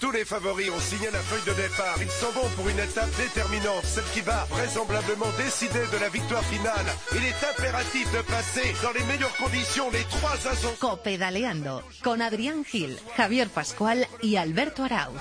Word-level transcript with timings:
Tous 0.00 0.12
les 0.12 0.24
favoris 0.24 0.70
ont 0.70 0.80
signé 0.80 1.10
la 1.12 1.18
feuille 1.18 1.54
de 1.54 1.60
départ. 1.60 1.96
Ils 2.00 2.08
s'en 2.08 2.30
vont 2.30 2.48
pour 2.56 2.66
une 2.70 2.78
étape 2.78 3.10
déterminante, 3.18 3.84
celle 3.84 4.04
qui 4.14 4.22
va 4.22 4.46
vraisemblablement 4.48 5.26
décider 5.36 5.80
de 5.92 5.98
la 6.00 6.08
victoire 6.08 6.42
finale. 6.44 6.86
Il 7.12 7.22
est 7.22 7.44
impératif 7.44 8.10
de 8.10 8.22
passer 8.22 8.74
dans 8.82 8.92
les 8.92 9.04
meilleures 9.04 9.36
conditions 9.36 9.90
les 9.90 10.04
trois 10.04 10.32
ascensions. 10.32 10.74
Copedaleando 10.80 11.82
con 12.02 12.22
Adrián 12.22 12.64
Gil, 12.64 12.98
Javier 13.14 13.48
Pascual 13.48 14.06
y 14.22 14.36
Alberto 14.36 14.84
Arau. 14.84 15.12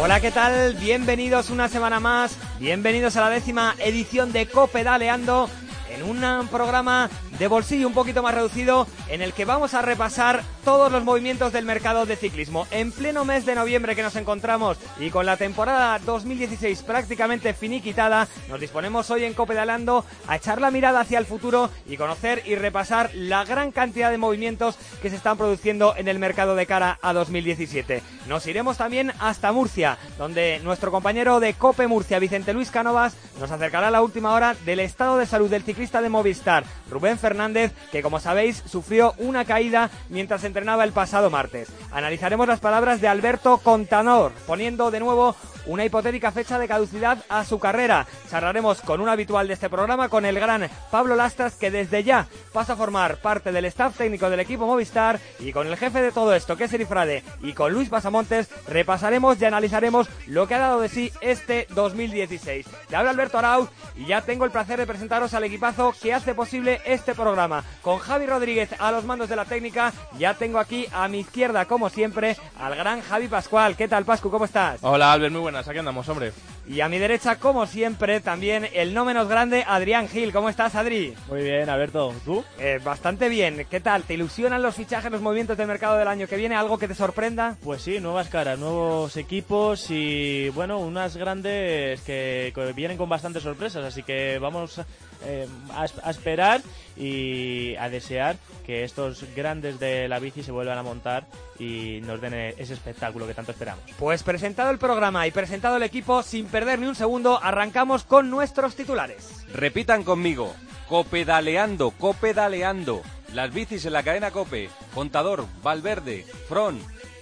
Hola, 0.00 0.20
¿qué 0.20 0.32
tal? 0.32 0.74
Bienvenidos 0.74 1.48
una 1.48 1.68
semana 1.68 2.00
más. 2.00 2.36
Bienvenidos 2.58 3.14
a 3.14 3.20
la 3.20 3.30
décima 3.30 3.76
edición 3.78 4.32
de 4.32 4.46
Copedaleando 4.46 5.48
en 5.94 6.02
un 6.02 6.48
programa 6.48 7.08
de 7.38 7.48
bolsillo 7.48 7.86
un 7.86 7.94
poquito 7.94 8.22
más 8.22 8.34
reducido 8.34 8.86
en 9.08 9.22
el 9.22 9.32
que 9.32 9.44
vamos 9.44 9.74
a 9.74 9.82
repasar 9.82 10.42
todos 10.64 10.92
los 10.92 11.04
movimientos 11.04 11.52
del 11.52 11.64
mercado 11.64 12.06
de 12.06 12.16
ciclismo. 12.16 12.66
En 12.70 12.92
pleno 12.92 13.24
mes 13.24 13.46
de 13.46 13.54
noviembre 13.54 13.96
que 13.96 14.02
nos 14.02 14.16
encontramos 14.16 14.78
y 14.98 15.10
con 15.10 15.26
la 15.26 15.36
temporada 15.36 15.98
2016 15.98 16.82
prácticamente 16.82 17.54
finiquitada, 17.54 18.28
nos 18.48 18.60
disponemos 18.60 19.10
hoy 19.10 19.24
en 19.24 19.34
Copedalando 19.34 20.04
a 20.28 20.36
echar 20.36 20.60
la 20.60 20.70
mirada 20.70 21.00
hacia 21.00 21.18
el 21.18 21.26
futuro 21.26 21.70
y 21.86 21.96
conocer 21.96 22.42
y 22.46 22.54
repasar 22.54 23.10
la 23.14 23.44
gran 23.44 23.72
cantidad 23.72 24.10
de 24.10 24.18
movimientos 24.18 24.76
que 25.00 25.10
se 25.10 25.16
están 25.16 25.36
produciendo 25.36 25.94
en 25.96 26.08
el 26.08 26.18
mercado 26.18 26.54
de 26.54 26.66
cara 26.66 26.98
a 27.02 27.12
2017. 27.12 28.02
Nos 28.28 28.46
iremos 28.46 28.76
también 28.76 29.12
hasta 29.18 29.52
Murcia, 29.52 29.98
donde 30.18 30.60
nuestro 30.62 30.90
compañero 30.90 31.40
de 31.40 31.54
Cope 31.54 31.86
Murcia, 31.86 32.18
Vicente 32.18 32.52
Luis 32.52 32.70
Canovas, 32.70 33.16
nos 33.40 33.50
acercará 33.50 33.88
a 33.88 33.90
la 33.90 34.02
última 34.02 34.32
hora 34.32 34.54
del 34.64 34.80
estado 34.80 35.18
de 35.18 35.26
salud 35.26 35.50
del 35.50 35.62
ciclista 35.62 36.00
de 36.02 36.08
Movistar, 36.08 36.64
Rubén 36.90 37.18
Fernández 37.22 37.72
que 37.90 38.02
como 38.02 38.20
sabéis 38.20 38.62
sufrió 38.66 39.14
una 39.16 39.46
caída 39.46 39.90
mientras 40.10 40.44
entrenaba 40.44 40.84
el 40.84 40.92
pasado 40.92 41.30
martes. 41.30 41.68
Analizaremos 41.92 42.46
las 42.46 42.60
palabras 42.60 43.00
de 43.00 43.08
Alberto 43.08 43.58
Contanor, 43.58 44.32
poniendo 44.46 44.90
de 44.90 45.00
nuevo 45.00 45.34
una 45.66 45.84
hipotética 45.84 46.32
fecha 46.32 46.58
de 46.58 46.68
caducidad 46.68 47.24
a 47.28 47.44
su 47.44 47.58
carrera. 47.58 48.06
Charlaremos 48.30 48.80
con 48.80 49.00
un 49.00 49.08
habitual 49.08 49.46
de 49.48 49.54
este 49.54 49.70
programa, 49.70 50.08
con 50.08 50.24
el 50.24 50.38
gran 50.38 50.68
Pablo 50.90 51.14
Lastras, 51.14 51.54
que 51.54 51.70
desde 51.70 52.02
ya 52.02 52.26
pasa 52.52 52.72
a 52.72 52.76
formar 52.76 53.18
parte 53.18 53.52
del 53.52 53.64
staff 53.66 53.96
técnico 53.96 54.28
del 54.28 54.40
equipo 54.40 54.66
Movistar, 54.66 55.20
y 55.38 55.52
con 55.52 55.66
el 55.66 55.76
jefe 55.76 56.02
de 56.02 56.12
todo 56.12 56.34
esto, 56.34 56.56
que 56.56 56.64
es 56.64 56.72
Erifrade, 56.72 57.22
y 57.42 57.52
con 57.52 57.72
Luis 57.72 57.88
Pasamontes, 57.88 58.48
repasaremos 58.66 59.40
y 59.40 59.44
analizaremos 59.44 60.08
lo 60.26 60.46
que 60.46 60.54
ha 60.54 60.58
dado 60.58 60.80
de 60.80 60.88
sí 60.88 61.12
este 61.20 61.66
2016. 61.70 62.66
Le 62.90 62.96
habla 62.96 63.10
Alberto 63.10 63.38
Arauz 63.38 63.70
y 63.96 64.06
ya 64.06 64.22
tengo 64.22 64.44
el 64.44 64.50
placer 64.50 64.78
de 64.78 64.86
presentaros 64.86 65.34
al 65.34 65.44
equipazo 65.44 65.94
que 66.00 66.12
hace 66.12 66.34
posible 66.34 66.80
este 66.84 67.11
programa. 67.14 67.64
Con 67.82 67.98
Javi 67.98 68.26
Rodríguez 68.26 68.70
a 68.78 68.92
los 68.92 69.04
mandos 69.04 69.28
de 69.28 69.36
la 69.36 69.44
técnica, 69.44 69.92
ya 70.18 70.34
tengo 70.34 70.58
aquí 70.58 70.86
a 70.92 71.08
mi 71.08 71.20
izquierda, 71.20 71.66
como 71.66 71.88
siempre, 71.88 72.36
al 72.58 72.76
gran 72.76 73.00
Javi 73.00 73.28
Pascual. 73.28 73.76
¿Qué 73.76 73.88
tal, 73.88 74.04
Pascu? 74.04 74.30
¿Cómo 74.30 74.44
estás? 74.44 74.78
Hola, 74.82 75.12
Albert, 75.12 75.32
muy 75.32 75.42
buenas. 75.42 75.66
Aquí 75.68 75.78
andamos, 75.78 76.08
hombre. 76.08 76.32
Y 76.66 76.80
a 76.80 76.88
mi 76.88 76.98
derecha, 76.98 77.36
como 77.36 77.66
siempre, 77.66 78.20
también 78.20 78.68
el 78.72 78.94
no 78.94 79.04
menos 79.04 79.28
grande, 79.28 79.64
Adrián 79.66 80.08
Gil. 80.08 80.32
¿Cómo 80.32 80.48
estás, 80.48 80.76
Adri? 80.76 81.14
Muy 81.28 81.42
bien, 81.42 81.68
Alberto. 81.68 82.14
¿Tú? 82.24 82.44
Eh, 82.58 82.78
bastante 82.82 83.28
bien. 83.28 83.66
¿Qué 83.68 83.80
tal? 83.80 84.04
¿Te 84.04 84.14
ilusionan 84.14 84.62
los 84.62 84.76
fichajes, 84.76 85.10
los 85.10 85.20
movimientos 85.20 85.56
del 85.56 85.66
mercado 85.66 85.98
del 85.98 86.06
año 86.06 86.28
que 86.28 86.36
viene? 86.36 86.54
¿Algo 86.54 86.78
que 86.78 86.86
te 86.86 86.94
sorprenda? 86.94 87.56
Pues 87.64 87.82
sí, 87.82 87.98
nuevas 87.98 88.28
caras, 88.28 88.60
nuevos 88.60 89.16
equipos 89.16 89.90
y, 89.90 90.50
bueno, 90.50 90.78
unas 90.78 91.16
grandes 91.16 92.00
que, 92.02 92.52
que 92.54 92.72
vienen 92.74 92.96
con 92.96 93.08
bastantes 93.08 93.42
sorpresas. 93.42 93.84
Así 93.84 94.04
que 94.04 94.38
vamos 94.38 94.80
eh, 95.24 95.48
a, 95.72 95.86
a, 96.04 96.10
esperar 96.10 96.62
y 97.02 97.74
a 97.76 97.88
desear 97.88 98.36
que 98.64 98.84
estos 98.84 99.24
grandes 99.34 99.80
de 99.80 100.08
la 100.08 100.20
bici 100.20 100.44
se 100.44 100.52
vuelvan 100.52 100.78
a 100.78 100.84
montar 100.84 101.26
y 101.58 102.00
nos 102.02 102.20
den 102.20 102.34
ese 102.34 102.74
espectáculo 102.74 103.26
que 103.26 103.34
tanto 103.34 103.50
esperamos. 103.50 103.82
Pues 103.98 104.22
presentado 104.22 104.70
el 104.70 104.78
programa 104.78 105.26
y 105.26 105.32
presentado 105.32 105.76
el 105.76 105.82
equipo, 105.82 106.22
sin 106.22 106.46
perder 106.46 106.78
ni 106.78 106.86
un 106.86 106.94
segundo, 106.94 107.40
arrancamos 107.42 108.04
con 108.04 108.30
nuestros 108.30 108.76
titulares. 108.76 109.44
Repitan 109.52 110.04
conmigo, 110.04 110.54
copedaleando, 110.88 111.90
copedaleando. 111.90 113.02
Las 113.34 113.52
bicis 113.52 113.84
en 113.84 113.94
la 113.94 114.04
cadena 114.04 114.30
Cope, 114.30 114.70
Contador, 114.94 115.46
Valverde, 115.62 116.24
Fron, 116.48 116.78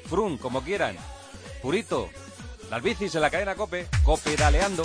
Frun, 0.06 0.36
como 0.36 0.62
quieran. 0.62 0.96
Purito, 1.62 2.10
las 2.68 2.82
bicis 2.82 3.14
en 3.14 3.22
la 3.22 3.30
cadena 3.30 3.54
Cope, 3.54 3.86
copedaleando. 4.04 4.82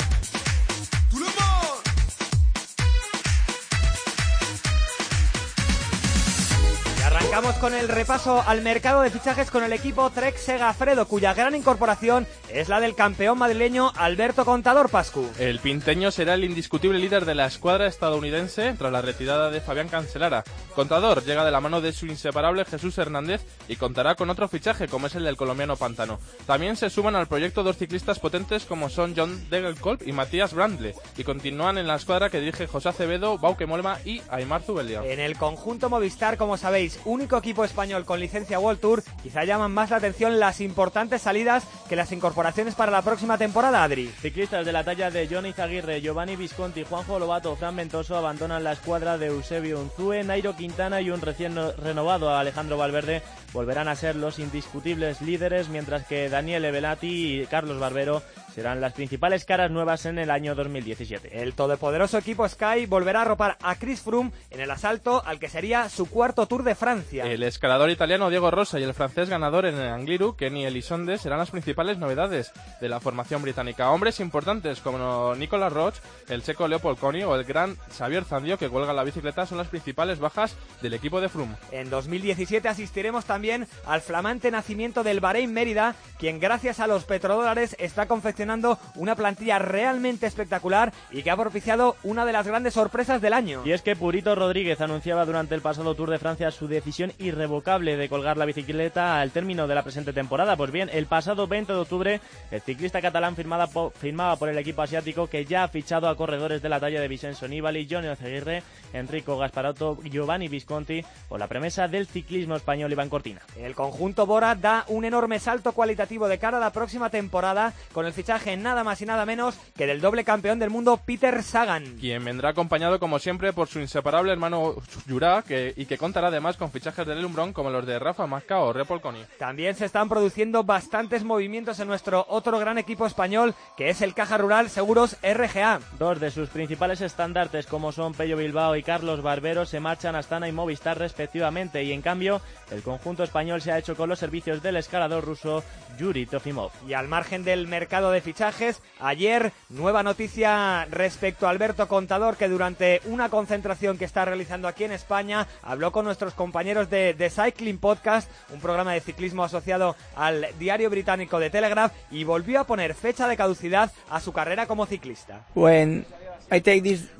Arrancamos 7.36 7.60
con 7.60 7.74
el 7.74 7.90
repaso 7.90 8.42
al 8.48 8.62
mercado 8.62 9.02
de 9.02 9.10
fichajes 9.10 9.52
con 9.52 9.62
el 9.62 9.74
equipo 9.74 10.10
Trek 10.10 10.38
Segafredo, 10.38 11.06
cuya 11.06 11.34
gran 11.34 11.54
incorporación 11.54 12.26
es 12.50 12.70
la 12.70 12.80
del 12.80 12.96
campeón 12.96 13.38
madrileño 13.38 13.92
Alberto 13.98 14.46
Contador 14.46 14.90
Pascu. 14.90 15.30
El 15.38 15.60
pinteño 15.60 16.12
será 16.12 16.36
el 16.36 16.46
indiscutible 16.46 16.98
líder 16.98 17.26
de 17.26 17.36
la 17.36 17.48
escuadra 17.48 17.88
estadounidense 17.88 18.74
tras 18.78 18.90
la 18.90 19.02
retirada 19.02 19.52
de 19.52 19.60
Fabián 19.60 19.90
Cancelara. 19.90 20.46
Contador 20.76 21.26
llega 21.26 21.44
de 21.44 21.52
la 21.52 21.60
mano 21.60 21.82
de 21.82 21.92
su 21.92 22.06
inseparable 22.06 22.64
Jesús 22.64 22.98
Hernández 22.98 23.42
y 23.68 23.76
contará 23.76 24.16
con 24.16 24.30
otro 24.30 24.48
fichaje 24.48 24.88
como 24.88 25.08
es 25.08 25.16
el 25.16 25.26
del 25.26 25.36
colombiano 25.36 25.76
Pantano. 25.76 26.20
También 26.48 26.78
se 26.78 26.90
suman 26.90 27.18
al 27.18 27.28
proyecto 27.28 27.64
dos 27.64 27.76
ciclistas 27.76 28.18
potentes 28.18 28.64
como 28.64 28.90
son 28.90 29.14
John 29.14 29.50
Degelkolb 29.50 30.08
y 30.08 30.14
Matías 30.14 30.54
Brandle 30.54 30.96
y 31.18 31.26
continúan 31.26 31.78
en 31.78 31.88
la 31.88 31.96
escuadra 31.96 32.30
que 32.30 32.40
dirige 32.40 32.66
José 32.66 32.88
Acevedo, 32.88 33.38
Bauke 33.38 33.68
Molma 33.68 34.00
y 34.06 34.22
Aymar 34.30 34.62
Zubelia. 34.62 35.04
En 35.04 35.20
el 35.20 35.36
conjunto 35.36 35.90
Movistar, 35.90 36.38
como 36.38 36.56
sabéis, 36.56 36.98
único 37.26 37.38
equipo 37.38 37.66
español 37.66 38.06
con 38.06 38.20
licencia 38.20 38.60
World 38.60 38.80
Tour, 38.80 39.04
quizá 39.24 39.44
llaman 39.46 39.72
más 39.72 39.90
la 39.90 39.98
atención 39.98 40.40
las 40.40 40.62
importantes 40.62 41.24
salidas 41.24 41.64
que 41.90 41.96
las 41.96 42.12
incorporaciones 42.12 42.76
para 42.76 42.92
la 42.92 43.02
próxima 43.02 43.40
temporada, 43.40 43.84
Adri. 43.84 44.10
Ciclistas 44.22 44.64
de 44.64 44.72
la 44.72 44.84
talla 44.84 45.10
de 45.10 45.28
Johnny 45.28 45.52
Zaguirre, 45.52 46.02
Giovanni 46.02 46.36
Visconti, 46.36 46.84
Juanjo 46.84 47.18
Lobato, 47.18 47.56
Fran 47.56 47.76
Ventoso 47.76 48.16
abandonan 48.16 48.64
la 48.64 48.74
escuadra 48.74 49.18
de 49.18 49.26
Eusebio 49.26 49.82
Unzue, 49.82 50.24
Nairo 50.24 50.56
Quintana 50.56 51.02
y 51.02 51.10
un 51.10 51.20
recién 51.20 51.56
renovado 51.78 52.30
Alejandro 52.30 52.78
Valverde 52.78 53.24
volverán 53.56 53.88
a 53.88 53.96
ser 53.96 54.18
los 54.18 54.38
indiscutibles 54.38 55.22
líderes, 55.22 55.70
mientras 55.70 56.06
que 56.06 56.30
Daniel 56.30 56.70
Velati 56.74 57.42
y 57.42 57.46
Carlos 57.48 57.80
Barbero 57.80 58.22
serán 58.54 58.82
las 58.82 58.94
principales 58.94 59.46
caras 59.46 59.72
nuevas 59.72 60.06
en 60.06 60.20
el 60.20 60.30
año 60.30 60.56
2017. 60.56 61.42
El 61.42 61.54
todopoderoso 61.54 62.18
equipo 62.18 62.48
Sky 62.48 62.86
volverá 62.86 63.20
a 63.20 63.22
arropar 63.24 63.58
a 63.62 63.76
Chris 63.76 64.02
Froome 64.02 64.32
en 64.50 64.60
el 64.60 64.72
asalto 64.72 65.24
al 65.26 65.40
que 65.40 65.50
sería 65.50 65.88
su 65.88 66.10
cuarto 66.10 66.48
Tour 66.48 66.64
de 66.64 66.76
Francia. 66.76 67.15
El 67.20 67.44
escalador 67.44 67.90
italiano 67.90 68.30
Diego 68.30 68.52
Rosa 68.52 68.80
y 68.80 68.84
el 68.84 68.94
francés 68.94 69.30
ganador 69.30 69.66
en 69.66 69.76
el 69.76 69.90
Angliru, 69.90 70.36
Kenny 70.36 70.66
Elizonde, 70.66 71.18
serán 71.18 71.40
las 71.40 71.52
principales 71.52 71.98
novedades 71.98 72.52
de 72.82 72.90
la 72.90 73.00
formación 73.00 73.42
británica. 73.42 73.92
Hombres 73.92 74.20
importantes 74.20 74.80
como 74.82 75.34
Nicolas 75.36 75.72
Roche, 75.72 76.02
el 76.30 76.44
checo 76.44 76.68
Leopold 76.68 77.00
Coni 77.00 77.24
o 77.24 77.36
el 77.36 77.44
gran 77.44 77.78
Xavier 77.98 78.26
Zandio 78.26 78.58
que 78.58 78.70
cuelga 78.70 78.94
la 78.94 79.04
bicicleta 79.04 79.46
son 79.46 79.58
las 79.58 79.68
principales 79.68 80.20
bajas 80.20 80.56
del 80.82 80.94
equipo 80.94 81.22
de 81.22 81.30
Froome. 81.30 81.56
En 81.72 81.90
2017 81.90 82.68
asistiremos 82.68 83.26
también 83.26 83.68
al 83.86 84.02
flamante 84.02 84.52
nacimiento 84.52 85.04
del 85.04 85.20
Bahrein 85.20 85.54
Mérida, 85.54 85.96
quien 86.20 86.40
gracias 86.40 86.80
a 86.80 86.88
los 86.88 87.06
petrodólares 87.06 87.76
está 87.80 88.08
confeccionando 88.08 88.80
una 88.96 89.16
plantilla 89.16 89.60
realmente 89.60 90.28
espectacular 90.28 90.94
y 91.12 91.24
que 91.24 91.32
ha 91.32 91.38
propiciado 91.38 91.96
una 92.04 92.26
de 92.26 92.34
las 92.34 92.48
grandes 92.48 92.74
sorpresas 92.74 93.22
del 93.22 93.34
año. 93.34 93.62
Y 93.66 93.72
es 93.72 93.82
que 93.82 93.96
Purito 93.96 94.36
Rodríguez 94.36 94.82
anunciaba 94.82 95.26
durante 95.26 95.56
el 95.56 95.62
pasado 95.62 95.96
Tour 95.96 96.10
de 96.10 96.20
Francia 96.20 96.52
su 96.52 96.68
decisión 96.68 96.95
irrevocable 97.18 97.98
de 97.98 98.10
colgar 98.10 98.38
la 98.38 98.46
bicicleta 98.46 99.20
al 99.20 99.32
término 99.32 99.68
de 99.68 99.76
la 99.76 99.84
presente 99.84 100.14
temporada. 100.14 100.56
Pues 100.56 100.72
bien, 100.72 100.90
el 100.94 101.06
pasado 101.06 101.48
20 101.48 101.74
de 101.74 101.80
octubre, 101.80 102.22
el 102.52 102.62
ciclista 102.62 103.02
catalán 103.02 103.36
firmaba 103.36 103.68
por, 103.68 103.92
firmaba 103.94 104.38
por 104.38 104.50
el 104.50 104.58
equipo 104.58 104.82
asiático 104.82 105.28
que 105.28 105.46
ya 105.46 105.64
ha 105.64 105.68
fichado 105.68 106.08
a 106.08 106.16
corredores 106.16 106.62
de 106.62 106.70
la 106.70 106.80
talla 106.80 107.02
de 107.02 107.08
Vincenzo 107.08 107.48
Nibali, 107.48 107.88
Johnny 107.90 108.08
Oceguirre, 108.08 108.64
Enrico 108.94 109.38
Gasparotto, 109.38 110.00
Giovanni 110.04 110.48
Visconti 110.48 111.04
o 111.30 111.38
la 111.38 111.48
promesa 111.48 111.88
del 111.88 112.08
ciclismo 112.08 112.56
español 112.56 112.92
Iván 112.92 113.10
Cortina. 113.10 113.42
El 113.58 113.76
conjunto 113.76 114.26
Bora 114.26 114.56
da 114.56 114.86
un 114.88 115.04
enorme 115.04 115.40
salto 115.40 115.74
cualitativo 115.74 116.28
de 116.28 116.40
cara 116.40 116.58
a 116.58 116.62
la 116.62 116.72
próxima 116.72 117.10
temporada 117.10 117.74
con 117.92 118.06
el 118.06 118.14
fichaje 118.14 118.56
nada 118.56 118.84
más 118.84 119.02
y 119.02 119.06
nada 119.06 119.26
menos 119.26 119.56
que 119.76 119.88
del 119.88 120.02
doble 120.02 120.24
campeón 120.24 120.60
del 120.60 120.70
mundo 120.70 121.00
Peter 121.06 121.44
Sagan. 121.44 121.98
Quien 122.00 122.24
vendrá 122.24 122.50
acompañado 122.50 123.00
como 123.00 123.20
siempre 123.20 123.52
por 123.54 123.68
su 123.68 123.80
inseparable 123.80 124.32
hermano 124.32 124.76
Jurá 125.10 125.44
que, 125.46 125.74
y 125.76 125.86
que 125.86 125.98
contará 125.98 126.28
además 126.28 126.58
con 126.58 126.72
fichajes 126.72 126.85
del 126.86 127.22
Lumbrón 127.22 127.52
como 127.52 127.72
los 127.72 127.84
de 127.88 127.98
Rafa 127.98 128.28
Masca 128.28 128.60
o 128.60 128.72
Repol 128.72 129.02
Coni. 129.02 129.24
También 129.40 129.74
se 129.74 129.86
están 129.86 130.08
produciendo 130.08 130.64
bastantes 130.64 131.24
movimientos 131.24 131.80
en 131.80 131.88
nuestro 131.88 132.28
otro 132.30 132.60
gran 132.60 132.78
equipo 132.78 133.08
español 133.08 133.56
que 133.76 133.90
es 133.90 134.04
el 134.04 134.14
Caja 134.14 134.38
Rural 134.38 134.70
Seguros 134.70 135.18
RGA. 135.24 135.80
Dos 135.98 136.20
de 136.20 136.30
sus 136.30 136.50
principales 136.50 137.02
estandartes 137.02 137.66
como 137.66 137.92
son 137.92 138.14
Pello 138.14 138.38
Bilbao 138.38 138.76
y 138.76 138.84
Carlos 138.84 139.24
Barbero 139.24 139.66
se 139.66 139.80
marchan 139.80 140.16
a 140.16 140.20
Astana 140.20 140.48
y 140.48 140.52
Movistar 140.52 141.00
respectivamente 141.00 141.84
y 141.84 141.92
en 141.92 142.04
cambio 142.04 142.40
el 142.70 142.84
conjunto 142.84 143.24
español 143.24 143.62
se 143.62 143.72
ha 143.72 143.80
hecho 143.80 143.96
con 143.96 144.08
los 144.08 144.20
servicios 144.20 144.62
del 144.62 144.76
escalador 144.78 145.26
ruso 145.26 145.64
Yuri 145.98 146.28
Tofimov. 146.28 146.70
Y 146.88 146.94
al 146.94 147.08
margen 147.08 147.44
del 147.44 147.68
mercado 147.68 148.12
de 148.12 148.22
fichajes, 148.22 148.84
ayer 149.00 149.54
nueva 149.70 150.04
noticia 150.04 150.86
respecto 150.92 151.48
a 151.48 151.50
Alberto 151.50 151.88
Contador 151.88 152.38
que 152.38 152.48
durante 152.48 153.02
una 153.06 153.30
concentración 153.30 153.98
que 153.98 154.06
está 154.06 154.24
realizando 154.24 154.68
aquí 154.68 154.84
en 154.84 154.92
España 154.92 155.48
habló 155.64 155.92
con 155.92 156.06
nuestros 156.06 156.36
compañeros 156.36 156.75
de 156.84 157.14
The 157.14 157.30
Cycling 157.30 157.78
Podcast, 157.78 158.30
un 158.54 158.60
programa 158.60 158.92
de 158.92 159.00
ciclismo 159.00 159.44
asociado 159.44 159.96
al 160.16 160.48
diario 160.60 160.90
británico 160.90 161.40
de 161.40 161.50
Telegraph, 161.50 161.94
y 162.12 162.26
volvió 162.26 162.60
a 162.60 162.64
poner 162.66 162.94
fecha 162.94 163.28
de 163.30 163.38
caducidad 163.38 163.92
a 164.10 164.20
su 164.20 164.34
carrera 164.34 164.68
como 164.68 164.86
ciclista. 164.86 165.46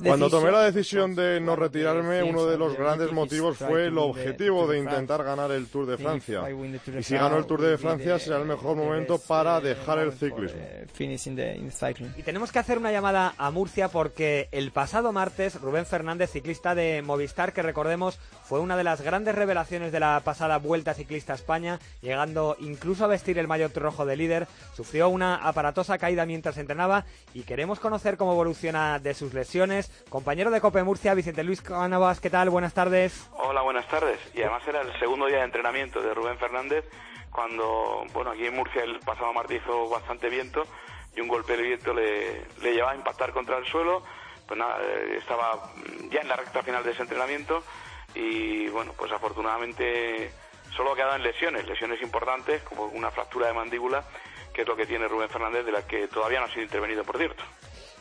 Cuando 0.04 0.30
tomé 0.30 0.52
la 0.52 0.62
decisión 0.62 1.16
de 1.16 1.40
no 1.40 1.56
retirarme, 1.56 2.22
uno 2.24 2.46
de 2.46 2.58
los 2.58 2.78
grandes 2.78 3.12
motivos 3.12 3.58
fue 3.58 3.88
el 3.88 3.98
objetivo 3.98 4.68
de 4.68 4.80
intentar 4.80 5.24
ganar 5.24 5.52
el 5.52 5.68
Tour 5.68 5.88
de 5.88 5.98
Francia. 5.98 6.44
Y 7.00 7.04
si 7.04 7.16
gano 7.16 7.38
el 7.38 7.46
Tour 7.46 7.62
de 7.62 7.78
Francia 7.78 8.20
será 8.20 8.38
el 8.38 8.46
mejor 8.46 8.76
momento 8.76 9.18
para 9.20 9.60
dejar 9.62 10.00
el 10.00 10.12
ciclismo. 10.12 10.62
Y 12.18 12.24
tenemos 12.24 12.52
que 12.52 12.60
hacer 12.60 12.78
una 12.78 12.92
llamada 12.92 13.34
a 13.38 13.50
Murcia 13.52 13.90
porque 13.90 14.48
el 14.52 14.72
pasado 14.72 15.12
martes 15.12 15.60
Rubén 15.60 15.86
Fernández, 15.86 16.32
ciclista 16.32 16.76
de 16.76 17.02
Movistar, 17.02 17.54
que 17.54 17.62
recordemos 17.62 18.20
fue 18.44 18.60
una 18.60 18.78
de 18.78 18.84
las 18.84 19.02
grandes 19.02 19.34
revelaciones 19.34 19.92
de 19.92 20.00
la 20.00 20.22
pasada 20.24 20.60
Vuelta 20.60 20.94
Ciclista 20.94 21.34
a 21.34 21.36
España, 21.36 21.80
llegando 22.02 22.56
incluso 22.60 23.06
a 23.06 23.08
vestir 23.08 23.40
el 23.40 23.48
maillot 23.48 23.76
rojo 23.76 24.06
de 24.06 24.16
líder, 24.16 24.48
sufrió 24.76 25.10
una 25.10 25.36
aparatosa 25.36 25.98
caída 25.98 26.26
mientras 26.28 26.58
entrenaba 26.58 27.06
y 27.34 27.42
queremos 27.42 27.80
conocer 27.80 28.18
cómo 28.18 28.34
evoluciona 28.34 29.00
de 29.00 29.15
sus 29.16 29.34
lesiones. 29.34 29.90
Compañero 30.10 30.52
de 30.52 30.62
Cope 30.62 30.84
Murcia, 30.84 31.14
Vicente 31.14 31.44
Luis 31.44 31.62
Cánovas, 31.62 32.20
¿qué 32.20 32.30
tal? 32.30 32.50
Buenas 32.50 32.74
tardes. 32.74 33.30
Hola, 33.34 33.62
buenas 33.62 33.88
tardes. 33.88 34.20
Y 34.36 34.42
además 34.42 34.68
era 34.68 34.82
el 34.82 34.98
segundo 35.00 35.26
día 35.26 35.38
de 35.38 35.46
entrenamiento 35.46 36.02
de 36.02 36.14
Rubén 36.14 36.38
Fernández, 36.38 36.86
cuando, 37.32 38.06
bueno, 38.14 38.32
aquí 38.32 38.46
en 38.46 38.56
Murcia 38.56 38.84
el 38.84 39.00
pasado 39.00 39.34
martes 39.34 39.62
hizo 39.62 39.90
bastante 39.90 40.30
viento 40.30 40.64
y 41.16 41.22
un 41.22 41.28
golpe 41.28 41.58
de 41.58 41.64
viento 41.64 41.94
le, 41.94 42.46
le 42.62 42.74
llevaba 42.74 42.92
a 42.92 42.96
impactar 42.96 43.32
contra 43.32 43.58
el 43.58 43.66
suelo. 43.66 44.04
Pues 44.48 44.60
nada, 44.60 44.78
eh, 44.82 45.18
estaba 45.18 45.72
ya 46.12 46.22
en 46.22 46.28
la 46.28 46.36
recta 46.36 46.62
final 46.62 46.84
de 46.84 46.92
ese 46.92 47.02
entrenamiento 47.02 47.64
y, 48.14 48.68
bueno, 48.68 48.94
pues 48.96 49.12
afortunadamente 49.12 50.32
solo 50.76 50.96
en 50.98 51.24
lesiones, 51.24 51.66
lesiones 51.68 52.02
importantes, 52.02 52.62
como 52.64 52.86
una 52.86 53.10
fractura 53.10 53.48
de 53.48 53.54
mandíbula, 53.54 54.04
que 54.54 54.62
es 54.62 54.68
lo 54.68 54.76
que 54.76 54.86
tiene 54.86 55.08
Rubén 55.08 55.30
Fernández, 55.30 55.66
de 55.66 55.72
la 55.72 55.88
que 55.88 56.08
todavía 56.08 56.40
no 56.40 56.46
ha 56.46 56.50
sido 56.50 56.64
intervenido, 56.64 57.04
por 57.04 57.18
cierto. 57.18 57.44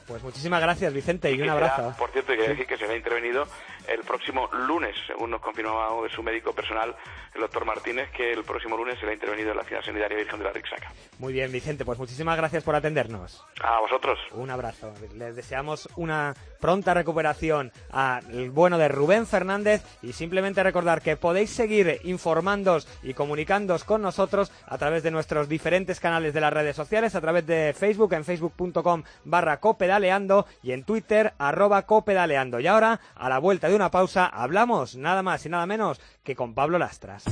Pues 0.06 0.22
muchísimas 0.22 0.60
gracias, 0.60 0.92
Vicente, 0.92 1.32
y 1.32 1.40
un 1.40 1.48
abrazo. 1.48 1.94
por 1.98 2.10
cierto, 2.10 2.32
hay 2.32 2.38
que 2.38 2.48
decir 2.48 2.66
que 2.66 2.76
se 2.76 2.84
ha 2.84 2.96
intervenido 2.96 3.46
el 3.88 4.00
próximo 4.00 4.48
lunes, 4.66 4.94
según 5.06 5.30
nos 5.30 5.40
confirmaba 5.40 6.08
su 6.08 6.22
médico 6.22 6.52
personal, 6.52 6.94
el 7.34 7.40
doctor 7.40 7.64
Martínez, 7.64 8.10
que 8.10 8.32
el 8.32 8.44
próximo 8.44 8.76
lunes 8.76 8.98
será 8.98 9.12
intervenido 9.12 9.50
en 9.50 9.56
la 9.56 9.64
ciudad 9.64 9.82
sanitaria 9.82 10.16
Virgen 10.16 10.38
de 10.38 10.44
la 10.44 10.52
Rixaca. 10.52 10.92
Muy 11.18 11.32
bien, 11.32 11.50
Vicente, 11.50 11.84
pues 11.84 11.98
muchísimas 11.98 12.36
gracias 12.36 12.62
por 12.62 12.74
atendernos. 12.74 13.44
A 13.62 13.80
vosotros. 13.80 14.18
Un 14.32 14.50
abrazo. 14.50 14.92
Les 15.14 15.34
deseamos 15.34 15.88
una 15.96 16.34
pronta 16.60 16.94
recuperación 16.94 17.72
al 17.90 18.50
bueno 18.50 18.78
de 18.78 18.88
Rubén 18.88 19.26
Fernández 19.26 19.82
y 20.02 20.12
simplemente 20.12 20.62
recordar 20.62 21.02
que 21.02 21.16
podéis 21.16 21.50
seguir 21.50 22.00
informándoos 22.04 22.88
y 23.02 23.14
comunicándoos 23.14 23.84
con 23.84 24.02
nosotros 24.02 24.52
a 24.66 24.78
través 24.78 25.02
de 25.02 25.10
nuestros 25.10 25.48
diferentes 25.48 26.00
canales 26.00 26.34
de 26.34 26.40
las 26.40 26.52
redes 26.52 26.76
sociales, 26.76 27.14
a 27.14 27.20
través 27.20 27.46
de 27.46 27.74
Facebook 27.76 28.14
en 28.14 28.24
facebook.com 28.24 29.02
barra 29.24 29.60
copedaleando 29.60 30.46
y 30.62 30.72
en 30.72 30.84
Twitter 30.84 31.34
arroba 31.38 31.82
copedaleando. 31.82 32.60
Y 32.60 32.66
ahora, 32.66 33.00
a 33.16 33.28
la 33.28 33.38
vuelta 33.38 33.68
de 33.68 33.73
una 33.74 33.90
pausa, 33.90 34.26
hablamos 34.26 34.96
nada 34.96 35.22
más 35.22 35.44
y 35.46 35.48
nada 35.48 35.66
menos 35.66 36.00
que 36.22 36.34
con 36.34 36.54
Pablo 36.54 36.78
Lastras. 36.78 37.24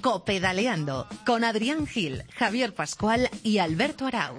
Copedaleando 0.00 1.06
con 1.24 1.44
Adrián 1.44 1.86
Gil, 1.86 2.24
Javier 2.36 2.74
Pascual 2.74 3.28
y 3.42 3.58
Alberto 3.58 4.06
Arau. 4.06 4.36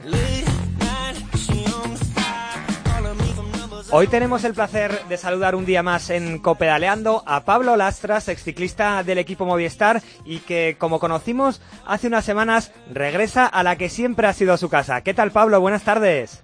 Hoy 3.89 4.07
tenemos 4.07 4.43
el 4.43 4.53
placer 4.53 5.05
de 5.07 5.15
saludar 5.15 5.55
un 5.55 5.65
día 5.65 5.81
más 5.81 6.09
en 6.09 6.39
Copedaleando 6.39 7.23
a 7.25 7.45
Pablo 7.45 7.77
Lastras, 7.77 8.27
exciclista 8.27 9.01
del 9.03 9.17
equipo 9.17 9.45
Movistar 9.45 10.01
y 10.25 10.39
que, 10.39 10.75
como 10.77 10.99
conocimos 10.99 11.61
hace 11.85 12.07
unas 12.07 12.25
semanas, 12.25 12.73
regresa 12.91 13.45
a 13.45 13.63
la 13.63 13.77
que 13.77 13.87
siempre 13.87 14.27
ha 14.27 14.33
sido 14.33 14.57
su 14.57 14.67
casa. 14.67 15.01
¿Qué 15.01 15.13
tal, 15.13 15.31
Pablo? 15.31 15.61
Buenas 15.61 15.83
tardes. 15.83 16.43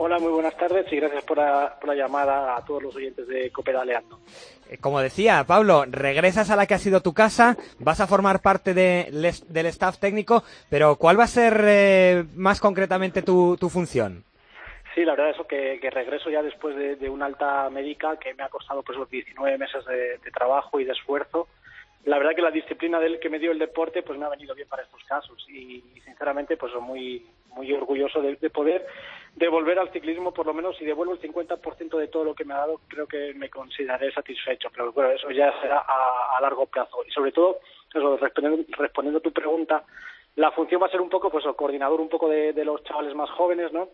Hola, 0.00 0.18
muy 0.20 0.30
buenas 0.30 0.56
tardes 0.56 0.86
y 0.92 0.96
gracias 0.96 1.24
por 1.24 1.38
la, 1.38 1.76
por 1.80 1.88
la 1.88 1.96
llamada 1.96 2.56
a 2.56 2.64
todos 2.64 2.82
los 2.84 2.94
oyentes 2.94 3.26
de 3.26 3.50
Copedaleando. 3.50 4.20
Eh, 4.70 4.78
Como 4.78 5.00
decía, 5.00 5.42
Pablo, 5.44 5.84
regresas 5.88 6.50
a 6.50 6.56
la 6.56 6.66
que 6.66 6.74
ha 6.74 6.78
sido 6.78 7.00
tu 7.00 7.12
casa, 7.14 7.56
vas 7.80 8.00
a 8.00 8.06
formar 8.06 8.40
parte 8.40 8.74
de 8.74 9.08
les- 9.10 9.52
del 9.52 9.66
staff 9.66 9.98
técnico, 9.98 10.44
pero 10.70 10.94
¿cuál 10.96 11.18
va 11.18 11.24
a 11.24 11.28
ser 11.28 11.60
eh, 11.64 12.24
más 12.36 12.60
concretamente 12.60 13.22
tu, 13.22 13.56
tu 13.58 13.68
función? 13.68 14.22
Sí, 14.94 15.04
la 15.04 15.16
verdad 15.16 15.30
es 15.30 15.46
que, 15.48 15.80
que 15.80 15.90
regreso 15.90 16.30
ya 16.30 16.42
después 16.42 16.76
de, 16.76 16.94
de 16.96 17.10
una 17.10 17.26
alta 17.26 17.68
médica 17.68 18.16
que 18.18 18.34
me 18.34 18.44
ha 18.44 18.48
costado 18.48 18.82
pues 18.84 18.96
los 18.98 19.10
19 19.10 19.58
meses 19.58 19.84
de, 19.84 20.18
de 20.18 20.30
trabajo 20.30 20.78
y 20.78 20.84
de 20.84 20.92
esfuerzo. 20.92 21.48
La 22.04 22.18
verdad 22.18 22.34
que 22.36 22.42
la 22.42 22.50
disciplina 22.52 23.00
del 23.00 23.18
que 23.18 23.28
me 23.28 23.38
dio 23.40 23.50
el 23.50 23.58
deporte 23.58 24.02
pues 24.02 24.16
me 24.18 24.24
ha 24.26 24.30
venido 24.30 24.54
bien 24.54 24.68
para 24.68 24.84
estos 24.84 25.02
casos 25.04 25.44
y, 25.48 25.82
sinceramente 26.04 26.56
pues 26.56 26.72
muy 26.80 27.26
muy 27.58 27.72
orgulloso 27.72 28.22
de, 28.22 28.36
de 28.36 28.50
poder 28.50 28.86
devolver 29.34 29.78
al 29.78 29.92
ciclismo 29.92 30.32
por 30.32 30.46
lo 30.46 30.54
menos 30.54 30.76
si 30.76 30.84
devuelvo 30.84 31.14
el 31.14 31.20
50% 31.20 31.98
de 31.98 32.08
todo 32.08 32.24
lo 32.24 32.34
que 32.34 32.44
me 32.44 32.54
ha 32.54 32.58
dado 32.58 32.80
creo 32.88 33.06
que 33.06 33.34
me 33.34 33.50
consideraré 33.50 34.12
satisfecho 34.12 34.68
pero 34.72 34.92
bueno 34.92 35.10
eso 35.10 35.30
ya 35.30 35.52
será 35.60 35.78
a, 35.78 36.36
a 36.36 36.40
largo 36.40 36.66
plazo. 36.66 37.04
Y 37.06 37.10
sobre 37.10 37.32
todo 37.32 37.58
eso, 37.92 38.16
respondiendo, 38.16 38.64
respondiendo 38.76 39.18
a 39.18 39.22
tu 39.22 39.32
pregunta 39.32 39.84
la 40.36 40.52
función 40.52 40.80
va 40.80 40.86
a 40.86 40.90
ser 40.90 41.00
un 41.00 41.10
poco 41.10 41.30
pues 41.30 41.44
el 41.44 41.56
coordinador 41.56 42.00
un 42.00 42.08
poco 42.08 42.28
de, 42.28 42.52
de 42.52 42.64
los 42.64 42.82
chavales 42.84 43.14
más 43.14 43.30
jóvenes 43.30 43.72
no 43.72 43.88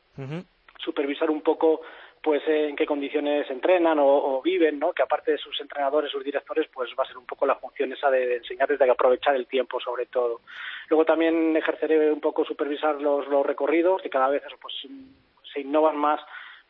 supervisar 0.79 1.31
un 1.31 1.41
poco 1.41 1.81
pues 2.25 2.43
eh, 2.49 2.71
en 2.71 2.75
qué 2.75 2.87
condiciones 2.87 3.49
entrenan 3.51 3.99
o, 3.99 4.07
o, 4.07 4.41
viven, 4.41 4.79
¿no? 4.79 4.95
Que 4.95 5.03
aparte 5.03 5.33
de 5.33 5.39
sus 5.39 5.61
entrenadores, 5.61 6.11
sus 6.11 6.25
directores, 6.25 6.67
pues 6.73 6.91
va 6.99 7.05
a 7.05 7.07
ser 7.07 7.19
un 7.19 7.27
poco 7.27 7.45
la 7.45 7.57
función 7.57 7.93
esa 7.93 8.11
de, 8.11 8.27
de 8.27 8.37
enseñarles 8.37 8.79
de 8.79 8.91
aprovechar 8.91 9.37
el 9.37 9.47
tiempo, 9.47 9.79
sobre 9.79 10.07
todo. 10.07 10.41
Luego 10.89 11.05
también 11.05 11.55
ejerceré 11.55 12.11
un 12.11 12.23
poco 12.23 12.47
supervisar 12.47 12.95
los, 12.99 13.29
los 13.29 13.45
recorridos, 13.45 14.01
que 14.01 14.09
cada 14.09 14.29
vez 14.29 14.43
pues 14.59 14.75
se 15.53 15.61
innovan 15.61 15.99
más 15.99 16.19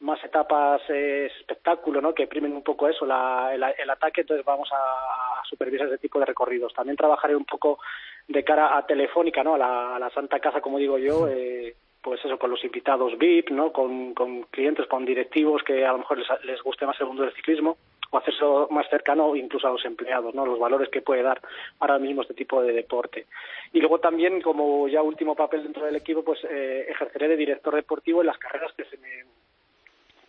más 0.01 0.23
etapas 0.25 0.83
eh, 0.89 1.31
espectáculo, 1.39 2.01
¿no? 2.01 2.13
Que 2.13 2.27
primen 2.27 2.53
un 2.53 2.65
poco 2.65 2.89
eso, 2.89 3.07
la, 3.07 3.55
el, 3.55 3.63
el, 3.79 3.91
ataque, 3.91 4.23
entonces 4.23 4.45
vamos 4.45 4.69
a, 4.73 4.77
a, 4.77 5.45
supervisar 5.49 5.87
ese 5.87 5.99
tipo 5.99 6.19
de 6.19 6.27
recorridos. 6.27 6.75
También 6.75 6.97
trabajaré 6.97 7.37
un 7.37 7.45
poco 7.45 7.79
de 8.27 8.43
cara 8.43 8.77
a 8.77 8.85
Telefónica, 8.85 9.45
¿no? 9.45 9.55
A 9.55 9.59
la, 9.59 9.97
a 9.97 9.99
la 10.01 10.11
Santa 10.11 10.41
Casa, 10.41 10.61
como 10.61 10.79
digo 10.79 10.99
yo, 10.99 11.29
eh, 11.29 11.77
pues 12.05 12.23
eso, 12.23 12.39
con 12.39 12.51
los 12.51 12.63
invitados 12.63 13.17
VIP, 13.17 13.51
¿no? 13.51 13.73
Con, 13.73 14.13
con, 14.13 14.43
clientes, 14.51 14.87
con 14.87 15.07
directivos 15.07 15.63
que 15.63 15.87
a 15.87 15.93
lo 15.93 15.99
mejor 15.99 16.19
les, 16.19 16.29
les 16.45 16.63
guste 16.63 16.85
más 16.85 17.01
el 17.01 17.07
mundo 17.07 17.23
del 17.23 17.33
ciclismo 17.33 17.79
o 18.11 18.19
hacerse 18.19 18.45
más 18.71 18.87
cercano 18.91 19.35
incluso 19.35 19.67
a 19.67 19.71
los 19.71 19.85
empleados, 19.87 20.35
¿no? 20.35 20.45
Los 20.45 20.59
valores 20.59 20.91
que 20.91 21.01
puede 21.01 21.23
dar 21.23 21.41
ahora 21.81 21.99
mismo 21.99 22.21
este 22.21 22.35
tipo 22.35 22.61
de 22.61 22.75
deporte. 22.75 23.27
Y 23.73 23.81
luego 23.81 24.01
también, 24.01 24.43
como 24.43 24.87
ya 24.87 25.01
último 25.01 25.35
papel 25.35 25.63
dentro 25.63 25.87
del 25.87 25.97
equipo, 25.97 26.23
pues 26.23 26.39
eh, 26.45 26.87
ejerceré 26.91 27.29
de 27.29 27.37
director 27.37 27.75
deportivo 27.75 28.21
en 28.21 28.27
las 28.27 28.39
carreras 28.39 28.73
que 28.77 28.85
se 28.85 28.99
me 28.99 29.25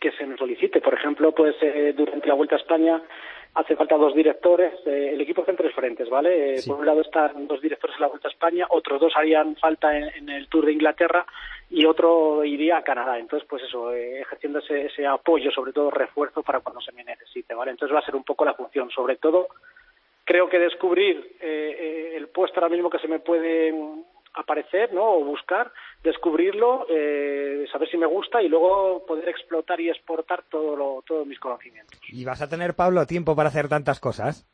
que 0.05 0.17
se 0.17 0.25
me 0.27 0.37
solicite. 0.37 0.81
Por 0.81 0.93
ejemplo, 0.93 1.31
pues 1.31 1.55
eh, 1.61 1.93
durante 1.97 2.27
la 2.27 2.35
Vuelta 2.35 2.55
a 2.55 2.59
España 2.59 3.01
hace 3.55 3.75
falta 3.75 3.97
dos 3.97 4.13
directores. 4.13 4.73
Eh, 4.85 5.11
el 5.13 5.21
equipo 5.21 5.41
está 5.41 5.51
en 5.51 5.57
tres 5.57 5.73
frentes, 5.73 6.07
¿vale? 6.09 6.53
Eh, 6.53 6.57
sí. 6.59 6.69
Por 6.69 6.79
un 6.79 6.85
lado 6.85 7.01
están 7.01 7.47
dos 7.47 7.59
directores 7.59 7.95
en 7.95 8.01
la 8.01 8.07
Vuelta 8.07 8.27
a 8.27 8.31
España, 8.31 8.67
otros 8.69 9.01
dos 9.01 9.13
harían 9.15 9.55
falta 9.55 9.97
en, 9.97 10.09
en 10.15 10.29
el 10.29 10.47
Tour 10.47 10.67
de 10.67 10.73
Inglaterra 10.73 11.25
y 11.71 11.85
otro 11.85 12.43
iría 12.43 12.77
a 12.77 12.83
Canadá. 12.83 13.17
Entonces, 13.17 13.47
pues 13.49 13.63
eso, 13.63 13.91
eh, 13.93 14.21
ejerciendo 14.21 14.59
ese, 14.59 14.85
ese 14.85 15.07
apoyo, 15.07 15.49
sobre 15.49 15.73
todo 15.73 15.89
refuerzo 15.89 16.43
para 16.43 16.59
cuando 16.59 16.81
se 16.81 16.91
me 16.91 17.03
necesite, 17.03 17.55
¿vale? 17.55 17.71
Entonces 17.71 17.95
va 17.95 18.01
a 18.01 18.05
ser 18.05 18.15
un 18.15 18.23
poco 18.23 18.45
la 18.45 18.53
función. 18.53 18.91
Sobre 18.91 19.15
todo, 19.15 19.47
creo 20.23 20.47
que 20.49 20.59
descubrir 20.59 21.37
eh, 21.41 22.13
el 22.15 22.27
puesto 22.27 22.59
ahora 22.59 22.69
mismo 22.69 22.91
que 22.91 22.99
se 22.99 23.07
me 23.07 23.19
puede 23.19 23.73
aparecer, 24.35 24.93
¿no? 24.93 25.03
O 25.03 25.23
buscar, 25.23 25.71
descubrirlo, 26.03 26.85
eh, 26.89 27.65
saber 27.71 27.89
si 27.89 27.97
me 27.97 28.05
gusta 28.05 28.41
y 28.41 28.49
luego 28.49 29.05
poder 29.05 29.29
explotar 29.29 29.79
y 29.79 29.89
exportar 29.89 30.43
todo 30.49 30.75
lo, 30.75 31.03
todos 31.05 31.25
mis 31.25 31.39
conocimientos. 31.39 31.99
¿Y 32.09 32.25
vas 32.25 32.41
a 32.41 32.49
tener, 32.49 32.75
Pablo, 32.75 33.05
tiempo 33.05 33.35
para 33.35 33.49
hacer 33.49 33.67
tantas 33.67 33.99
cosas? 33.99 34.47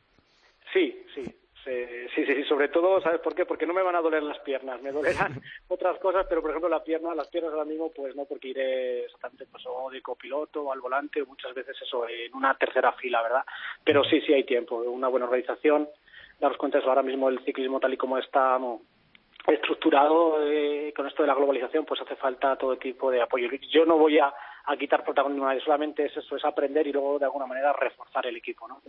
Sí, 0.72 1.04
sí. 1.14 1.24
Sí, 1.64 1.70
sí, 2.14 2.26
sí, 2.26 2.42
sobre 2.44 2.68
todo, 2.68 3.00
¿sabes 3.00 3.20
por 3.20 3.36
qué? 3.36 3.46
Porque 3.46 3.66
no 3.66 3.72
me 3.72 3.82
van 3.82 3.94
a 3.94 4.00
doler 4.00 4.22
las 4.24 4.40
piernas, 4.40 4.82
me 4.82 4.90
dolerán 4.90 5.40
otras 5.68 5.96
cosas, 6.00 6.26
pero 6.28 6.40
por 6.40 6.50
ejemplo 6.50 6.68
la 6.68 6.82
pierna, 6.82 7.14
las 7.14 7.28
piernas 7.28 7.52
ahora 7.52 7.64
mismo, 7.64 7.92
pues 7.92 8.16
no, 8.16 8.24
porque 8.24 8.48
iré 8.48 9.04
exactamente 9.04 9.46
pues, 9.46 9.62
o 9.68 9.88
de 9.88 10.02
copiloto 10.02 10.62
o 10.62 10.72
al 10.72 10.80
volante, 10.80 11.22
o 11.22 11.26
muchas 11.26 11.54
veces 11.54 11.76
eso, 11.80 12.08
en 12.08 12.34
una 12.34 12.54
tercera 12.54 12.92
fila, 12.94 13.22
¿verdad? 13.22 13.44
Pero 13.84 14.02
sí, 14.02 14.20
sí 14.22 14.32
hay 14.32 14.42
tiempo, 14.42 14.78
una 14.78 15.06
buena 15.06 15.26
organización, 15.26 15.88
daros 16.40 16.58
cuenta 16.58 16.78
eso, 16.78 16.88
ahora 16.88 17.02
mismo 17.02 17.28
el 17.28 17.44
ciclismo 17.44 17.78
tal 17.78 17.94
y 17.94 17.96
como 17.96 18.18
está 18.18 18.58
estructurado 19.46 20.46
eh, 20.46 20.92
con 20.94 21.06
esto 21.06 21.22
de 21.22 21.28
la 21.28 21.34
globalización, 21.34 21.84
pues 21.84 22.00
hace 22.00 22.16
falta 22.16 22.56
todo 22.56 22.76
tipo 22.76 23.10
de 23.10 23.22
apoyo. 23.22 23.48
Yo 23.70 23.84
no 23.84 23.98
voy 23.98 24.18
a, 24.18 24.32
quitar 24.78 25.04
protagonismo. 25.04 25.48
Solamente 25.64 26.06
es 26.06 26.16
eso, 26.16 26.36
es 26.36 26.44
aprender 26.44 26.86
y 26.86 26.92
luego 26.92 27.18
de 27.18 27.24
alguna 27.24 27.46
manera 27.46 27.72
reforzar 27.72 28.26
el 28.26 28.36
equipo. 28.36 28.68
¿no? 28.68 28.80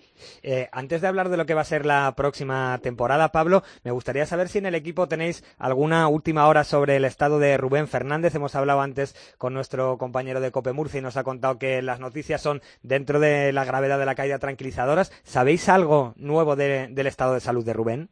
Eh, 0.43 0.69
antes 0.71 1.01
de 1.01 1.07
hablar 1.07 1.29
de 1.29 1.37
lo 1.37 1.45
que 1.45 1.55
va 1.55 1.61
a 1.61 1.65
ser 1.65 1.85
la 1.85 2.13
próxima 2.15 2.77
temporada, 2.83 3.31
Pablo, 3.31 3.63
me 3.83 3.91
gustaría 3.91 4.25
saber 4.25 4.49
si 4.49 4.59
en 4.59 4.67
el 4.67 4.75
equipo 4.75 5.07
tenéis 5.07 5.43
alguna 5.57 6.07
última 6.07 6.47
hora 6.47 6.63
sobre 6.63 6.97
el 6.97 7.05
estado 7.05 7.39
de 7.39 7.57
Rubén 7.57 7.87
Fernández. 7.87 8.35
Hemos 8.35 8.55
hablado 8.55 8.81
antes 8.81 9.35
con 9.37 9.53
nuestro 9.53 9.97
compañero 9.97 10.39
de 10.39 10.51
Cope 10.51 10.73
Murcia 10.73 10.99
y 10.99 11.03
nos 11.03 11.17
ha 11.17 11.23
contado 11.23 11.57
que 11.57 11.81
las 11.81 11.99
noticias 11.99 12.41
son 12.41 12.61
dentro 12.83 13.19
de 13.19 13.51
la 13.51 13.65
gravedad 13.65 13.97
de 13.97 14.05
la 14.05 14.15
caída 14.15 14.37
tranquilizadoras. 14.37 15.09
¿Sabéis 15.23 15.69
algo 15.69 16.13
nuevo 16.17 16.55
del 16.55 17.07
estado 17.07 17.33
de 17.33 17.39
salud 17.39 17.65
de 17.65 17.73
Rubén? 17.73 18.09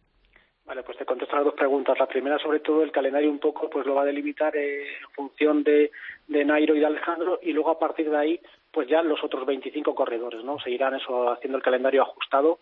Contesto 1.11 1.35
las 1.35 1.43
dos 1.43 1.55
preguntas. 1.55 1.99
La 1.99 2.05
primera, 2.05 2.39
sobre 2.39 2.61
todo, 2.61 2.83
el 2.83 2.91
calendario 2.93 3.29
un 3.29 3.39
poco 3.39 3.69
pues 3.69 3.85
lo 3.85 3.95
va 3.95 4.03
a 4.03 4.05
delimitar 4.05 4.55
eh, 4.55 4.95
en 5.01 5.09
función 5.13 5.61
de, 5.61 5.91
de 6.25 6.45
Nairo 6.45 6.73
y 6.73 6.79
de 6.79 6.85
Alejandro 6.85 7.37
y 7.41 7.51
luego 7.51 7.69
a 7.69 7.77
partir 7.77 8.09
de 8.09 8.15
ahí 8.15 8.39
pues 8.71 8.87
ya 8.87 9.01
los 9.01 9.21
otros 9.21 9.45
25 9.45 9.93
corredores, 9.93 10.41
¿no? 10.45 10.57
Seguirán 10.61 10.95
eso 10.95 11.29
haciendo 11.29 11.57
el 11.57 11.63
calendario 11.63 12.03
ajustado 12.03 12.59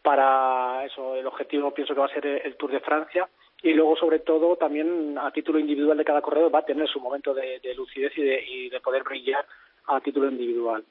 para 0.00 0.84
eso. 0.84 1.16
El 1.16 1.26
objetivo 1.26 1.74
pienso 1.74 1.92
que 1.92 1.98
va 1.98 2.06
a 2.06 2.14
ser 2.14 2.24
el 2.24 2.54
Tour 2.54 2.70
de 2.70 2.78
Francia 2.78 3.28
y 3.64 3.72
luego 3.72 3.96
sobre 3.96 4.20
todo 4.20 4.54
también 4.54 5.18
a 5.18 5.32
título 5.32 5.58
individual 5.58 5.98
de 5.98 6.04
cada 6.04 6.22
corredor 6.22 6.54
va 6.54 6.60
a 6.60 6.66
tener 6.66 6.86
su 6.86 7.00
momento 7.00 7.34
de, 7.34 7.60
lucidez 7.76 8.16
y 8.16 8.22
de, 8.22 8.44
y 8.46 8.68
de 8.70 8.78
poder 8.78 9.02
brillar 9.02 9.44
a 9.88 10.00
título 10.00 10.30
individual. 10.30 10.84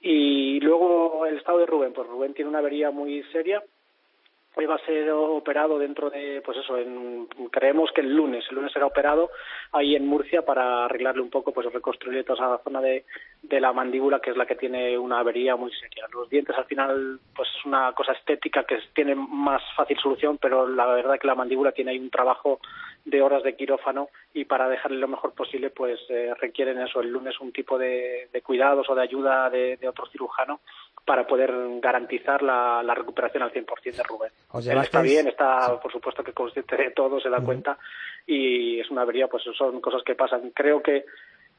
Y 0.00 0.60
luego 0.60 1.26
el 1.26 1.36
estado 1.36 1.58
de 1.58 1.66
Rubén, 1.66 1.92
pues 1.92 2.08
Rubén 2.08 2.32
tiene 2.32 2.48
una 2.48 2.60
avería 2.60 2.90
muy 2.90 3.22
seria 3.24 3.62
Hoy 4.56 4.66
va 4.66 4.76
a 4.76 4.86
ser 4.86 5.10
operado 5.10 5.78
dentro 5.78 6.10
de, 6.10 6.40
pues 6.44 6.58
eso, 6.58 6.78
en, 6.78 7.26
creemos 7.50 7.90
que 7.92 8.02
el 8.02 8.14
lunes, 8.14 8.44
el 8.48 8.56
lunes 8.56 8.72
será 8.72 8.86
operado 8.86 9.30
ahí 9.72 9.96
en 9.96 10.06
Murcia 10.06 10.42
para 10.42 10.84
arreglarle 10.84 11.22
un 11.22 11.30
poco, 11.30 11.52
pues 11.52 11.72
reconstruir 11.72 12.24
toda 12.24 12.36
esa 12.36 12.62
zona 12.62 12.80
de, 12.80 13.04
de 13.42 13.60
la 13.60 13.72
mandíbula 13.72 14.20
que 14.20 14.30
es 14.30 14.36
la 14.36 14.46
que 14.46 14.54
tiene 14.54 14.96
una 14.96 15.18
avería 15.18 15.56
muy 15.56 15.72
seria. 15.72 16.06
Los 16.12 16.30
dientes 16.30 16.56
al 16.56 16.66
final, 16.66 17.18
pues 17.34 17.48
es 17.58 17.64
una 17.66 17.92
cosa 17.94 18.12
estética 18.12 18.62
que 18.62 18.78
tiene 18.94 19.16
más 19.16 19.62
fácil 19.74 19.98
solución, 19.98 20.38
pero 20.38 20.68
la 20.68 20.86
verdad 20.86 21.18
que 21.18 21.26
la 21.26 21.34
mandíbula 21.34 21.72
tiene 21.72 21.90
ahí 21.90 21.98
un 21.98 22.10
trabajo 22.10 22.60
de 23.04 23.22
horas 23.22 23.42
de 23.42 23.56
quirófano 23.56 24.08
y 24.32 24.44
para 24.44 24.68
dejarle 24.68 24.98
lo 24.98 25.08
mejor 25.08 25.34
posible, 25.34 25.70
pues 25.70 26.00
eh, 26.08 26.32
requieren 26.40 26.80
eso, 26.80 27.00
el 27.00 27.10
lunes 27.10 27.40
un 27.40 27.52
tipo 27.52 27.76
de, 27.76 28.28
de 28.32 28.42
cuidados 28.42 28.88
o 28.88 28.94
de 28.94 29.02
ayuda 29.02 29.50
de, 29.50 29.76
de 29.76 29.88
otro 29.88 30.06
cirujano 30.06 30.60
para 31.04 31.26
poder 31.26 31.52
garantizar 31.80 32.42
la, 32.42 32.82
la 32.82 32.94
recuperación 32.94 33.42
al 33.42 33.52
100% 33.52 33.96
de 33.96 34.02
Rubén. 34.02 34.30
Él 34.66 34.78
está 34.78 35.02
bien, 35.02 35.28
está 35.28 35.78
por 35.80 35.92
supuesto 35.92 36.24
que 36.24 36.32
consciente 36.32 36.76
de 36.76 36.90
todo, 36.92 37.20
se 37.20 37.28
da 37.28 37.40
cuenta 37.40 37.78
y 38.26 38.80
es 38.80 38.90
una 38.90 39.02
avería, 39.02 39.28
pues 39.28 39.42
son 39.56 39.80
cosas 39.80 40.02
que 40.02 40.14
pasan. 40.14 40.50
Creo 40.50 40.82
que 40.82 41.04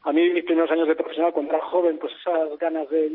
a 0.04 0.12
mí 0.12 0.30
mis 0.30 0.44
primeros 0.44 0.72
años 0.72 0.88
de 0.88 0.96
profesional 0.96 1.34
cuando 1.34 1.54
era 1.54 1.64
joven, 1.64 2.00
pues 2.00 2.14
esas 2.20 2.58
ganas 2.58 2.90
de, 2.90 3.12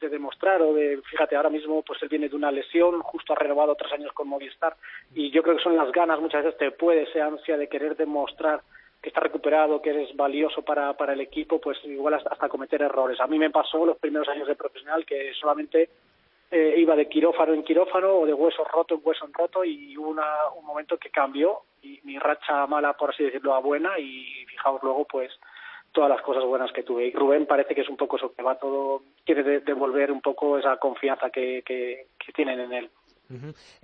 de 0.00 0.08
demostrar 0.08 0.62
o 0.62 0.72
de, 0.72 1.00
fíjate, 1.10 1.34
ahora 1.34 1.50
mismo 1.50 1.82
pues 1.82 2.00
él 2.02 2.08
viene 2.08 2.28
de 2.28 2.36
una 2.36 2.52
lesión, 2.52 3.00
justo 3.00 3.32
ha 3.32 3.36
renovado 3.36 3.74
tres 3.74 3.92
años 3.92 4.12
con 4.12 4.28
Movistar 4.28 4.76
y 5.14 5.30
yo 5.30 5.42
creo 5.42 5.56
que 5.56 5.62
son 5.62 5.76
las 5.76 5.90
ganas, 5.90 6.20
muchas 6.20 6.44
veces 6.44 6.58
te 6.58 6.70
puede 6.70 7.02
esa 7.02 7.26
ansia 7.26 7.56
de 7.56 7.68
querer 7.68 7.96
demostrar 7.96 8.62
que 9.02 9.08
está 9.08 9.20
recuperado, 9.20 9.82
que 9.82 9.90
eres 9.90 10.14
valioso 10.14 10.62
para, 10.62 10.96
para 10.96 11.12
el 11.12 11.20
equipo, 11.20 11.60
pues 11.60 11.76
igual 11.84 12.14
hasta, 12.14 12.48
cometer 12.48 12.82
errores. 12.82 13.20
A 13.20 13.26
mí 13.26 13.36
me 13.36 13.50
pasó 13.50 13.84
los 13.84 13.98
primeros 13.98 14.28
años 14.28 14.46
de 14.46 14.54
profesional 14.54 15.04
que 15.04 15.32
solamente 15.34 15.90
eh, 16.52 16.74
iba 16.78 16.94
de 16.94 17.08
quirófano 17.08 17.52
en 17.52 17.64
quirófano 17.64 18.20
o 18.20 18.26
de 18.26 18.32
hueso 18.32 18.64
roto 18.64 18.94
en 18.94 19.00
hueso 19.02 19.26
en 19.26 19.34
roto 19.34 19.64
y 19.64 19.96
hubo 19.98 20.08
una, 20.08 20.48
un 20.56 20.64
momento 20.64 20.98
que 20.98 21.10
cambió 21.10 21.62
y 21.82 22.00
mi 22.04 22.16
racha 22.18 22.64
mala, 22.68 22.92
por 22.92 23.10
así 23.10 23.24
decirlo, 23.24 23.54
a 23.54 23.58
buena 23.58 23.98
y 23.98 24.46
fijaos 24.46 24.80
luego 24.84 25.04
pues 25.04 25.32
todas 25.90 26.08
las 26.08 26.22
cosas 26.22 26.44
buenas 26.44 26.70
que 26.72 26.84
tuve. 26.84 27.06
Y 27.06 27.12
Rubén 27.12 27.46
parece 27.46 27.74
que 27.74 27.80
es 27.80 27.88
un 27.88 27.96
poco 27.96 28.16
eso, 28.16 28.32
que 28.32 28.42
va 28.42 28.54
todo, 28.54 29.02
quiere 29.24 29.60
devolver 29.60 30.12
un 30.12 30.20
poco 30.20 30.58
esa 30.58 30.76
confianza 30.76 31.30
que, 31.30 31.62
que, 31.66 32.06
que 32.24 32.32
tienen 32.32 32.60
en 32.60 32.72
él. 32.72 32.90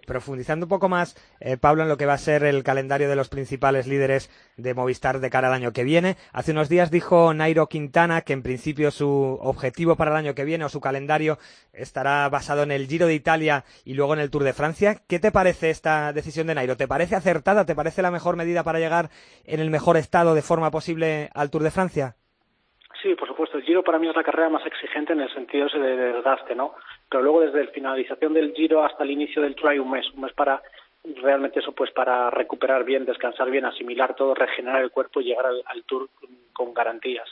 Profundizando 0.06 0.66
un 0.66 0.70
poco 0.70 0.88
más, 0.88 1.16
eh, 1.40 1.56
Pablo, 1.56 1.82
en 1.82 1.88
lo 1.88 1.96
que 1.96 2.06
va 2.06 2.14
a 2.14 2.18
ser 2.18 2.44
el 2.44 2.62
calendario 2.62 3.08
de 3.08 3.16
los 3.16 3.28
principales 3.28 3.86
líderes 3.86 4.30
de 4.56 4.74
Movistar 4.74 5.20
de 5.20 5.30
cara 5.30 5.48
al 5.48 5.54
año 5.54 5.72
que 5.72 5.84
viene. 5.84 6.16
Hace 6.32 6.52
unos 6.52 6.68
días 6.68 6.90
dijo 6.90 7.32
Nairo 7.34 7.68
Quintana 7.68 8.22
que 8.22 8.32
en 8.32 8.42
principio 8.42 8.90
su 8.90 9.38
objetivo 9.40 9.96
para 9.96 10.10
el 10.10 10.16
año 10.16 10.34
que 10.34 10.44
viene 10.44 10.64
o 10.64 10.68
su 10.68 10.80
calendario 10.80 11.38
estará 11.72 12.28
basado 12.28 12.62
en 12.62 12.72
el 12.72 12.86
Giro 12.86 13.06
de 13.06 13.14
Italia 13.14 13.64
y 13.84 13.94
luego 13.94 14.14
en 14.14 14.20
el 14.20 14.30
Tour 14.30 14.44
de 14.44 14.52
Francia. 14.52 14.96
¿Qué 15.08 15.18
te 15.18 15.32
parece 15.32 15.70
esta 15.70 16.12
decisión 16.12 16.46
de 16.46 16.54
Nairo? 16.54 16.76
¿Te 16.76 16.88
parece 16.88 17.16
acertada? 17.16 17.64
¿Te 17.64 17.74
parece 17.74 18.02
la 18.02 18.10
mejor 18.10 18.36
medida 18.36 18.64
para 18.64 18.78
llegar 18.78 19.10
en 19.44 19.60
el 19.60 19.70
mejor 19.70 19.96
estado 19.96 20.34
de 20.34 20.42
forma 20.42 20.70
posible 20.70 21.30
al 21.34 21.50
Tour 21.50 21.62
de 21.62 21.70
Francia? 21.70 22.16
Sí, 23.02 23.14
por 23.14 23.28
supuesto. 23.28 23.58
El 23.58 23.64
Giro 23.64 23.84
para 23.84 23.98
mí 23.98 24.08
es 24.08 24.16
la 24.16 24.24
carrera 24.24 24.48
más 24.48 24.66
exigente 24.66 25.12
en 25.12 25.20
el 25.20 25.32
sentido 25.32 25.68
de 25.68 25.96
desgaste, 25.96 26.54
¿no? 26.54 26.74
Pero 27.10 27.22
luego 27.22 27.40
desde 27.40 27.64
la 27.64 27.70
finalización 27.70 28.34
del 28.34 28.52
Giro 28.54 28.84
hasta 28.84 29.04
el 29.04 29.10
inicio 29.10 29.42
del 29.42 29.54
Tour 29.54 29.70
hay 29.70 29.78
un 29.78 29.90
mes, 29.90 30.06
un 30.12 30.22
mes 30.22 30.32
para 30.32 30.62
realmente 31.22 31.60
eso, 31.60 31.72
pues 31.72 31.90
para 31.92 32.30
recuperar 32.30 32.84
bien, 32.84 33.04
descansar 33.04 33.50
bien, 33.50 33.64
asimilar 33.64 34.14
todo, 34.14 34.34
regenerar 34.34 34.82
el 34.82 34.90
cuerpo 34.90 35.20
y 35.20 35.24
llegar 35.24 35.46
al, 35.46 35.82
Tour 35.84 36.08
con 36.52 36.74
garantías. 36.74 37.28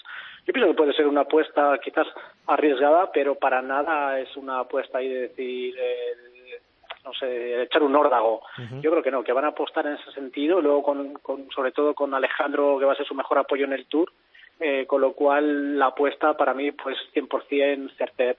Yo 0.46 0.52
pienso 0.52 0.70
que 0.70 0.76
puede 0.76 0.92
ser 0.94 1.06
una 1.06 1.22
apuesta 1.22 1.78
quizás 1.82 2.06
arriesgada, 2.46 3.10
pero 3.12 3.34
para 3.34 3.60
nada 3.60 4.18
es 4.20 4.34
una 4.36 4.60
apuesta 4.60 4.98
ahí 4.98 5.08
de 5.08 5.20
decir, 5.22 5.74
eh, 5.78 6.60
no 7.04 7.12
sé, 7.14 7.62
echar 7.62 7.82
un 7.82 7.96
órdago. 7.96 8.42
Yo 8.80 8.90
creo 8.90 9.02
que 9.02 9.10
no, 9.10 9.24
que 9.24 9.32
van 9.32 9.44
a 9.44 9.48
apostar 9.48 9.86
en 9.86 9.94
ese 9.94 10.12
sentido, 10.12 10.60
luego 10.60 10.82
con, 10.82 11.14
con, 11.14 11.50
sobre 11.50 11.72
todo 11.72 11.94
con 11.94 12.14
Alejandro, 12.14 12.78
que 12.78 12.84
va 12.84 12.92
a 12.92 12.96
ser 12.96 13.06
su 13.06 13.14
mejor 13.14 13.38
apoyo 13.38 13.64
en 13.64 13.72
el 13.72 13.86
Tour, 13.86 14.10
eh, 14.58 14.86
con 14.86 15.00
lo 15.00 15.12
cual 15.12 15.78
la 15.78 15.86
apuesta 15.86 16.36
para 16.36 16.54
mí 16.54 16.72
pues 16.72 16.96
100% 17.14 17.90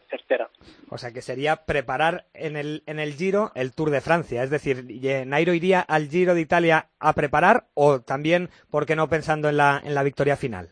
certera. 0.09 0.49
O 0.89 0.97
sea 0.97 1.11
que 1.11 1.21
sería 1.21 1.65
preparar 1.65 2.25
en 2.33 2.55
el, 2.55 2.83
en 2.85 2.99
el 2.99 3.13
Giro 3.13 3.51
el 3.55 3.73
Tour 3.73 3.91
de 3.91 4.01
Francia, 4.01 4.43
es 4.43 4.49
decir, 4.49 4.83
Nairo 5.25 5.53
iría 5.53 5.81
al 5.81 6.07
Giro 6.07 6.33
de 6.33 6.41
Italia 6.41 6.87
a 6.99 7.13
preparar 7.13 7.65
o 7.73 8.01
también, 8.01 8.49
¿por 8.71 8.85
qué 8.85 8.95
no 8.95 9.07
pensando 9.07 9.49
en 9.49 9.57
la, 9.57 9.81
en 9.83 9.93
la 9.93 10.03
victoria 10.03 10.35
final? 10.35 10.69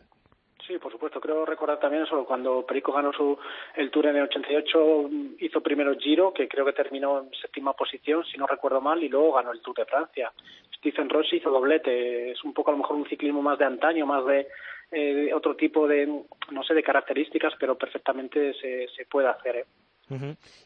Sí, 0.66 0.78
por 0.78 0.90
supuesto. 0.90 1.20
Creo 1.20 1.46
recordar 1.46 1.78
también 1.78 2.02
eso, 2.02 2.24
cuando 2.24 2.66
Perico 2.66 2.92
ganó 2.92 3.12
su, 3.12 3.38
el 3.76 3.90
Tour 3.90 4.06
en 4.06 4.16
el 4.16 4.24
88, 4.24 5.10
hizo 5.38 5.60
primero 5.60 5.96
Giro, 5.96 6.32
que 6.32 6.48
creo 6.48 6.64
que 6.64 6.72
terminó 6.72 7.20
en 7.20 7.30
séptima 7.40 7.72
posición, 7.72 8.24
si 8.24 8.36
no 8.36 8.46
recuerdo 8.46 8.80
mal, 8.80 9.02
y 9.02 9.08
luego 9.08 9.34
ganó 9.34 9.52
el 9.52 9.60
Tour 9.60 9.76
de 9.76 9.84
Francia. 9.84 10.32
Stephen 10.76 11.08
Rossi 11.08 11.36
hizo 11.36 11.50
doblete. 11.50 12.32
Es 12.32 12.42
un 12.44 12.52
poco 12.52 12.70
a 12.70 12.72
lo 12.72 12.78
mejor 12.78 12.96
un 12.96 13.08
ciclismo 13.08 13.42
más 13.42 13.58
de 13.58 13.64
antaño, 13.64 14.06
más 14.06 14.24
de 14.26 14.48
eh, 14.92 15.32
otro 15.34 15.56
tipo 15.56 15.88
de, 15.88 16.06
no 16.06 16.62
sé, 16.64 16.74
de 16.74 16.82
características, 16.82 17.54
pero 17.58 17.76
perfectamente 17.76 18.54
se, 18.54 19.04
puede 19.10 19.28
hacer. 19.28 19.56
¿eh? 19.56 19.64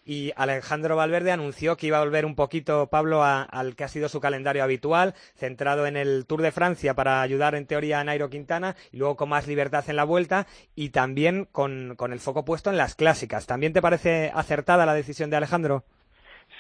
Y 0.04 0.32
Alejandro 0.36 0.96
Valverde 0.96 1.32
anunció 1.32 1.76
que 1.76 1.86
iba 1.86 1.98
a 1.98 2.04
volver 2.04 2.26
un 2.26 2.34
poquito, 2.34 2.88
Pablo, 2.90 3.22
al 3.24 3.74
que 3.74 3.84
ha 3.84 3.88
sido 3.88 4.08
su 4.08 4.20
calendario 4.20 4.62
habitual, 4.62 5.14
centrado 5.34 5.86
en 5.86 5.96
el 5.96 6.26
Tour 6.26 6.42
de 6.42 6.52
Francia 6.52 6.94
para 6.94 7.22
ayudar 7.22 7.54
en 7.54 7.66
teoría 7.66 8.00
a 8.00 8.04
Nairo 8.04 8.28
Quintana 8.28 8.76
y 8.92 8.98
luego 8.98 9.16
con 9.16 9.30
más 9.30 9.46
libertad 9.46 9.88
en 9.88 9.96
la 9.96 10.04
vuelta 10.04 10.46
y 10.74 10.90
también 10.90 11.46
con, 11.50 11.94
con 11.96 12.12
el 12.12 12.20
foco 12.20 12.44
puesto 12.44 12.70
en 12.70 12.76
las 12.76 12.94
clásicas. 12.94 13.46
¿También 13.46 13.72
te 13.72 13.82
parece 13.82 14.30
acertada 14.34 14.86
la 14.86 14.94
decisión 14.94 15.30
de 15.30 15.36
Alejandro? 15.36 15.84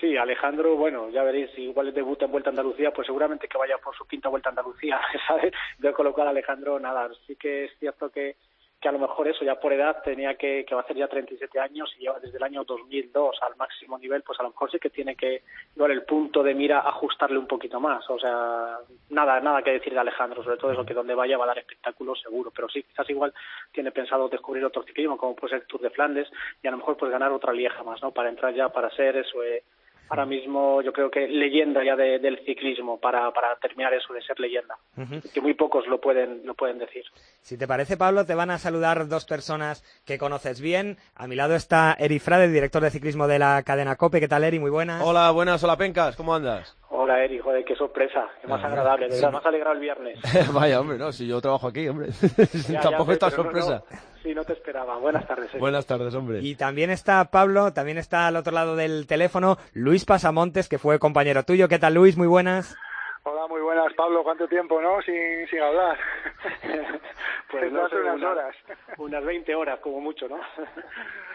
Sí, 0.00 0.16
Alejandro, 0.16 0.76
bueno, 0.76 1.10
ya 1.10 1.22
veréis, 1.22 1.50
si 1.50 1.64
igual 1.64 1.92
debuta 1.92 2.24
en 2.24 2.32
Vuelta 2.32 2.48
a 2.48 2.52
Andalucía, 2.52 2.90
pues 2.90 3.06
seguramente 3.06 3.46
que 3.46 3.58
vaya 3.58 3.76
por 3.76 3.94
su 3.94 4.06
quinta 4.06 4.30
Vuelta 4.30 4.48
a 4.48 4.52
Andalucía, 4.52 4.98
¿sabes? 5.28 5.52
De 5.78 5.92
colocar 5.92 6.26
a 6.26 6.30
Alejandro, 6.30 6.80
nada, 6.80 7.10
sí 7.26 7.36
que 7.36 7.66
es 7.66 7.78
cierto 7.78 8.08
que, 8.08 8.36
que 8.80 8.88
a 8.88 8.92
lo 8.92 8.98
mejor 8.98 9.28
eso 9.28 9.44
ya 9.44 9.56
por 9.56 9.74
edad 9.74 10.02
tenía 10.02 10.36
que, 10.36 10.64
que 10.66 10.74
va 10.74 10.80
a 10.80 10.84
hacer 10.84 10.96
ya 10.96 11.06
37 11.06 11.60
años 11.60 11.92
y 11.98 12.00
lleva 12.00 12.18
desde 12.18 12.38
el 12.38 12.42
año 12.42 12.64
2002 12.64 13.36
al 13.42 13.56
máximo 13.56 13.98
nivel, 13.98 14.22
pues 14.22 14.40
a 14.40 14.42
lo 14.42 14.48
mejor 14.50 14.70
sí 14.70 14.78
que 14.78 14.88
tiene 14.88 15.16
que, 15.16 15.42
igual 15.76 15.90
el 15.90 16.04
punto 16.04 16.42
de 16.42 16.54
mira, 16.54 16.80
ajustarle 16.80 17.36
un 17.36 17.46
poquito 17.46 17.78
más. 17.78 18.08
O 18.08 18.18
sea, 18.18 18.78
nada, 19.10 19.38
nada 19.40 19.62
que 19.62 19.72
decir 19.72 19.92
de 19.92 20.00
Alejandro, 20.00 20.42
sobre 20.42 20.56
todo 20.56 20.72
eso 20.72 20.86
que 20.86 20.94
donde 20.94 21.14
vaya 21.14 21.36
va 21.36 21.44
a 21.44 21.48
dar 21.48 21.58
espectáculo 21.58 22.16
seguro, 22.16 22.50
pero 22.56 22.70
sí, 22.70 22.82
quizás 22.84 23.08
igual 23.10 23.34
tiene 23.70 23.92
pensado 23.92 24.30
descubrir 24.30 24.64
otro 24.64 24.82
ciclismo, 24.82 25.18
como 25.18 25.36
puede 25.36 25.50
ser 25.50 25.60
el 25.60 25.66
Tour 25.66 25.82
de 25.82 25.90
Flandes, 25.90 26.28
y 26.62 26.68
a 26.68 26.70
lo 26.70 26.78
mejor 26.78 26.96
pues 26.96 27.12
ganar 27.12 27.32
otra 27.32 27.52
lieja 27.52 27.82
más, 27.82 28.00
¿no? 28.00 28.12
Para 28.12 28.30
entrar 28.30 28.54
ya, 28.54 28.70
para 28.70 28.88
ser 28.90 29.14
eso, 29.18 29.42
eh, 29.42 29.62
ahora 30.10 30.26
mismo 30.26 30.82
yo 30.82 30.92
creo 30.92 31.10
que 31.10 31.28
leyenda 31.28 31.82
ya 31.84 31.96
del 31.96 32.38
ciclismo 32.44 32.98
para, 32.98 33.30
para 33.30 33.56
terminar 33.56 33.94
eso 33.94 34.12
de 34.12 34.20
ser 34.22 34.38
leyenda. 34.38 34.76
Que 35.32 35.40
muy 35.40 35.54
pocos 35.54 35.86
lo 35.86 36.00
pueden 36.00 36.42
lo 36.44 36.54
pueden 36.54 36.78
decir. 36.78 37.04
Si 37.40 37.56
te 37.56 37.66
parece 37.66 37.96
Pablo 37.96 38.26
te 38.26 38.34
van 38.34 38.50
a 38.50 38.58
saludar 38.58 39.08
dos 39.08 39.24
personas 39.24 39.82
que 40.04 40.18
conoces 40.18 40.60
bien. 40.60 40.98
A 41.14 41.26
mi 41.26 41.36
lado 41.36 41.54
está 41.54 41.96
Eri 41.98 42.18
Frade 42.18 42.48
director 42.48 42.82
de 42.82 42.90
ciclismo 42.90 43.28
de 43.28 43.38
la 43.38 43.62
cadena 43.64 43.96
Cope. 43.96 44.20
Qué 44.20 44.28
tal 44.28 44.44
Eri 44.44 44.58
muy 44.58 44.70
buenas. 44.70 45.02
Hola 45.04 45.30
buenas. 45.30 45.62
Hola 45.62 45.76
Pencas. 45.76 46.16
Cómo 46.16 46.34
andas 46.34 46.76
Hola 46.92 47.24
Eri, 47.24 47.38
joder, 47.38 47.64
qué 47.64 47.76
sorpresa, 47.76 48.26
qué 48.40 48.48
más 48.48 48.62
agradable, 48.64 49.06
de 49.08 49.14
verdad, 49.14 49.32
más 49.32 49.46
alegrado 49.46 49.74
el 49.74 49.80
viernes. 49.80 50.18
Vaya, 50.52 50.80
hombre, 50.80 50.98
no, 50.98 51.12
si 51.12 51.26
yo 51.26 51.40
trabajo 51.40 51.68
aquí, 51.68 51.88
hombre, 51.88 52.08
tampoco 52.82 53.12
está 53.12 53.30
sorpresa. 53.30 53.84
Sí, 54.22 54.34
no 54.34 54.44
te 54.44 54.52
esperaba. 54.52 54.96
Buenas 54.98 55.26
tardes. 55.26 55.50
Buenas 55.58 55.86
tardes, 55.86 56.14
hombre. 56.14 56.40
Y 56.40 56.54
también 56.56 56.90
está 56.90 57.24
Pablo, 57.30 57.72
también 57.72 57.98
está 57.98 58.26
al 58.26 58.36
otro 58.36 58.52
lado 58.52 58.76
del 58.76 59.06
teléfono 59.06 59.56
Luis 59.72 60.04
Pasamontes, 60.04 60.68
que 60.68 60.78
fue 60.78 60.98
compañero 60.98 61.44
tuyo. 61.44 61.68
¿Qué 61.68 61.78
tal, 61.78 61.94
Luis? 61.94 62.16
Muy 62.16 62.26
buenas. 62.26 62.76
Hola 63.22 63.40
Hola, 63.40 63.48
muy 63.48 63.60
buenas, 63.60 63.92
Pablo. 63.94 64.22
¿Cuánto 64.22 64.48
tiempo, 64.48 64.80
no? 64.80 65.00
Sin, 65.02 65.46
sin 65.48 65.60
hablar. 65.60 65.98
pues 67.50 67.72
no 67.72 67.84
hace 67.84 67.96
unas 67.96 68.22
horas. 68.22 68.56
Unas 68.98 69.24
20 69.24 69.54
horas, 69.54 69.78
como 69.80 70.00
mucho, 70.00 70.28
¿no? 70.28 70.36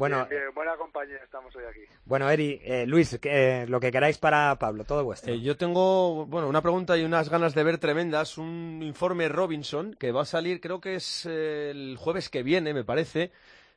Bueno, 0.00 0.26
buena 0.54 0.76
compañía 0.78 1.18
estamos 1.22 1.54
hoy 1.54 1.64
aquí. 1.68 1.80
Bueno, 2.06 2.30
Eri, 2.30 2.58
eh, 2.64 2.86
Luis, 2.86 3.20
lo 3.68 3.80
que 3.80 3.92
queráis 3.92 4.16
para 4.16 4.56
Pablo, 4.58 4.84
todo 4.84 5.04
vuestro. 5.04 5.34
Eh, 5.34 5.42
yo 5.42 5.58
tengo, 5.58 6.24
bueno, 6.24 6.48
una 6.48 6.62
pregunta 6.62 6.96
y 6.96 7.04
unas 7.04 7.28
ganas 7.28 7.54
de 7.54 7.62
ver 7.64 7.76
tremendas. 7.76 8.38
Un 8.38 8.80
informe 8.82 9.28
Robinson 9.28 9.94
que 9.98 10.10
va 10.10 10.22
a 10.22 10.24
salir, 10.24 10.62
creo 10.62 10.80
que 10.80 10.94
es 10.94 11.26
eh, 11.28 11.70
el 11.72 11.98
jueves 11.98 12.30
que 12.30 12.42
viene, 12.42 12.72
me 12.72 12.82
parece, 12.82 13.30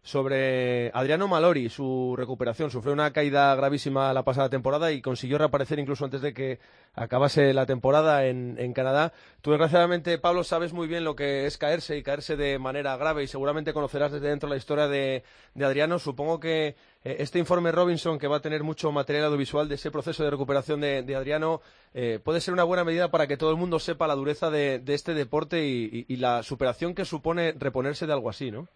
sobre 0.04 0.92
Adriano 0.94 1.30
Malori, 1.30 1.70
su 1.70 2.14
recuperación. 2.18 2.70
Sufrió 2.70 2.92
una 2.94 3.14
caída 3.14 3.56
gravísima 3.56 4.12
la 4.14 4.24
pasada 4.24 4.50
temporada 4.50 4.92
y 4.92 5.02
consiguió 5.02 5.38
reaparecer 5.38 5.80
incluso 5.80 6.04
antes 6.04 6.22
de 6.22 6.34
que 6.34 6.60
acabase 6.94 7.54
la 7.54 7.66
temporada 7.66 8.26
en, 8.26 8.74
Canadá. 8.74 9.14
Tú, 9.42 9.52
desgraciadamente, 9.52 10.18
Pablo, 10.18 10.44
sabes 10.44 10.74
muy 10.74 10.88
bien 10.88 11.06
lo 11.06 11.16
que 11.16 11.46
es 11.46 11.58
caerse 11.58 11.98
y 11.98 12.04
caerse 12.04 12.36
de 12.36 12.60
manera 12.60 12.98
grave 12.98 13.24
y 13.24 13.28
seguramente 13.28 13.72
conocerás 13.72 14.12
desde 14.12 14.28
dentro 14.28 14.50
la 14.50 14.58
historia 14.58 14.90
de, 14.90 15.24
Adriano. 15.56 16.00
Supongo 16.00 16.40
que 16.40 16.76
eh, 17.06 17.16
este 17.20 17.40
informe 17.40 17.72
Robinson, 17.72 18.20
que 18.20 18.28
va 18.28 18.38
a 18.38 18.42
tener 18.42 18.64
mucho 18.64 18.92
material 18.92 19.26
audiovisual 19.26 19.70
de 19.70 19.76
ese 19.76 19.90
proceso 19.90 20.24
de 20.24 20.32
recuperación 20.32 20.82
de, 20.82 21.16
Adriano, 21.16 21.62
eh, 21.94 22.20
puede 22.22 22.42
ser 22.42 22.54
una 22.54 22.66
buena 22.66 22.84
medida 22.84 23.10
para 23.10 23.28
que 23.28 23.38
todo 23.38 23.52
el 23.52 23.58
mundo 23.58 23.80
sepa 23.80 24.08
la 24.08 24.16
dureza 24.16 24.50
de, 24.50 24.84
este 24.88 25.14
deporte 25.14 25.64
y 25.64 26.16
la 26.18 26.44
superación 26.44 26.94
que 26.94 27.06
supone 27.06 27.54
reponerse 27.58 28.06
de 28.06 28.14
algo 28.14 28.30
así, 28.30 28.52
¿no? 28.52 28.68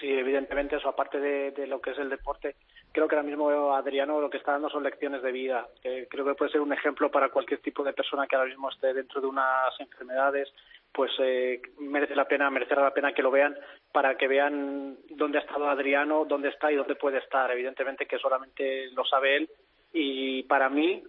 Sí, 0.00 0.10
evidentemente 0.10 0.76
eso, 0.76 0.88
aparte 0.88 1.20
de, 1.20 1.66
lo 1.66 1.80
que 1.80 1.90
es 1.90 1.98
el 1.98 2.08
deporte, 2.08 2.56
creo 2.92 3.06
que 3.06 3.16
ahora 3.16 3.26
mismo 3.26 3.74
Adriano 3.74 4.20
lo 4.20 4.30
que 4.30 4.38
está 4.38 4.52
dando 4.52 4.70
son 4.70 4.82
lecciones 4.82 5.22
de 5.22 5.32
vida. 5.32 5.66
creo 5.82 6.24
que 6.24 6.34
puede 6.34 6.52
ser 6.52 6.60
un 6.60 6.72
ejemplo 6.72 7.10
para 7.10 7.28
cualquier 7.28 7.60
tipo 7.60 7.82
de 7.84 7.92
persona 7.92 8.26
que 8.26 8.36
ahora 8.36 8.48
mismo 8.48 8.70
esté 8.70 8.94
dentro 8.94 9.20
de 9.20 9.26
unas 9.26 9.78
enfermedades, 9.78 10.52
pues 10.90 11.10
eh, 11.18 11.60
merece 11.80 12.14
la 12.14 12.26
pena, 12.26 12.50
merecerá 12.50 12.82
la 12.82 12.94
pena 12.94 13.12
que 13.12 13.22
lo 13.22 13.30
vean 13.30 13.56
para 13.92 14.16
que 14.16 14.28
vean 14.28 14.96
dónde 15.10 15.38
ha 15.38 15.42
estado 15.42 15.68
Adriano, 15.68 16.24
dónde 16.24 16.48
está 16.48 16.72
y 16.72 16.76
dónde 16.76 16.94
puede 16.94 17.18
estar. 17.18 17.50
Evidentemente 17.50 18.06
que 18.06 18.18
solamente 18.18 18.90
lo 18.92 19.04
sabe 19.04 19.36
él 19.36 19.50
y 19.92 20.44
para 20.44 20.68
mí 20.68 21.02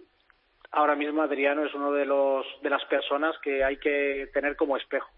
ahora 0.72 0.96
mismo 0.96 1.22
Adriano 1.22 1.64
es 1.64 1.72
uno 1.72 1.92
de 1.92 2.04
los 2.04 2.44
de 2.62 2.70
las 2.70 2.84
personas 2.86 3.38
que 3.38 3.64
hay 3.64 3.78
que 3.78 4.28
tener 4.34 4.56
como 4.56 4.76
espejo 4.76 5.08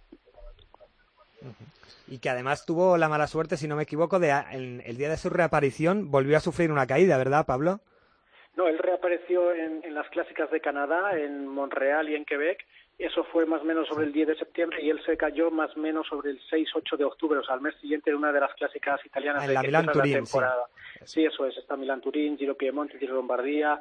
y 2.08 2.18
que 2.18 2.30
además 2.30 2.66
tuvo 2.66 2.96
la 2.96 3.08
mala 3.08 3.26
suerte, 3.26 3.56
si 3.56 3.68
no 3.68 3.76
me 3.76 3.82
equivoco, 3.84 4.18
de 4.18 4.32
el 4.52 4.96
día 4.96 5.08
de 5.08 5.16
su 5.16 5.30
reaparición 5.30 6.10
volvió 6.10 6.36
a 6.36 6.40
sufrir 6.40 6.72
una 6.72 6.86
caída, 6.86 7.18
¿verdad, 7.18 7.46
Pablo? 7.46 7.80
No, 8.58 8.66
él 8.66 8.76
reapareció 8.76 9.52
en, 9.52 9.82
las 9.94 10.08
clásicas 10.08 10.50
de 10.50 10.60
Canadá, 10.60 11.16
en 11.16 11.46
Montreal 11.46 12.08
y 12.08 12.16
en 12.16 12.24
Quebec. 12.24 12.66
Eso 12.98 13.22
fue 13.22 13.46
más 13.46 13.60
o 13.60 13.64
menos 13.64 13.86
sobre 13.86 14.06
el 14.06 14.12
10 14.12 14.26
de 14.26 14.36
septiembre 14.36 14.82
y 14.82 14.90
él 14.90 15.00
se 15.06 15.16
cayó 15.16 15.52
más 15.52 15.76
o 15.76 15.78
menos 15.78 16.08
sobre 16.08 16.30
el 16.30 16.40
6-8 16.50 16.96
de 16.96 17.04
octubre, 17.04 17.38
o 17.38 17.44
sea, 17.44 17.54
al 17.54 17.60
mes 17.60 17.76
siguiente 17.80 18.10
en 18.10 18.16
una 18.16 18.32
de 18.32 18.40
las 18.40 18.52
clásicas 18.54 18.98
italianas 19.06 19.44
en 19.44 19.48
de 19.48 19.70
la 19.70 19.92
Turín, 19.92 20.14
temporada. 20.14 20.64
Sí. 21.04 21.24
eso 21.24 21.46
es. 21.46 21.56
Está 21.56 21.76
Milán 21.76 22.00
Turín, 22.00 22.36
Giro 22.36 22.56
Piemonte, 22.56 22.98
Giro 22.98 23.14
Lombardía, 23.14 23.80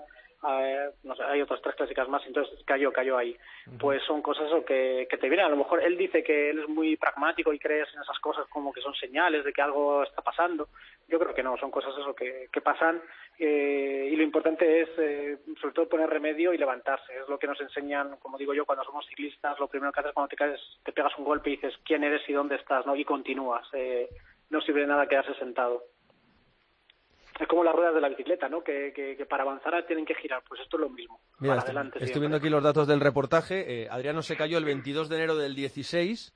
eh, 0.50 0.92
no 1.04 1.16
sé, 1.16 1.24
hay 1.24 1.42
otras 1.42 1.62
tres 1.62 1.76
clásicas 1.76 2.08
más, 2.08 2.26
entonces 2.26 2.64
cayó, 2.66 2.92
cayó 2.92 3.18
ahí. 3.18 3.36
Pues 3.80 4.04
son 4.04 4.22
cosas 4.22 4.52
que, 4.66 5.08
que 5.10 5.18
te 5.18 5.30
vienen. 5.30 5.48
A 5.48 5.50
lo 5.50 5.58
mejor 5.58 5.84
él 5.84 5.98
dice 5.98 6.24
que 6.24 6.52
él 6.52 6.60
es 6.60 6.70
muy 6.70 6.96
pragmático 6.96 7.52
y 7.54 7.60
crees 7.60 7.88
en 7.94 8.02
esas 8.02 8.20
cosas 8.20 8.48
como 8.50 8.72
que 8.72 8.82
son 8.82 8.94
señales 8.96 9.44
de 9.44 9.52
que 9.52 9.62
algo 9.62 10.04
está 10.04 10.22
pasando. 10.22 10.70
Yo 11.08 11.20
creo 11.20 11.34
que 11.34 11.44
no, 11.44 11.58
son 11.58 11.72
cosas 11.72 11.94
eso 11.98 12.14
que, 12.14 12.50
que 12.52 12.62
pasan 12.62 13.02
eh, 13.40 14.10
y 14.12 14.16
lo 14.16 14.24
importante 14.24 14.82
es 14.82 14.90
eh, 14.98 15.38
sobre 15.62 15.74
todo 15.74 15.90
poner 15.90 16.10
remedio 16.10 16.54
y 16.54 16.58
levantarse. 16.58 17.18
Es 17.18 17.28
lo 17.28 17.38
que 17.38 17.48
nos 17.48 17.60
enseñan, 17.62 18.18
como 18.18 18.38
digo 18.38 18.54
yo, 18.54 18.66
cuando 18.66 18.84
somos 18.84 19.06
ciclistas, 19.08 19.60
lo 19.60 19.68
primero 19.68 19.92
que 19.92 20.00
haces 20.00 20.14
cuando 20.14 20.30
te 20.30 20.36
caes, 20.36 20.60
te 20.84 20.92
pegas 20.92 21.18
un 21.18 21.26
golpe 21.26 21.50
y 21.50 21.56
dices 21.56 21.74
quién 21.84 22.04
eres 22.04 22.28
y 22.28 22.34
dónde 22.34 22.56
estás, 22.56 22.86
¿no? 22.86 22.96
Y 22.96 23.06
continúas. 23.06 23.68
Eh, 23.74 24.10
no 24.50 24.62
sirve 24.62 24.82
de 24.82 24.88
nada 24.88 25.08
quedarse 25.08 25.34
sentado 25.36 25.84
es 27.40 27.48
como 27.48 27.64
las 27.64 27.76
ruedas 27.76 27.94
de 27.94 28.02
la 28.02 28.10
bicicleta, 28.10 28.50
¿no? 28.50 28.64
Que, 28.64 28.92
que, 28.94 29.26
para 29.26 29.44
avanzar 29.44 29.86
tienen 29.86 30.06
que 30.06 30.16
girar. 30.16 30.42
Pues 30.48 30.62
esto 30.62 30.78
es 30.78 30.82
lo 30.82 30.90
mismo. 30.90 31.20
Mira, 31.40 31.58
estoy, 31.96 32.20
viendo 32.20 32.38
aquí 32.38 32.50
los 32.50 32.64
datos 32.64 32.88
del 32.88 33.00
reportaje. 33.00 33.84
Eh, 33.84 33.88
Adriano 33.90 34.22
se 34.22 34.36
cayó 34.36 34.58
el 34.58 34.66
22 34.66 35.10
de 35.10 35.16
enero 35.16 35.36
del 35.36 35.56
16. 35.56 36.34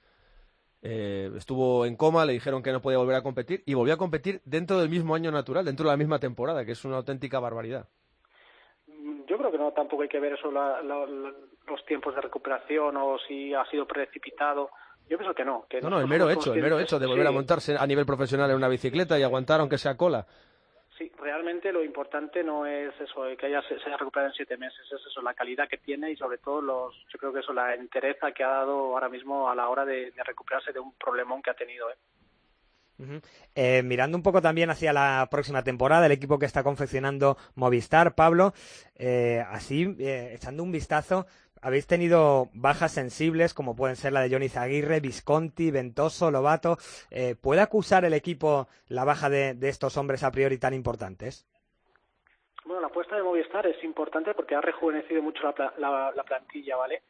Eh, 0.83 1.31
estuvo 1.37 1.85
en 1.85 1.95
coma, 1.95 2.25
le 2.25 2.33
dijeron 2.33 2.63
que 2.63 2.71
no 2.71 2.81
podía 2.81 2.97
volver 2.97 3.15
a 3.15 3.21
competir 3.21 3.63
y 3.65 3.75
volvió 3.75 3.93
a 3.93 3.97
competir 3.97 4.41
dentro 4.45 4.79
del 4.79 4.89
mismo 4.89 5.13
año 5.13 5.31
natural, 5.31 5.63
dentro 5.63 5.85
de 5.85 5.91
la 5.91 5.97
misma 5.97 6.19
temporada, 6.19 6.65
que 6.65 6.71
es 6.71 6.83
una 6.85 6.97
auténtica 6.97 7.39
barbaridad. 7.39 7.87
Yo 9.27 9.37
creo 9.37 9.51
que 9.51 9.57
no, 9.57 9.71
tampoco 9.71 10.03
hay 10.03 10.09
que 10.09 10.19
ver 10.19 10.33
eso, 10.33 10.51
los 10.51 11.85
tiempos 11.85 12.15
de 12.15 12.21
recuperación 12.21 12.97
o 12.97 13.17
si 13.27 13.53
ha 13.53 13.63
sido 13.65 13.85
precipitado. 13.85 14.71
Yo 15.07 15.17
pienso 15.17 15.35
que 15.35 15.45
no. 15.45 15.65
Que 15.69 15.81
no, 15.81 15.89
no, 15.89 15.99
el 15.99 16.07
mero 16.07 16.29
hecho, 16.29 16.53
el 16.53 16.61
mero 16.61 16.79
hecho 16.79 16.99
de 16.99 17.05
volver 17.05 17.27
a 17.27 17.31
montarse 17.31 17.75
a 17.77 17.85
nivel 17.85 18.05
profesional 18.05 18.49
en 18.49 18.55
una 18.55 18.67
bicicleta 18.67 19.19
y 19.19 19.23
aguantar 19.23 19.59
aunque 19.59 19.77
sea 19.77 19.97
cola. 19.97 20.25
Sí, 21.01 21.11
realmente 21.17 21.71
lo 21.71 21.83
importante 21.83 22.43
no 22.43 22.67
es 22.67 22.93
eso, 23.01 23.23
que 23.35 23.47
haya, 23.47 23.63
se 23.63 23.73
haya 23.73 23.97
recuperado 23.97 24.29
en 24.29 24.35
siete 24.35 24.55
meses, 24.55 24.81
es 24.85 25.01
eso, 25.03 25.19
la 25.23 25.33
calidad 25.33 25.67
que 25.67 25.79
tiene 25.79 26.11
y 26.11 26.15
sobre 26.15 26.37
todo 26.37 26.61
los, 26.61 26.95
yo 27.11 27.17
creo 27.17 27.33
que 27.33 27.39
eso, 27.39 27.53
la 27.53 27.73
entereza 27.73 28.31
que 28.31 28.43
ha 28.43 28.49
dado 28.49 28.93
ahora 28.93 29.09
mismo 29.09 29.49
a 29.49 29.55
la 29.55 29.67
hora 29.67 29.83
de, 29.83 30.13
recuperarse 30.23 30.71
de 30.71 30.79
un 30.79 30.93
problemón 30.93 31.41
que 31.41 31.49
ha 31.49 31.55
tenido. 31.55 31.89
¿eh? 31.89 33.19
Eh, 33.55 33.81
mirando 33.83 34.15
un 34.15 34.21
poco 34.21 34.43
también 34.43 34.69
hacia 34.69 34.93
la 34.93 35.27
próxima 35.31 35.63
temporada, 35.63 36.05
el 36.05 36.11
equipo 36.11 36.37
que 36.37 36.45
está 36.45 36.61
confeccionando 36.61 37.35
Movistar, 37.55 38.13
Pablo, 38.13 38.53
eh, 38.93 39.43
así 39.49 39.95
echando 39.97 40.61
un 40.61 40.71
vistazo, 40.71 41.25
habéis 41.61 41.87
tenido 41.87 42.49
bajas 42.53 42.91
sensibles 42.91 43.53
como 43.53 43.75
pueden 43.75 43.95
ser 43.95 44.13
la 44.13 44.21
de 44.21 44.29
Johnny 44.29 44.49
Zaguirre, 44.49 44.99
Visconti, 44.99 45.71
Ventoso, 45.71 46.31
Lobato. 46.31 46.77
Eh, 47.09 47.35
¿Puede 47.35 47.61
acusar 47.61 48.05
el 48.05 48.13
equipo 48.13 48.67
la 48.87 49.05
baja 49.05 49.29
de, 49.29 49.57
estos 49.61 49.97
hombres 49.97 50.23
a 50.23 50.31
priori 50.31 50.57
tan 50.57 50.73
importantes? 50.73 51.47
Bueno, 52.65 52.81
la 52.81 52.87
apuesta 52.87 53.15
de 53.15 53.23
Movistar 53.23 53.65
es 53.67 53.83
importante 53.83 54.33
porque 54.33 54.55
ha 54.55 54.61
rejuvenecido 54.61 55.21
mucho 55.21 55.43
la 55.43 56.23
plantilla, 56.25 56.75
¿vale? 56.77 57.01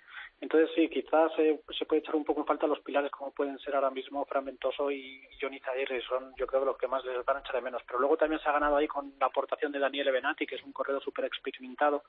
Entonces 0.41 0.71
sí, 0.73 0.89
quizás 0.89 1.31
se 1.35 1.85
puede 1.85 2.01
echar 2.01 2.15
un 2.15 2.25
poco 2.25 2.41
en 2.41 2.47
falta 2.47 2.65
los 2.65 2.79
pilares 2.79 3.11
como 3.11 3.31
pueden 3.31 3.59
ser 3.59 3.75
ahora 3.75 3.91
mismo 3.91 4.25
Fragmentoso 4.25 4.89
y 4.89 5.21
Johnny 5.39 5.59
Zaguirre, 5.59 6.01
son 6.01 6.33
yo 6.35 6.47
creo 6.47 6.65
los 6.65 6.77
que 6.77 6.87
más 6.87 7.05
les 7.05 7.23
van 7.23 7.37
a 7.37 7.39
echar 7.41 7.55
de 7.55 7.61
menos. 7.61 7.83
Pero 7.85 7.99
luego 7.99 8.17
también 8.17 8.41
se 8.41 8.49
ha 8.49 8.53
ganado 8.53 8.75
ahí 8.75 8.87
con 8.87 9.13
la 9.19 9.27
aportación 9.27 9.71
de 9.71 9.77
Daniel 9.77 10.11
Benati, 10.11 10.47
que 10.47 10.55
es 10.55 10.63
un 10.63 10.73
corredor 10.73 11.03
súper 11.03 11.25
experimentado, 11.25 12.03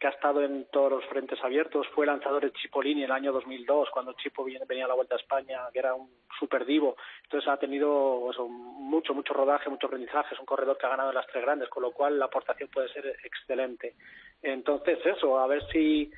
que 0.00 0.08
ha 0.08 0.10
estado 0.10 0.42
en 0.42 0.66
todos 0.72 0.90
los 0.90 1.04
frentes 1.06 1.38
abiertos, 1.44 1.86
fue 1.94 2.06
lanzador 2.06 2.42
de 2.42 2.52
Chipolini 2.52 3.04
el 3.04 3.12
año 3.12 3.32
2002, 3.32 3.90
cuando 3.90 4.14
Chipo 4.14 4.44
venía 4.44 4.84
a 4.84 4.88
la 4.88 4.94
Vuelta 4.94 5.14
a 5.14 5.18
España, 5.18 5.60
que 5.72 5.78
era 5.78 5.94
un 5.94 6.10
súper 6.40 6.66
divo. 6.66 6.96
Entonces 7.22 7.48
ha 7.48 7.56
tenido 7.56 8.32
mucho, 8.40 9.14
mucho 9.14 9.32
rodaje, 9.32 9.70
mucho 9.70 9.86
aprendizaje, 9.86 10.34
es 10.34 10.40
un 10.40 10.46
corredor 10.46 10.76
que 10.76 10.86
ha 10.86 10.90
ganado 10.90 11.10
en 11.10 11.14
las 11.14 11.26
tres 11.28 11.44
grandes, 11.44 11.68
con 11.68 11.84
lo 11.84 11.92
cual 11.92 12.18
la 12.18 12.24
aportación 12.24 12.68
puede 12.68 12.88
ser 12.88 13.06
excelente. 13.22 13.94
Entonces 14.42 14.98
eso, 15.06 15.38
a 15.38 15.46
ver 15.46 15.62
si 15.70 16.10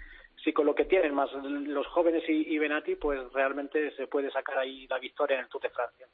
si 0.43 0.53
con 0.53 0.67
lo 0.67 0.75
que 0.75 0.85
tienen, 0.85 1.15
más 1.15 1.31
los 1.33 1.87
jóvenes 1.89 2.23
y, 2.29 2.59
Benati, 2.59 2.97
pues 2.97 3.21
realmente 3.33 3.95
se 3.97 4.07
puede 4.07 4.31
sacar 4.31 4.59
ahí 4.59 4.87
la 4.87 4.99
victoria 4.99 5.37
en 5.37 5.45
el 5.45 5.49
Tour 5.49 5.63
de 5.63 5.71
Francia. 5.71 6.07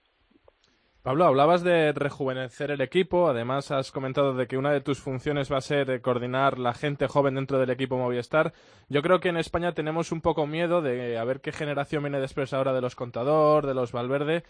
Pablo, 1.03 1.27
hablabas 1.27 1.63
de 1.63 1.93
rejuvenecer 1.93 2.71
el 2.71 2.81
equipo, 2.81 3.29
además 3.29 3.71
has 3.71 3.93
comentado 3.93 4.33
de 4.33 4.47
que 4.47 4.57
una 4.57 4.73
de 4.73 4.81
tus 4.81 5.01
funciones 5.01 5.53
va 5.53 5.59
a 5.59 5.61
ser 5.61 6.01
coordinar 6.01 6.59
la 6.59 6.73
gente 6.73 7.09
joven 7.09 7.35
dentro 7.35 7.59
del 7.59 7.69
equipo 7.69 7.99
Movistar. 7.99 8.55
Yo 8.89 9.03
creo 9.03 9.21
que 9.21 9.29
en 9.29 9.37
España 9.37 9.73
tenemos 9.73 10.13
un 10.13 10.23
poco 10.23 10.47
miedo 10.47 10.81
de 10.81 11.19
a 11.19 11.25
ver 11.25 11.43
qué 11.43 11.53
generación 11.53 12.05
viene 12.05 12.21
después 12.21 12.55
ahora 12.55 12.73
de 12.73 12.81
los 12.81 12.97
Contador, 12.97 13.67
de 13.67 13.75
los 13.75 13.93
Valverde. 13.93 14.45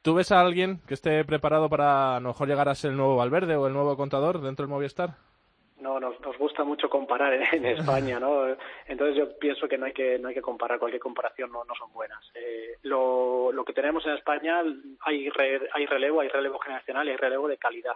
¿Tú 0.00 0.14
ves 0.14 0.32
a 0.32 0.40
alguien 0.40 0.80
que 0.86 0.94
esté 0.94 1.22
preparado 1.26 1.68
para 1.68 2.16
a 2.16 2.20
lo 2.20 2.28
mejor 2.28 2.48
llegar 2.48 2.70
a 2.70 2.74
ser 2.74 2.92
el 2.92 2.96
nuevo 2.96 3.16
Valverde 3.16 3.56
o 3.56 3.66
el 3.66 3.74
nuevo 3.74 3.94
Contador 3.98 4.40
dentro 4.40 4.64
del 4.64 4.70
Movistar? 4.70 5.27
No, 5.80 6.00
nos, 6.00 6.20
nos 6.20 6.36
gusta 6.36 6.64
mucho 6.64 6.90
comparar 6.90 7.32
en, 7.52 7.64
España, 7.64 8.18
¿no? 8.18 8.46
Entonces 8.86 9.16
yo 9.16 9.38
pienso 9.38 9.68
que 9.68 9.78
no 9.78 9.86
hay 9.86 9.92
que 9.92 10.18
no 10.18 10.28
hay 10.28 10.34
que 10.34 10.42
comparar, 10.42 10.78
cualquier 10.78 11.00
comparación 11.00 11.52
no, 11.52 11.64
no 11.64 11.74
son 11.74 11.92
buenas. 11.92 12.18
Eh, 12.34 12.78
lo, 12.82 13.52
lo 13.52 13.64
que 13.64 13.72
tenemos 13.72 14.04
en 14.06 14.14
España 14.14 14.62
hay 15.00 15.30
hay 15.72 15.86
relevo, 15.86 16.20
hay 16.20 16.28
relevo 16.28 16.58
generacional 16.58 17.06
y 17.06 17.10
hay 17.10 17.16
relevo 17.16 17.48
de 17.48 17.58
calidad. 17.58 17.94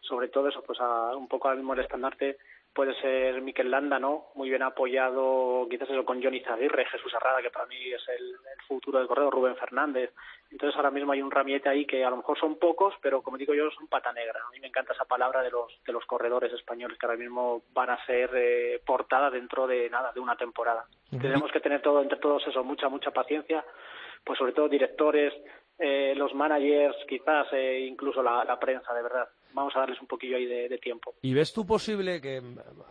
Sobre 0.00 0.28
todo 0.28 0.48
eso, 0.48 0.62
pues 0.62 0.78
a, 0.80 1.16
un 1.16 1.28
poco 1.28 1.48
al 1.48 1.56
mismo 1.56 1.74
estandarte 1.74 2.36
puede 2.74 2.94
ser 3.00 3.40
Mikel 3.40 3.70
Landa, 3.70 3.98
¿no? 3.98 4.26
Muy 4.34 4.50
bien 4.50 4.62
apoyado, 4.62 5.66
quizás 5.70 5.88
eso 5.88 6.04
con 6.04 6.22
Johnny 6.22 6.40
Zaguirre, 6.40 6.84
Jesús 6.86 7.14
Herrada, 7.14 7.40
que 7.40 7.50
para 7.50 7.66
mí 7.66 7.76
es 7.76 8.02
el, 8.08 8.34
futuro 8.66 8.98
del 8.98 9.06
corredor, 9.06 9.32
Rubén 9.32 9.56
Fernández. 9.56 10.12
Entonces 10.50 10.74
ahora 10.76 10.90
mismo 10.90 11.12
hay 11.12 11.20
un 11.20 11.30
ramiete 11.30 11.68
ahí 11.68 11.86
que 11.86 12.04
a 12.04 12.10
lo 12.10 12.16
mejor 12.16 12.38
son 12.38 12.58
pocos, 12.58 12.94
pero 13.02 13.22
como 13.22 13.36
digo 13.36 13.54
yo, 13.54 13.70
son 13.70 13.86
pata 13.88 14.12
negra. 14.12 14.40
A 14.46 14.50
mí 14.50 14.58
me 14.58 14.68
encanta 14.68 14.94
esa 14.94 15.04
palabra 15.04 15.42
de 15.42 15.50
los, 15.50 15.72
de 15.86 15.92
los 15.92 16.04
corredores 16.06 16.52
españoles 16.52 16.98
que 16.98 17.06
ahora 17.06 17.18
mismo 17.18 17.62
van 17.72 17.90
a 17.90 18.06
ser 18.06 18.30
eh, 18.34 18.80
portada 18.84 19.30
dentro 19.30 19.66
de 19.66 19.88
nada, 19.90 20.12
de 20.12 20.20
una 20.20 20.36
temporada. 20.36 20.86
Tenemos 21.10 21.52
que 21.52 21.60
tener 21.60 21.80
todo, 21.82 22.02
entre 22.02 22.18
todos 22.18 22.44
eso, 22.46 22.64
mucha, 22.64 22.88
mucha 22.88 23.10
paciencia, 23.10 23.64
pues 24.24 24.38
sobre 24.38 24.52
todo 24.52 24.68
directores, 24.68 25.32
eh, 25.78 26.14
los 26.16 26.34
managers, 26.34 26.96
quizás 27.08 27.46
eh, 27.52 27.86
incluso 27.88 28.22
la, 28.22 28.58
prensa, 28.58 28.94
de 28.94 29.02
verdad. 29.02 29.28
Vamos 29.54 29.74
a 29.76 29.80
darles 29.80 30.00
un 30.00 30.06
poquillo 30.06 30.36
ahí 30.36 30.46
de, 30.46 30.78
tiempo. 30.78 31.14
¿Y 31.22 31.32
ves 31.32 31.52
tú 31.52 31.64
posible 31.64 32.20
que, 32.20 32.42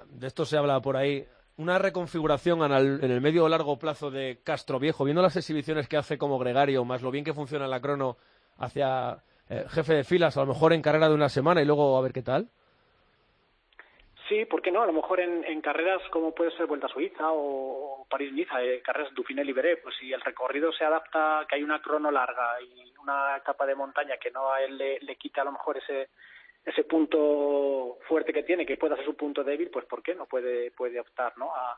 de 0.10 0.28
esto 0.28 0.46
se 0.46 0.58
habla 0.58 0.80
por 0.80 0.96
ahí, 0.98 1.26
una 1.58 1.78
reconfiguración 1.78 2.64
en 2.64 3.12
el 3.12 3.22
medio 3.22 3.44
o 3.44 3.50
largo 3.50 3.78
plazo 3.78 4.10
de 4.10 4.40
Castro 4.44 4.80
Viejo, 4.80 5.04
viendo 5.04 5.22
las 5.22 5.36
exhibiciones 5.36 5.88
que 5.88 5.98
hace 5.98 6.18
como 6.18 6.40
gregario, 6.40 6.86
más 6.86 7.02
lo 7.02 7.12
bien 7.12 7.26
que 7.26 7.34
funciona 7.34 7.68
la 7.68 7.82
crono 7.82 8.18
hacia 8.58 9.18
eh, 9.50 9.66
jefe 9.70 9.96
de 9.96 10.04
filas, 10.04 10.38
a 10.38 10.42
lo 10.42 10.48
mejor 10.48 10.74
en 10.74 10.82
carrera 10.82 11.10
de 11.10 11.16
una 11.16 11.30
semana 11.30 11.62
y 11.62 11.66
luego 11.66 11.98
a 11.98 12.02
ver 12.02 12.14
qué 12.14 12.22
tal? 12.22 12.48
Sí, 14.30 14.46
¿por 14.46 14.62
qué 14.62 14.72
no? 14.72 14.82
A 14.82 14.88
lo 14.88 14.94
mejor 14.94 15.20
en, 15.20 15.62
carreras 15.62 16.02
como 16.10 16.34
puede 16.34 16.56
ser 16.56 16.66
Vuelta 16.66 16.88
a 16.88 16.90
Suiza 16.90 17.26
o 17.32 18.08
París-Niza, 18.10 18.64
eh, 18.64 18.82
carreras 18.82 19.14
Dauphiné 19.14 19.44
Libéré, 19.44 19.78
pues 19.78 19.96
si 20.00 20.14
el 20.14 20.22
recorrido 20.22 20.72
se 20.72 20.86
adapta, 20.86 21.46
que 21.48 21.56
hay 21.56 21.64
una 21.64 21.82
crono 21.82 22.10
larga 22.10 22.62
y 22.62 22.94
una 23.02 23.36
etapa 23.38 23.66
de 23.66 23.76
montaña 23.76 24.16
que 24.18 24.32
no 24.32 24.52
a 24.52 24.62
él 24.62 24.78
le, 24.78 25.00
le 25.02 25.16
quita 25.18 25.42
a 25.42 25.46
lo 25.46 25.52
mejor 25.52 25.78
ese 25.78 26.10
ese 26.66 26.84
punto 26.86 27.98
fuerte 28.08 28.34
que 28.34 28.44
tiene, 28.44 28.66
que 28.66 28.78
puede 28.78 28.96
ser 28.96 29.06
su 29.06 29.16
punto 29.16 29.44
débil, 29.44 29.70
pues 29.70 29.86
¿por 29.86 30.02
qué 30.02 30.16
no 30.16 30.26
puede, 30.26 30.72
puede 30.72 31.00
optar 31.00 31.34
¿no? 31.38 31.54
a, 31.54 31.78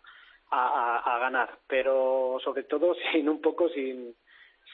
a, 0.51 1.15
a 1.15 1.19
ganar? 1.19 1.57
Pero 1.67 2.37
sobre 2.43 2.63
todo 2.63 2.95
sin 3.11 3.27
un 3.29 3.41
poco 3.41 3.69
sin, 3.69 4.15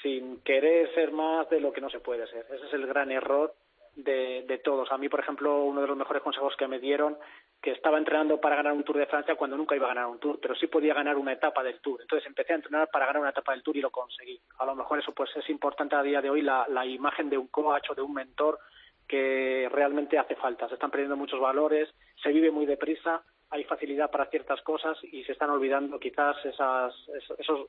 sin 0.02 0.41
querer 0.41 0.93
ser 0.93 1.12
más 1.12 1.50
de 1.50 1.60
lo 1.60 1.71
que 1.71 1.82
no 1.82 1.89
se 1.89 2.00
puede 2.00 2.28
ser. 2.28 2.45
Ese 2.52 2.65
es 2.65 2.74
el 2.74 2.88
gran 2.88 3.12
error 3.12 3.54
de, 3.95 4.43
de 4.47 4.58
todos. 4.60 4.91
A 4.91 4.97
mí, 4.97 5.10
por 5.10 5.19
ejemplo, 5.19 5.63
uno 5.63 5.82
de 5.82 5.88
los 5.88 5.97
mejores 5.97 6.24
consejos 6.24 6.56
que 6.58 6.67
me 6.67 6.80
dieron, 6.80 7.17
que 7.62 7.71
estaba 7.71 7.97
entrenando 7.97 8.39
para 8.39 8.56
ganar 8.56 8.74
un 8.74 8.84
Tour 8.84 8.97
de 8.97 9.06
Francia 9.06 9.36
cuando 9.36 9.58
nunca 9.58 9.76
iba 9.76 9.86
a 9.86 9.93
ganar 9.93 10.08
un 10.08 10.19
Tour, 10.19 10.39
pero 10.41 10.56
sí 10.56 10.67
podía 10.67 10.93
ganar 10.93 11.17
una 11.17 11.34
etapa 11.34 11.63
del 11.63 11.80
Tour. 11.82 12.02
Entonces 12.02 12.28
empecé 12.28 12.54
a 12.54 12.58
entrenar 12.58 12.89
para 12.89 13.06
ganar 13.06 13.21
una 13.21 13.32
etapa 13.32 13.52
del 13.52 13.63
Tour 13.63 13.78
y 13.78 13.82
lo 13.82 13.91
conseguí. 13.91 14.39
A 14.60 14.65
lo 14.65 14.76
mejor 14.76 15.00
eso 15.00 15.13
pues 15.13 15.30
es 15.36 15.50
importante 15.50 15.95
a 15.95 16.04
día 16.04 16.21
de 16.21 16.30
hoy, 16.30 16.41
la, 16.41 16.65
la 16.69 16.86
imagen 16.86 17.30
de 17.30 17.38
un 17.38 17.47
coach 17.47 17.89
o 17.89 17.95
de 17.95 18.02
un 18.02 18.13
mentor 18.13 18.60
que 19.12 19.67
realmente 19.69 20.17
hace 20.17 20.36
falta. 20.36 20.69
Se 20.69 20.76
están 20.76 20.89
perdiendo 20.89 21.17
muchos 21.17 21.41
valores, 21.41 21.89
se 22.24 22.30
vive 22.30 22.50
muy 22.50 22.65
deprisa, 22.65 23.21
hay 23.50 23.65
facilidad 23.65 24.10
para 24.10 24.28
ciertas 24.28 24.62
cosas 24.62 24.97
y 25.04 25.26
se 25.26 25.34
están 25.34 25.50
olvidando 25.50 26.00
quizás 26.00 26.38
esas, 26.45 26.93
esos, 27.38 27.67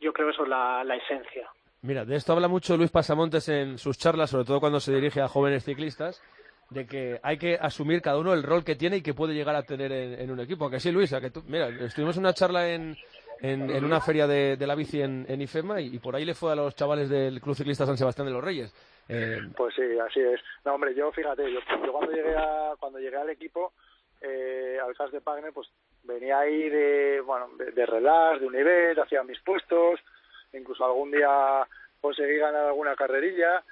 yo 0.00 0.12
creo 0.12 0.30
eso 0.30 0.44
es 0.44 0.48
la, 0.48 0.94
esencia. 0.94 1.50
Mira, 1.82 2.04
de 2.04 2.14
esto 2.14 2.32
habla 2.32 2.46
mucho 2.46 2.76
Luis 2.76 2.92
Pasamontes 2.92 3.48
en 3.48 3.76
sus 3.76 3.98
charlas, 3.98 4.30
sobre 4.30 4.44
todo 4.44 4.60
cuando 4.60 4.78
se 4.78 4.94
dirige 4.94 5.20
a 5.20 5.26
jóvenes 5.26 5.64
ciclistas, 5.64 6.22
de 6.70 6.86
que 6.86 7.18
hay 7.24 7.38
que 7.38 7.58
asumir 7.60 8.00
cada 8.00 8.18
uno 8.18 8.32
el 8.32 8.44
rol 8.44 8.62
que 8.62 8.76
tiene 8.76 8.98
y 8.98 9.02
que 9.02 9.14
puede 9.14 9.34
llegar 9.34 9.56
a 9.56 9.64
tener 9.64 9.90
en, 9.90 10.30
un 10.30 10.38
equipo. 10.38 10.70
Que 10.70 10.78
sí, 10.78 10.92
Luis, 10.92 11.12
que 11.20 11.30
tú, 11.30 11.42
mira, 11.48 11.68
estuvimos 11.68 12.16
en 12.16 12.22
una 12.22 12.34
charla 12.34 12.68
en, 12.68 12.96
en, 13.40 13.84
una 13.84 14.00
feria 14.00 14.28
de, 14.28 14.56
la 14.60 14.76
bici 14.76 15.02
en, 15.02 15.40
IFEMA 15.40 15.80
y, 15.80 15.98
por 15.98 16.14
ahí 16.14 16.24
le 16.24 16.34
fue 16.34 16.52
a 16.52 16.54
los 16.54 16.76
chavales 16.76 17.08
del 17.08 17.40
Club 17.40 17.56
Ciclista 17.56 17.86
San 17.86 17.96
Sebastián 17.98 18.26
de 18.28 18.32
los 18.32 18.44
Reyes. 18.44 18.72
Eh, 19.08 19.40
pues 19.56 19.74
sí, 19.74 19.98
así 19.98 20.20
es. 20.20 20.40
No, 20.64 20.74
hombre, 20.74 20.94
yo 20.94 21.10
fíjate, 21.12 21.50
yo, 21.50 21.60
cuando 21.92 22.12
llegué 22.12 22.36
a, 22.36 22.74
cuando 22.78 22.98
llegué 22.98 23.16
al 23.16 23.30
equipo, 23.30 23.72
eh, 24.20 24.78
al 24.82 24.94
CAS 24.94 25.12
de 25.12 25.20
Pagne, 25.20 25.52
pues 25.52 25.68
venía 26.04 26.40
ahí 26.40 26.68
de, 26.68 27.20
bueno, 27.20 27.50
de, 27.56 27.86
relax, 27.86 28.40
de 28.40 28.46
un 28.46 28.54
nivel, 28.54 28.98
hacía 28.98 29.22
mis 29.22 29.40
puestos, 29.40 30.00
incluso 30.52 30.84
algún 30.84 31.10
día 31.10 31.66
conseguí 32.00 32.36
ganar 32.36 32.66
alguna 32.66 32.96
carrerilla, 32.96 33.62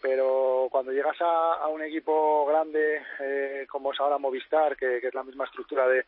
pero 0.00 0.68
cuando 0.70 0.92
llegas 0.92 1.16
a, 1.20 1.66
un 1.68 1.82
equipo 1.82 2.46
grande 2.46 3.02
eh, 3.20 3.66
como 3.68 3.92
es 3.92 4.00
ahora 4.00 4.18
Movistar, 4.18 4.76
que, 4.76 4.98
es 4.98 5.14
la 5.14 5.22
misma 5.22 5.44
estructura 5.44 5.88
de, 5.88 6.04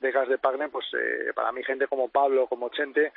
de 0.00 0.12
Gas 0.12 0.28
de 0.28 0.38
Pagne, 0.38 0.68
pues 0.68 0.86
eh, 0.94 1.32
para 1.34 1.52
mí 1.52 1.62
gente 1.62 1.86
como 1.86 2.08
Pablo, 2.08 2.46
como 2.46 2.70
Chente, 2.70 3.12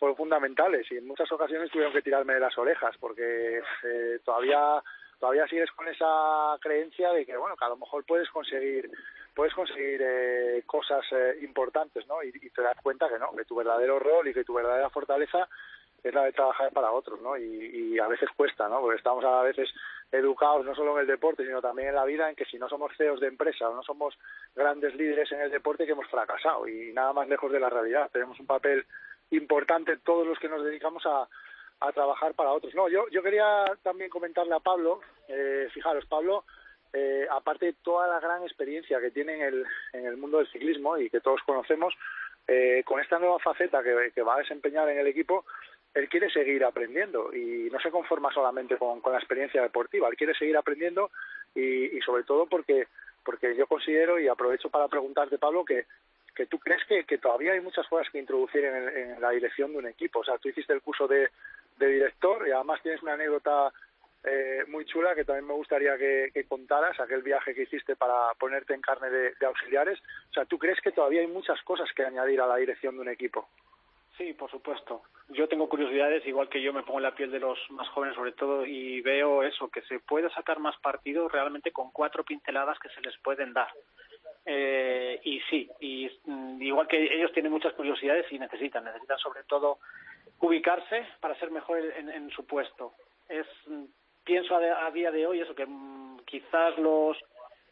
fueron 0.00 0.16
fundamentales 0.16 0.90
y 0.90 0.96
en 0.96 1.06
muchas 1.06 1.30
ocasiones 1.30 1.70
tuvieron 1.70 1.92
que 1.92 2.00
tirarme 2.00 2.32
de 2.32 2.40
las 2.40 2.56
orejas 2.56 2.96
porque 2.98 3.60
eh, 3.84 4.18
todavía 4.24 4.82
todavía 5.18 5.46
sigues 5.46 5.70
con 5.72 5.86
esa 5.88 6.56
creencia 6.58 7.12
de 7.12 7.26
que 7.26 7.36
bueno 7.36 7.54
que 7.54 7.66
a 7.66 7.68
lo 7.68 7.76
mejor 7.76 8.02
puedes 8.06 8.28
conseguir 8.30 8.90
puedes 9.34 9.52
conseguir 9.52 10.00
eh, 10.02 10.62
cosas 10.64 11.04
eh, 11.12 11.36
importantes 11.42 12.06
no 12.08 12.22
y, 12.22 12.32
te 12.32 12.62
das 12.62 12.78
cuenta 12.82 13.10
que 13.10 13.18
no 13.18 13.30
que 13.36 13.44
tu 13.44 13.54
verdadero 13.54 13.98
rol 13.98 14.26
y 14.26 14.32
que 14.32 14.42
tu 14.42 14.54
verdadera 14.54 14.88
fortaleza 14.88 15.46
es 16.02 16.14
la 16.14 16.24
de 16.24 16.32
trabajar 16.32 16.72
para 16.72 16.92
otros 16.92 17.20
no 17.20 17.36
y, 17.36 17.98
a 17.98 18.08
veces 18.08 18.30
cuesta 18.34 18.70
no 18.70 18.80
porque 18.80 18.96
estamos 18.96 19.22
a 19.22 19.42
veces 19.42 19.68
educados 20.10 20.64
no 20.64 20.74
solo 20.74 20.94
en 20.94 21.02
el 21.02 21.06
deporte 21.06 21.44
sino 21.44 21.60
también 21.60 21.88
en 21.88 21.96
la 21.96 22.06
vida 22.06 22.30
en 22.30 22.34
que 22.34 22.46
si 22.46 22.58
no 22.58 22.70
somos 22.70 22.90
CEOs 22.96 23.20
de 23.20 23.26
empresa 23.26 23.68
o 23.68 23.74
no 23.74 23.82
somos 23.82 24.18
grandes 24.56 24.94
líderes 24.94 25.30
en 25.32 25.42
el 25.42 25.50
deporte 25.50 25.84
que 25.84 25.92
hemos 25.92 26.08
fracasado 26.08 26.66
y 26.66 26.90
nada 26.94 27.12
más 27.12 27.28
lejos 27.28 27.52
de 27.52 27.60
la 27.60 27.68
realidad. 27.68 28.10
Tenemos 28.10 28.40
un 28.40 28.46
papel 28.46 28.86
importante 29.30 29.96
todos 29.98 30.26
los 30.26 30.38
que 30.38 30.48
nos 30.48 30.64
dedicamos 30.64 31.04
a, 31.06 31.28
trabajar 31.94 32.34
para 32.34 32.52
otros. 32.52 32.74
No, 32.74 32.90
yo, 32.90 33.08
yo 33.08 33.22
quería 33.22 33.64
también 33.82 34.10
comentarle 34.10 34.54
a 34.54 34.60
Pablo, 34.60 35.00
eh, 35.28 35.66
fijaros, 35.72 36.04
Pablo, 36.04 36.44
eh, 36.92 37.26
aparte 37.30 37.66
de 37.66 37.72
toda 37.82 38.06
la 38.06 38.20
gran 38.20 38.42
experiencia 38.42 39.00
que 39.00 39.10
tiene 39.10 39.36
en 39.36 39.42
el, 39.42 39.66
en 39.94 40.04
el 40.04 40.18
mundo 40.18 40.38
del 40.38 40.50
ciclismo 40.50 40.98
y 40.98 41.08
que 41.08 41.22
todos 41.22 41.40
conocemos, 41.46 41.94
eh, 42.46 42.82
con 42.84 43.00
esta 43.00 43.18
nueva 43.18 43.38
faceta 43.38 43.82
que, 43.82 44.12
que 44.14 44.22
va 44.22 44.34
a 44.34 44.40
desempeñar 44.40 44.90
en 44.90 44.98
el 44.98 45.06
equipo, 45.06 45.46
él 45.94 46.08
quiere 46.10 46.30
seguir 46.30 46.64
aprendiendo 46.64 47.34
y 47.34 47.70
no 47.70 47.80
se 47.80 47.90
conforma 47.90 48.30
solamente 48.32 48.76
con, 48.76 49.00
con 49.00 49.12
la 49.12 49.18
experiencia 49.18 49.62
deportiva, 49.62 50.08
él 50.08 50.16
quiere 50.16 50.34
seguir 50.34 50.56
aprendiendo 50.58 51.10
y, 51.54 51.96
y 51.96 52.00
sobre 52.02 52.24
todo 52.24 52.46
porque 52.46 52.88
porque 53.24 53.54
yo 53.54 53.66
considero 53.66 54.18
y 54.18 54.28
aprovecho 54.28 54.70
para 54.70 54.88
preguntarte 54.88 55.38
Pablo 55.38 55.64
que 55.64 55.86
que 56.34 56.46
tú 56.46 56.58
crees 56.58 56.84
que, 56.86 57.04
que 57.04 57.18
todavía 57.18 57.52
hay 57.52 57.60
muchas 57.60 57.86
cosas 57.88 58.08
que 58.10 58.18
introducir 58.18 58.64
en, 58.64 58.88
en, 58.96 59.20
la 59.20 59.30
dirección 59.30 59.72
de 59.72 59.78
un 59.78 59.86
equipo. 59.86 60.20
O 60.20 60.24
sea, 60.24 60.38
tú 60.38 60.48
hiciste 60.48 60.72
el 60.72 60.82
curso 60.82 61.06
de, 61.06 61.30
director 61.78 62.46
y 62.46 62.50
además 62.50 62.82
tienes 62.82 63.02
una 63.02 63.14
anécdota 63.14 63.72
eh, 64.22 64.64
muy 64.68 64.84
chula 64.84 65.14
que 65.14 65.24
también 65.24 65.46
me 65.46 65.54
gustaría 65.54 65.96
que, 65.96 66.30
que, 66.34 66.44
contaras, 66.44 67.00
aquel 67.00 67.22
viaje 67.22 67.54
que 67.54 67.62
hiciste 67.62 67.96
para 67.96 68.34
ponerte 68.38 68.74
en 68.74 68.82
carne 68.82 69.08
de, 69.08 69.34
de, 69.40 69.46
auxiliares. 69.46 69.98
O 70.30 70.32
sea, 70.34 70.44
¿tú 70.44 70.58
crees 70.58 70.78
que 70.82 70.92
todavía 70.92 71.22
hay 71.22 71.26
muchas 71.26 71.60
cosas 71.62 71.88
que 71.94 72.04
añadir 72.04 72.40
a 72.40 72.46
la 72.46 72.56
dirección 72.56 72.96
de 72.96 73.00
un 73.00 73.08
equipo? 73.08 73.48
Sí, 74.20 74.34
por 74.34 74.50
supuesto. 74.50 75.02
Yo 75.30 75.48
tengo 75.48 75.66
curiosidades, 75.66 76.26
igual 76.26 76.50
que 76.50 76.60
yo 76.60 76.74
me 76.74 76.82
pongo 76.82 76.98
en 76.98 77.04
la 77.04 77.14
piel 77.14 77.30
de 77.30 77.40
los 77.40 77.58
más 77.70 77.88
jóvenes 77.88 78.14
sobre 78.14 78.32
todo, 78.32 78.66
y 78.66 79.00
veo 79.00 79.42
eso, 79.42 79.70
que 79.70 79.80
se 79.82 79.98
puede 80.00 80.28
sacar 80.30 80.58
más 80.58 80.76
partido 80.80 81.26
realmente 81.28 81.72
con 81.72 81.90
cuatro 81.90 82.22
pinceladas 82.22 82.78
que 82.78 82.90
se 82.90 83.00
les 83.00 83.16
pueden 83.18 83.54
dar. 83.54 83.68
Eh, 84.44 85.20
y 85.24 85.40
sí, 85.50 85.70
y 85.80 86.10
mm, 86.24 86.62
igual 86.62 86.88
que 86.88 87.14
ellos 87.14 87.32
tienen 87.32 87.52
muchas 87.52 87.74
curiosidades 87.74 88.26
y 88.32 88.38
necesitan, 88.38 88.84
necesitan 88.84 89.18
sobre 89.18 89.44
todo 89.44 89.78
ubicarse 90.40 91.06
para 91.20 91.38
ser 91.38 91.50
mejor 91.50 91.78
en, 91.78 92.30
su 92.30 92.46
puesto. 92.46 92.94
Es 93.28 93.46
mm, 93.66 93.84
pienso 94.24 94.56
a, 94.56 94.86
a, 94.86 94.90
día 94.90 95.10
de 95.10 95.26
hoy 95.26 95.40
eso 95.40 95.54
que 95.54 95.66
mm, 95.66 96.20
quizás 96.24 96.78
los 96.78 97.16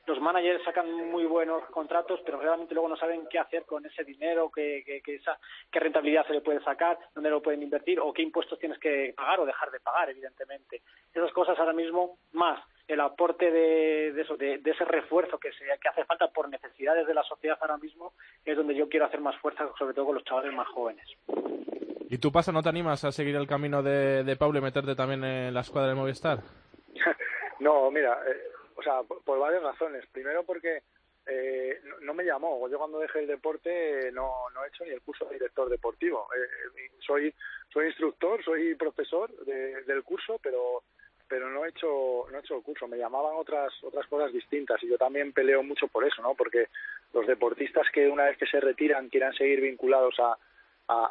los 0.09 0.21
managers 0.21 0.65
sacan 0.65 0.91
muy 1.11 1.27
buenos 1.27 1.65
contratos, 1.67 2.21
pero 2.25 2.41
realmente 2.41 2.73
luego 2.73 2.89
no 2.89 2.97
saben 2.97 3.27
qué 3.31 3.39
hacer 3.39 3.65
con 3.65 3.85
ese 3.85 4.05
dinero, 4.05 4.51
qué, 4.51 5.03
esa, 5.05 5.39
qué 5.71 5.79
rentabilidad 5.79 6.27
se 6.27 6.33
le 6.33 6.41
puede 6.41 6.63
sacar, 6.65 6.99
dónde 7.15 7.29
lo 7.29 7.43
pueden 7.43 7.63
invertir 7.63 8.01
o 8.01 8.13
qué 8.13 8.23
impuestos 8.23 8.59
tienes 8.59 8.79
que 8.79 9.13
pagar 9.15 9.41
o 9.41 9.47
dejar 9.47 9.71
de 9.71 9.81
pagar, 9.81 10.09
evidentemente. 10.09 10.83
Esas 11.13 11.31
cosas 11.33 11.59
ahora 11.59 11.75
mismo 11.75 12.19
más 12.33 12.59
el 12.89 13.01
aporte 13.01 13.51
de, 13.51 14.13
de, 14.13 14.23
eso, 14.23 14.37
de, 14.37 14.61
ese 14.65 14.85
refuerzo 14.87 15.39
que, 15.39 15.53
se, 15.53 15.65
que 15.81 15.89
hace 15.89 16.05
falta 16.05 16.29
por 16.29 16.49
necesidades 16.49 17.07
de 17.07 17.15
la 17.15 17.23
sociedad 17.23 17.59
ahora 17.61 17.77
mismo 17.77 18.15
es 18.45 18.57
donde 18.57 18.75
yo 18.75 18.89
quiero 18.89 19.05
hacer 19.07 19.21
más 19.21 19.37
fuerza, 19.37 19.69
sobre 19.79 19.95
todo 19.95 20.07
con 20.07 20.15
los 20.15 20.25
chavales 20.25 20.55
más 20.55 20.67
jóvenes. 20.69 21.07
¿Y 22.11 22.17
tú, 22.17 22.33
Pasa, 22.33 22.51
no 22.51 22.63
te 22.63 22.71
animas 22.71 23.05
a 23.05 23.13
seguir 23.13 23.37
el 23.37 23.47
camino 23.47 23.83
de, 23.83 24.25
de 24.25 24.37
Pablo 24.37 24.59
y 24.59 24.63
meterte 24.63 24.95
también 24.95 25.23
en 25.23 25.53
la 25.53 25.61
escuadra 25.61 25.91
de 25.91 25.95
Movistar? 25.95 26.39
no, 27.61 27.91
mira, 27.91 28.19
eh, 28.27 28.49
o 28.75 28.83
sea, 28.83 29.03
por, 29.03 29.39
varias 29.39 29.63
razones. 29.63 30.07
Primero 30.11 30.43
porque 30.45 30.83
eh, 31.27 31.81
no, 32.01 32.15
me 32.15 32.25
llamó. 32.25 32.67
Yo 32.71 32.79
cuando 32.79 33.01
dejé 33.01 33.19
el 33.19 33.27
deporte 33.27 34.11
no, 34.13 34.49
no 34.55 34.65
he 34.65 34.69
hecho 34.69 34.85
ni 34.85 34.91
el 34.93 35.03
curso 35.03 35.27
de 35.27 35.35
director 35.35 35.69
deportivo. 35.69 36.27
Eh, 36.35 36.91
soy, 37.01 37.35
soy 37.71 37.89
instructor, 37.89 38.43
soy 38.43 38.75
profesor 38.77 39.31
del 39.45 40.03
curso, 40.03 40.41
pero 40.43 40.85
pero 41.29 41.51
no 41.51 41.65
he 41.65 41.69
hecho 41.69 42.27
no 42.31 42.37
he 42.37 42.41
hecho 42.41 42.57
el 42.57 42.63
curso. 42.63 42.89
Me 42.89 42.99
llamaban 42.99 43.37
otras 43.37 43.73
otras 43.83 44.07
cosas 44.07 44.33
distintas 44.33 44.83
y 44.83 44.89
yo 44.89 44.99
también 44.99 45.33
peleo 45.33 45.63
mucho 45.63 45.89
por 45.89 46.05
eso 46.05 46.23
no 46.23 46.35
porque 46.35 46.69
los 47.13 47.27
deportistas 47.27 47.87
que 47.93 48.09
una 48.09 48.25
vez 48.25 48.39
que 48.39 48.47
se 48.47 48.61
retiran 48.61 49.09
quieran 49.09 49.35
seguir 49.35 49.61
vinculados 49.61 50.15
a, 50.19 50.37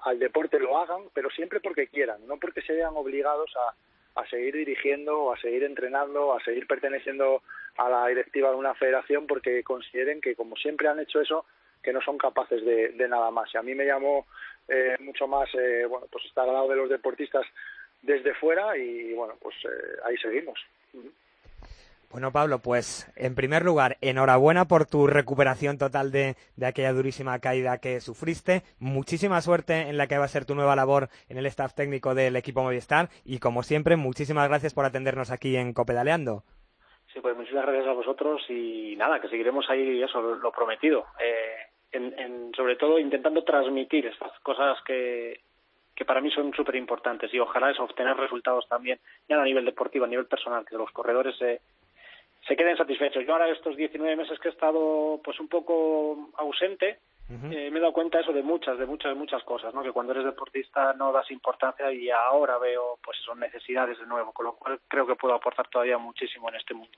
al 0.03 0.19
deporte 0.19 0.60
lo 0.60 0.77
hagan 0.77 1.03
pero 1.13 1.30
siempre 1.30 1.60
porque 1.60 1.88
quieran 1.88 2.25
no 2.27 2.38
porque 2.38 2.62
se 2.62 2.73
vean 2.73 2.93
obligados 2.95 3.51
a, 3.56 4.21
a 4.21 4.27
seguir 4.27 4.56
dirigiendo 4.56 5.32
a 5.32 5.39
seguir 5.39 5.63
entrenando 5.63 6.34
a 6.34 6.43
seguir 6.43 6.65
perteneciendo 6.65 7.43
a 7.77 7.89
la 7.89 8.08
directiva 8.08 8.49
de 8.49 8.56
una 8.56 8.73
federación 8.73 9.27
porque 9.27 9.63
consideren 9.63 10.19
que 10.19 10.36
como 10.36 10.56
siempre 10.56 10.88
han 10.88 10.99
hecho 10.99 11.21
eso 11.21 11.45
que 11.84 11.93
no 11.93 12.01
son 12.01 12.17
capaces 12.17 12.65
de, 12.65 12.89
de 12.89 13.08
nada 13.08 13.32
más. 13.32 13.53
Y 13.53 13.58
a 13.58 13.62
mí 13.62 13.73
me 13.73 13.86
llamó 13.86 14.25
eh, 14.67 14.97
mucho 14.99 15.27
más 15.27 15.47
eh, 15.56 15.86
bueno 15.86 16.08
pues 16.12 16.25
estar 16.25 16.47
al 16.47 16.53
lado 16.53 16.67
de 16.67 16.75
los 16.75 16.89
deportistas 16.89 17.45
desde 18.02 18.34
fuera 18.36 18.78
y 18.78 19.14
bueno, 19.14 19.36
pues 19.42 19.56
eh, 19.66 19.98
ahí 20.06 20.18
seguimos. 20.18 20.60
Bueno, 22.10 22.32
Pablo, 22.32 22.60
pues 22.60 23.12
en 23.18 23.36
primer 23.36 23.64
lugar, 23.64 23.98
enhorabuena 24.00 24.66
por 24.66 24.86
tu 24.86 25.08
recuperación 25.08 25.78
total 25.78 26.10
de, 26.10 26.36
de, 26.56 26.66
aquella 26.66 26.94
durísima 26.94 27.38
caída 27.40 27.80
que 27.80 28.00
sufriste. 28.00 28.64
Muchísima 28.80 29.42
suerte 29.42 29.90
en 29.90 29.98
la 29.98 30.08
que 30.08 30.18
va 30.18 30.24
a 30.24 30.30
ser 30.30 30.46
tu 30.46 30.56
nueva 30.56 30.78
labor 30.78 31.10
en 31.28 31.38
el 31.38 31.46
staff 31.48 31.74
técnico 31.74 32.16
del 32.16 32.38
equipo 32.38 32.64
Movistar 32.64 33.10
y, 33.26 33.40
como 33.40 33.62
siempre, 33.62 33.98
muchísimas 33.98 34.48
gracias 34.48 34.74
por 34.74 34.86
atendernos 34.86 35.32
aquí 35.32 35.58
en 35.58 35.74
Copedaleando. 35.74 36.44
Sí, 37.14 37.20
pues 37.20 37.36
muchísimas 37.36 37.66
gracias 37.66 37.88
a 37.88 37.94
vosotros 37.94 38.42
y 38.50 38.96
nada, 38.96 39.20
que 39.20 39.28
seguiremos 39.28 39.70
ahí, 39.70 40.02
eso, 40.02 40.22
lo, 40.22 40.52
prometido. 40.52 41.06
Eh, 41.20 41.56
en, 41.92 42.54
sobre 42.56 42.78
todo 42.78 43.00
intentando 43.00 43.44
transmitir 43.44 44.06
estas 44.06 44.32
cosas 44.42 44.78
que, 44.86 45.42
que 45.98 46.06
para 46.06 46.22
mí 46.22 46.30
son 46.30 46.54
súper 46.54 46.76
importantes 46.76 47.34
y 47.34 47.40
ojalá 47.40 47.72
es 47.72 47.80
obtener 47.80 48.16
resultados 48.16 48.68
también, 48.70 49.00
ya 49.28 49.36
no 49.36 49.42
a 49.42 49.46
nivel 49.46 49.66
deportivo, 49.66 50.06
a 50.06 50.08
nivel 50.08 50.28
personal, 50.28 50.64
que 50.64 50.78
los 50.78 50.92
corredores 50.92 51.36
se, 51.38 51.60
se 52.48 52.56
queden 52.56 52.78
satisfechos. 52.78 53.26
Yo 53.26 53.34
ahora 53.34 53.50
estos 53.50 53.76
19 53.76 54.16
meses 54.16 54.40
que 54.40 54.50
he 54.50 54.52
estado 54.52 55.20
pues 55.24 55.40
un 55.40 55.48
poco 55.48 56.30
ausente, 56.38 57.00
eh, 57.30 57.72
me 57.72 57.80
he 57.80 57.82
dado 57.82 57.94
cuenta 57.94 58.20
eso 58.20 58.32
de 58.32 58.44
muchas, 58.44 58.78
de 58.78 58.86
muchas, 58.86 59.18
muchas 59.18 59.44
cosas, 59.44 59.74
¿no? 59.74 59.82
Que 59.82 59.92
cuando 59.92 60.14
eres 60.14 60.24
deportista 60.24 60.94
no 60.94 61.12
das 61.12 61.30
importancia 61.32 61.92
y 61.92 62.12
ahora 62.12 62.60
veo 62.60 63.00
pues 63.04 63.18
son 63.26 63.40
necesidades 63.40 63.98
de 63.98 64.06
nuevo, 64.06 64.32
con 64.34 64.46
lo 64.46 64.54
cual 64.54 64.80
creo 64.88 65.08
que 65.08 65.16
puedo 65.16 65.34
aportar 65.34 65.68
todavía 65.68 65.98
muchísimo 65.98 66.48
en 66.50 66.56
este 66.56 66.76
mundo. 66.76 66.96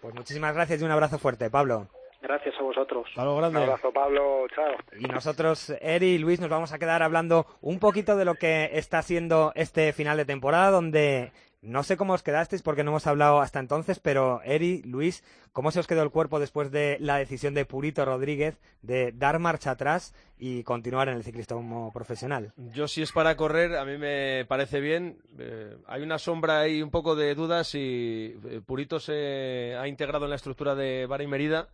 Pues 0.00 0.14
muchísimas 0.14 0.54
gracias 0.54 0.80
y 0.80 0.84
un 0.84 0.90
abrazo 0.90 1.18
fuerte, 1.18 1.50
Pablo. 1.50 1.88
Gracias 2.22 2.54
a 2.58 2.62
vosotros. 2.62 3.08
grande. 3.14 3.58
Un 3.58 3.64
abrazo, 3.64 3.92
Pablo. 3.92 4.46
Chao. 4.54 4.74
Y 4.98 5.04
nosotros, 5.04 5.70
Eri 5.80 6.14
y 6.14 6.18
Luis, 6.18 6.40
nos 6.40 6.50
vamos 6.50 6.72
a 6.72 6.78
quedar 6.78 7.02
hablando 7.02 7.46
un 7.60 7.78
poquito 7.78 8.16
de 8.16 8.24
lo 8.24 8.34
que 8.34 8.70
está 8.74 9.02
siendo 9.02 9.52
este 9.54 9.92
final 9.92 10.16
de 10.16 10.24
temporada, 10.26 10.70
donde 10.70 11.32
no 11.62 11.82
sé 11.82 11.98
cómo 11.98 12.14
os 12.14 12.22
quedasteis 12.22 12.62
porque 12.62 12.84
no 12.84 12.90
hemos 12.90 13.06
hablado 13.06 13.40
hasta 13.40 13.58
entonces, 13.58 13.98
pero 14.00 14.40
Eri, 14.44 14.82
Luis, 14.82 15.22
¿cómo 15.52 15.70
se 15.70 15.80
os 15.80 15.86
quedó 15.86 16.02
el 16.02 16.10
cuerpo 16.10 16.40
después 16.40 16.70
de 16.70 16.96
la 17.00 17.18
decisión 17.18 17.52
de 17.52 17.66
Purito 17.66 18.02
Rodríguez 18.04 18.58
de 18.80 19.12
dar 19.12 19.38
marcha 19.38 19.72
atrás 19.72 20.14
y 20.38 20.62
continuar 20.62 21.08
en 21.08 21.16
el 21.16 21.22
ciclismo 21.22 21.92
profesional? 21.92 22.52
Yo 22.56 22.88
si 22.88 23.02
es 23.02 23.12
para 23.12 23.36
correr, 23.36 23.76
a 23.76 23.84
mí 23.84 23.98
me 23.98 24.46
parece 24.46 24.80
bien. 24.80 25.18
Eh, 25.38 25.76
hay 25.86 26.02
una 26.02 26.18
sombra 26.18 26.66
y 26.66 26.82
un 26.82 26.90
poco 26.90 27.14
de 27.14 27.34
dudas 27.34 27.68
si 27.68 28.34
eh, 28.46 28.60
Purito 28.64 28.98
se 28.98 29.76
ha 29.78 29.86
integrado 29.86 30.24
en 30.24 30.30
la 30.30 30.36
estructura 30.36 30.74
de 30.74 31.04
Vara 31.06 31.24
y 31.24 31.26
Merida 31.26 31.68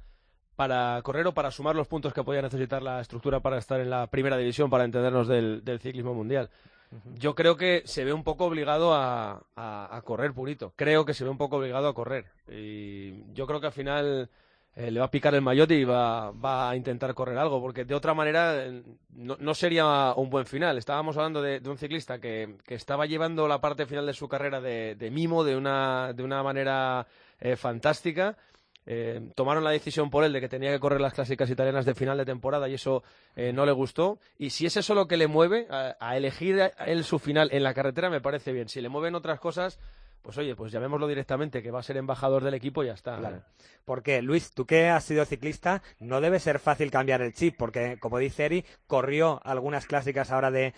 para 0.57 1.01
correr 1.03 1.27
o 1.27 1.35
para 1.35 1.51
sumar 1.51 1.77
los 1.77 1.87
puntos 1.87 2.14
que 2.14 2.25
podía 2.25 2.42
necesitar 2.42 2.83
la 2.83 3.01
estructura 3.01 3.40
para 3.40 3.59
estar 3.59 3.79
en 3.79 3.90
la 3.90 4.07
primera 4.07 4.38
división, 4.38 4.71
para 4.71 4.85
entendernos 4.85 5.29
del, 5.29 5.62
ciclismo 5.81 6.14
mundial. 6.14 6.49
Yo 7.14 7.35
creo 7.35 7.57
que 7.57 7.83
se 7.85 8.05
ve 8.05 8.12
un 8.12 8.25
poco 8.25 8.47
obligado 8.47 8.95
a, 8.95 10.03
correr 10.05 10.33
Purito. 10.33 10.73
Creo 10.77 11.05
que 11.05 11.14
se 11.14 11.25
ve 11.25 11.31
un 11.31 11.37
poco 11.37 11.57
obligado 11.57 11.88
a 11.88 11.95
correr. 11.95 12.27
Y 12.49 13.33
yo 13.35 13.47
creo 13.47 13.61
que 13.61 13.66
al 13.66 13.73
final 13.73 14.31
eh, 14.75 14.90
le 14.90 15.01
va 15.01 15.07
a 15.07 15.11
picar 15.11 15.35
el 15.35 15.42
mayote 15.42 15.75
y 15.75 15.85
va, 15.85 16.31
va, 16.31 16.71
a 16.71 16.77
intentar 16.77 17.12
correr 17.12 17.37
algo, 17.37 17.61
porque 17.61 17.85
de 17.85 17.95
otra 17.95 18.14
manera 18.14 18.64
eh, 18.64 18.83
no, 19.11 19.55
sería 19.55 20.14
un 20.16 20.31
buen 20.31 20.47
final. 20.47 20.79
Estábamos 20.79 21.16
hablando 21.16 21.42
de, 21.42 21.61
un 21.69 21.77
ciclista 21.77 22.19
que, 22.19 22.57
estaba 22.69 23.05
llevando 23.05 23.47
la 23.49 23.61
parte 23.61 23.85
final 23.85 24.07
de 24.07 24.14
su 24.14 24.29
carrera 24.29 24.61
de, 24.61 25.11
mimo 25.12 25.45
de 25.45 25.57
una, 25.57 26.12
de 26.14 26.23
una 26.23 26.42
manera 26.42 27.07
eh, 27.40 27.57
fantástica 27.57 28.37
eh, 28.87 29.20
tomaron 29.35 29.64
la 29.64 29.70
decisión 29.70 30.11
por 30.11 30.25
él 30.25 30.33
de 30.33 30.40
que 30.40 30.49
tenía 30.49 30.70
que 30.70 30.79
correr 30.79 31.01
las 31.01 31.12
clásicas 31.12 31.51
italianas 31.51 31.85
de 31.85 31.94
final 31.94 32.16
de 32.16 32.25
temporada 32.25 32.68
y 32.68 32.75
eso 32.75 33.03
eh, 33.35 33.53
no 33.53 33.66
le 33.66 33.72
gustó. 33.72 34.18
Y 34.38 34.51
si 34.51 34.66
es 34.66 34.77
eso 34.77 34.94
lo 34.94 35.09
que 35.09 35.16
le 35.16 35.27
mueve 35.27 35.66
a, 35.70 36.16
elegir 36.16 36.72
él 36.87 37.05
su 37.05 37.18
final 37.18 37.49
en 37.53 37.64
la 37.64 37.75
carretera, 37.75 38.11
me 38.11 38.20
parece 38.20 38.53
bien. 38.53 38.68
Si 38.68 38.81
le 38.81 38.88
mueven 38.88 39.16
otras 39.16 39.40
cosas, 39.40 39.81
pues 40.27 40.39
oye, 40.39 40.57
pues 40.57 40.73
llamémoslo 40.73 41.07
directamente, 41.07 41.62
que 41.62 41.71
va 41.71 41.79
a 41.79 41.85
ser 41.85 41.97
embajador 41.99 42.43
del 42.43 42.55
equipo 42.55 42.83
y 42.83 42.87
ya 42.87 42.95
está. 42.95 43.17
Claro. 43.17 43.43
Porque, 43.85 44.23
Luis, 44.23 44.53
tú 44.53 44.67
que 44.67 44.89
has 44.89 45.05
sido 45.05 45.25
ciclista, 45.25 45.83
no 46.01 46.21
debe 46.21 46.41
ser 46.41 46.59
fácil 46.59 46.91
cambiar 46.91 47.23
el 47.23 47.33
chip, 47.33 47.55
porque, 47.57 47.97
como 48.01 48.19
dice 48.19 48.47
Eri, 48.47 48.65
corrió 48.89 49.41
algunas 49.45 49.87
clásicas 49.87 50.33
ahora 50.33 50.51
de, 50.51 50.75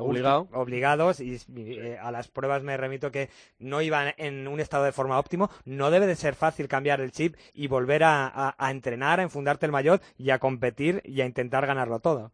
obligados 0.00 1.20
y 1.20 1.38
eh, 1.56 1.96
a 2.02 2.10
las 2.10 2.26
pruebas 2.26 2.64
me 2.64 2.76
remito 2.76 3.12
que 3.12 3.28
no 3.60 3.82
iban 3.82 4.14
en 4.16 4.48
un 4.48 4.58
estado 4.58 4.82
de 4.82 4.90
forma 4.90 5.20
óptimo. 5.20 5.48
No 5.64 5.92
debe 5.92 6.08
de 6.08 6.16
ser 6.16 6.34
fácil 6.34 6.66
cambiar 6.66 7.00
el 7.00 7.12
chip 7.12 7.36
y 7.54 7.68
volver 7.68 8.02
a, 8.02 8.56
entrenar, 8.68 9.20
a 9.20 9.22
enfundarte 9.22 9.66
el 9.66 9.70
maillot 9.70 10.02
y 10.18 10.30
a 10.30 10.40
competir 10.40 11.02
y 11.04 11.20
a 11.20 11.24
intentar 11.24 11.68
ganarlo 11.68 12.00
todo. 12.00 12.32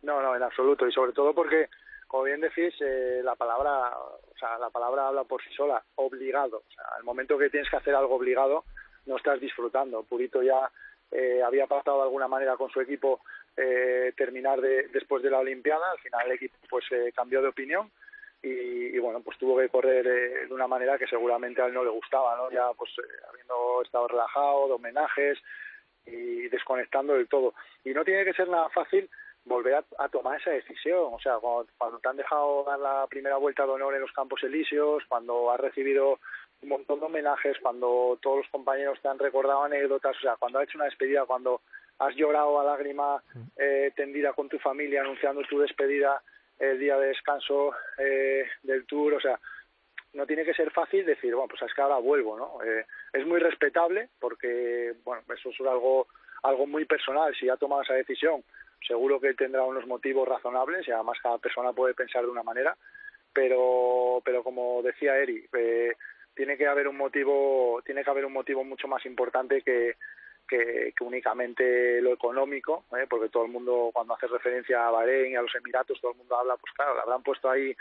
No, 0.00 0.22
no, 0.22 0.34
en 0.34 0.42
absoluto. 0.42 0.88
Y 0.88 0.92
sobre 0.92 1.12
todo 1.12 1.34
porque 1.34 1.68
como 2.08 2.22
bien 2.22 2.40
decís, 2.40 2.72
eh, 2.80 3.20
la 3.22 3.34
palabra, 3.34 3.92
o 4.36 4.38
sea, 4.38 4.58
la 4.58 4.70
palabra 4.70 5.08
habla 5.08 5.24
por 5.24 5.42
sí 5.42 5.52
sola, 5.54 5.82
obligado. 5.94 6.58
O 6.58 6.70
sea, 6.70 6.84
al 6.96 7.04
momento 7.04 7.38
que 7.38 7.48
tienes 7.48 7.70
que 7.70 7.76
hacer 7.76 7.94
algo 7.94 8.16
obligado, 8.16 8.64
no 9.06 9.16
estás 9.16 9.40
disfrutando. 9.40 10.02
Purito 10.02 10.42
ya 10.42 10.70
eh, 11.10 11.42
había 11.42 11.66
pasado 11.66 11.98
de 11.98 12.02
alguna 12.04 12.28
manera 12.28 12.56
con 12.56 12.70
su 12.70 12.80
equipo 12.80 13.20
eh, 13.56 14.12
terminar 14.14 14.60
de, 14.60 14.88
después 14.88 15.22
de 15.22 15.30
la 15.30 15.38
Olimpiada. 15.38 15.90
Al 15.90 15.98
final 15.98 16.26
el 16.26 16.32
equipo 16.32 16.56
pues 16.68 16.84
cambió 17.14 17.40
de 17.40 17.48
opinión 17.48 17.90
y, 18.42 18.96
bueno, 18.98 19.22
pues 19.22 19.38
tuvo 19.38 19.58
que 19.58 19.70
correr 19.70 20.04
de 20.46 20.54
una 20.54 20.68
manera 20.68 20.98
que 20.98 21.08
seguramente 21.08 21.62
a 21.62 21.66
él 21.66 21.74
no 21.74 21.82
le 21.82 21.90
gustaba, 21.90 22.36
¿no? 22.36 22.50
Ya 22.50 22.70
pues 22.76 22.90
habiendo 23.28 23.82
estado 23.82 24.06
relajado, 24.06 24.68
de 24.68 24.74
homenajes 24.74 25.38
y 26.04 26.48
desconectando 26.48 27.14
del 27.14 27.28
todo. 27.28 27.54
Y 27.84 27.90
no 27.90 28.04
tiene 28.04 28.24
que 28.24 28.34
ser 28.34 28.48
nada 28.48 28.68
fácil 28.68 29.08
volver 29.46 29.82
a, 29.98 30.08
tomar 30.08 30.40
esa 30.40 30.50
decisión. 30.50 31.08
O 31.12 31.18
sea, 31.20 31.38
cuando, 31.38 31.98
te 32.00 32.08
han 32.08 32.16
dejado 32.16 32.64
dar 32.64 32.78
la 32.78 33.06
primera 33.08 33.36
vuelta 33.36 33.64
de 33.64 33.72
honor 33.72 33.94
en 33.94 34.02
los 34.02 34.12
Campos 34.12 34.42
Elíseos, 34.42 35.02
cuando 35.08 35.50
has 35.50 35.60
recibido 35.60 36.18
un 36.62 36.68
montón 36.68 37.00
de 37.00 37.06
homenajes, 37.06 37.56
cuando 37.62 38.18
todos 38.20 38.38
los 38.38 38.48
compañeros 38.48 39.00
te 39.00 39.08
han 39.08 39.18
recordado 39.18 39.64
anécdotas, 39.64 40.16
o 40.16 40.20
sea, 40.20 40.36
cuando 40.36 40.58
has 40.58 40.64
hecho 40.64 40.78
una 40.78 40.86
despedida, 40.86 41.24
cuando 41.24 41.62
has 41.98 42.14
llorado 42.14 42.60
a 42.60 42.64
lágrima 42.64 43.22
eh, 43.56 43.92
tendida 43.94 44.32
con 44.32 44.48
tu 44.48 44.58
familia 44.58 45.00
anunciando 45.00 45.42
tu 45.42 45.58
despedida 45.58 46.20
el 46.58 46.78
día 46.78 46.98
de 46.98 47.08
descanso 47.08 47.72
eh, 47.98 48.44
del 48.62 48.84
tour, 48.86 49.14
o 49.14 49.20
sea, 49.20 49.38
no 50.14 50.26
tiene 50.26 50.44
que 50.44 50.54
ser 50.54 50.70
fácil 50.70 51.04
decir, 51.04 51.34
bueno, 51.34 51.48
pues 51.48 51.62
es 51.62 51.74
que 51.74 51.82
ahora 51.82 51.98
vuelvo, 51.98 52.38
¿no? 52.38 52.62
Eh, 52.64 52.86
es 53.12 53.26
muy 53.26 53.38
respetable 53.38 54.08
porque, 54.18 54.94
bueno, 55.04 55.22
eso 55.34 55.50
es 55.50 55.60
algo 55.60 56.06
algo 56.42 56.66
muy 56.66 56.84
personal. 56.84 57.34
Si 57.34 57.48
ha 57.48 57.56
tomado 57.56 57.82
esa 57.82 57.94
decisión, 57.94 58.42
seguro 58.86 59.20
que 59.20 59.34
tendrá 59.34 59.64
unos 59.64 59.86
motivos 59.86 60.26
razonables 60.28 60.86
y 60.86 60.92
además 60.92 61.18
cada 61.22 61.38
persona 61.38 61.72
puede 61.72 61.94
pensar 61.94 62.22
de 62.22 62.30
una 62.30 62.42
manera, 62.42 62.76
pero, 63.32 64.22
pero 64.24 64.42
como 64.42 64.82
decía 64.82 65.16
Eri, 65.16 65.46
eh, 65.52 65.94
tiene 66.34 66.56
que 66.56 66.66
haber 66.66 66.88
un 66.88 66.96
motivo, 66.96 67.82
tiene 67.84 68.04
que 68.04 68.10
haber 68.10 68.24
un 68.26 68.32
motivo 68.32 68.64
mucho 68.64 68.88
más 68.88 69.04
importante 69.06 69.62
que, 69.62 69.96
que, 70.46 70.92
únicamente 71.00 72.00
lo 72.00 72.12
económico, 72.12 72.84
¿eh? 72.96 73.06
porque 73.08 73.28
todo 73.28 73.44
el 73.44 73.52
mundo 73.52 73.90
cuando 73.92 74.14
hace 74.14 74.26
referencia 74.26 74.86
a 74.86 74.90
Bahrein 74.90 75.32
y 75.32 75.36
a 75.36 75.42
los 75.42 75.54
Emiratos, 75.54 76.00
todo 76.00 76.12
el 76.12 76.18
mundo 76.18 76.38
habla, 76.38 76.56
pues 76.56 76.72
claro, 76.74 76.94
le 76.94 77.00
habrán 77.00 77.22
puesto 77.22 77.50
ahí 77.50 77.74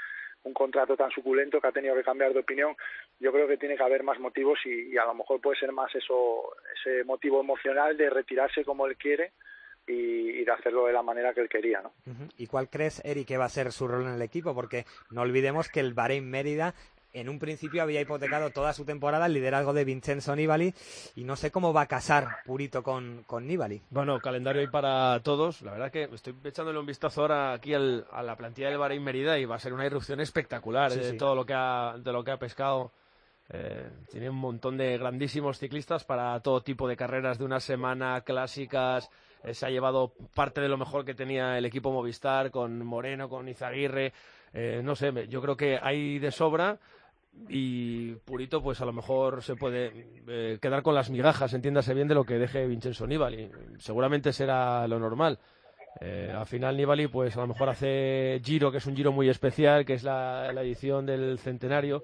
un 0.44 0.54
contrato 0.54 0.96
tan 0.96 1.10
suculento 1.12 1.60
que 1.60 1.68
ha 1.68 1.72
tenido 1.72 1.96
que 1.96 2.04
cambiar 2.04 2.32
de 2.32 2.40
opinión. 2.40 2.76
Yo 3.20 3.32
creo 3.32 3.48
que 3.48 3.58
tiene 3.58 3.76
que 3.76 3.84
haber 3.84 4.04
más 4.04 4.20
motivos 4.20 4.60
y, 4.66 4.94
y 4.94 4.98
a 4.98 5.06
lo 5.06 5.16
mejor 5.16 5.42
puede 5.42 5.60
ser 5.60 5.72
más 5.72 5.94
eso, 5.96 6.56
ese 6.80 7.04
motivo 7.04 7.42
emocional 7.42 7.98
de 7.98 8.10
retirarse 8.10 8.64
como 8.64 8.86
él 8.86 8.96
quiere 8.96 9.32
y, 9.88 10.44
de 10.44 10.52
hacerlo 10.52 10.86
de 10.86 10.94
la 10.94 11.02
manera 11.02 11.34
que 11.34 11.42
él 11.42 11.50
quería. 11.50 11.82
¿no? 11.82 11.92
¿Y 12.38 12.48
cuál 12.48 12.70
crees, 12.70 13.04
Eric, 13.04 13.28
que 13.28 13.38
va 13.38 13.46
a 13.46 13.50
ser 13.50 13.72
su 13.72 13.88
rol 13.88 14.04
en 14.04 14.14
el 14.14 14.22
equipo? 14.22 14.54
Porque 14.54 14.86
no 15.12 15.22
olvidemos 15.22 15.70
que 15.70 15.80
el 15.80 15.94
Bahrein 15.94 16.30
Mérida 16.30 16.74
en 17.16 17.30
un 17.30 17.40
principio 17.40 17.82
había 17.82 18.02
hipotecado 18.02 18.50
toda 18.50 18.74
su 18.74 18.84
temporada 18.84 19.26
el 19.26 19.34
liderazgo 19.34 19.74
de 19.74 19.86
Vincenzo 19.86 20.36
Nibali 20.36 20.74
y 21.16 21.24
no 21.24 21.38
sé 21.38 21.50
cómo 21.50 21.72
va 21.72 21.84
a 21.84 21.88
casar 21.88 22.28
Purito 22.46 22.84
con, 22.84 23.24
con 23.26 23.48
Nibali. 23.48 23.82
Bueno, 23.90 24.20
calendario 24.20 24.62
ahí 24.62 24.68
para 24.68 25.22
todos. 25.22 25.62
La 25.62 25.72
verdad 25.72 25.92
que 25.92 26.04
estoy 26.04 26.36
echándole 26.44 26.78
un 26.78 26.86
vistazo 26.86 27.22
ahora 27.22 27.54
aquí 27.54 27.74
a 27.74 27.80
la 27.80 28.36
plantilla 28.36 28.70
del 28.70 28.78
Bahrein 28.78 29.04
Mérida 29.04 29.40
y 29.40 29.46
va 29.46 29.56
a 29.56 29.60
ser 29.60 29.74
una 29.74 29.86
irrupción 29.86 30.20
espectacular 30.20 30.92
de 30.92 31.14
todo 31.14 31.36
lo 31.36 31.46
que 31.46 31.54
ha, 31.56 31.96
de 31.98 32.12
lo 32.12 32.24
que 32.24 32.32
ha 32.32 32.38
pescado. 32.38 32.92
Eh, 33.50 33.90
tiene 34.10 34.30
un 34.30 34.38
montón 34.38 34.78
de 34.78 34.98
grandísimos 34.98 35.60
ciclistas 35.60 36.04
para 36.04 36.40
todo 36.40 36.62
tipo 36.62 36.88
de 36.88 36.98
carreras 36.98 37.38
de 37.38 37.46
una 37.46 37.60
semana, 37.60 38.22
clásicas, 38.22 39.10
eh, 39.46 39.54
se 39.54 39.66
ha 39.66 39.70
llevado 39.70 40.14
parte 40.34 40.60
de 40.60 40.70
lo 40.70 40.78
mejor 40.78 41.06
que 41.06 41.14
tenía 41.14 41.58
el 41.58 41.66
equipo 41.66 41.92
Movistar 41.92 42.50
con 42.50 42.84
Moreno, 42.84 43.30
con 43.30 43.48
Izaguirre. 43.48 44.14
Eh, 44.54 44.82
no 44.84 44.96
sé, 44.96 45.28
yo 45.28 45.42
creo 45.42 45.56
que 45.56 45.78
hay 45.82 46.18
de 46.20 46.32
sobra 46.32 46.80
y 47.50 48.14
Purito 48.14 48.64
pues 48.64 48.80
a 48.82 48.86
lo 48.86 48.94
mejor 48.94 49.44
se 49.44 49.56
puede 49.56 50.08
eh, 50.28 50.58
quedar 50.62 50.82
con 50.82 50.96
las 50.96 51.10
migajas, 51.10 51.54
entiéndase 51.54 51.94
bien, 51.94 52.08
de 52.08 52.16
lo 52.16 52.24
que 52.24 52.40
deje 52.40 52.66
Vincenzo 52.66 53.06
Nibali. 53.06 53.52
Seguramente 53.78 54.34
será 54.34 54.88
lo 54.88 55.00
normal. 55.00 55.38
al 56.02 56.46
final 56.48 56.76
Nibali 56.76 57.08
pues 57.08 57.38
a 57.38 57.42
lo 57.42 57.48
mejor 57.48 57.70
hace 57.70 58.42
Giro, 58.44 58.72
que 58.72 58.78
es 58.78 58.86
un 58.88 58.96
Giro 58.96 59.12
muy 59.12 59.30
especial, 59.30 59.86
que 59.86 59.94
es 59.94 60.04
la 60.04 60.50
edición 60.52 61.06
del 61.06 61.38
centenario 61.38 62.04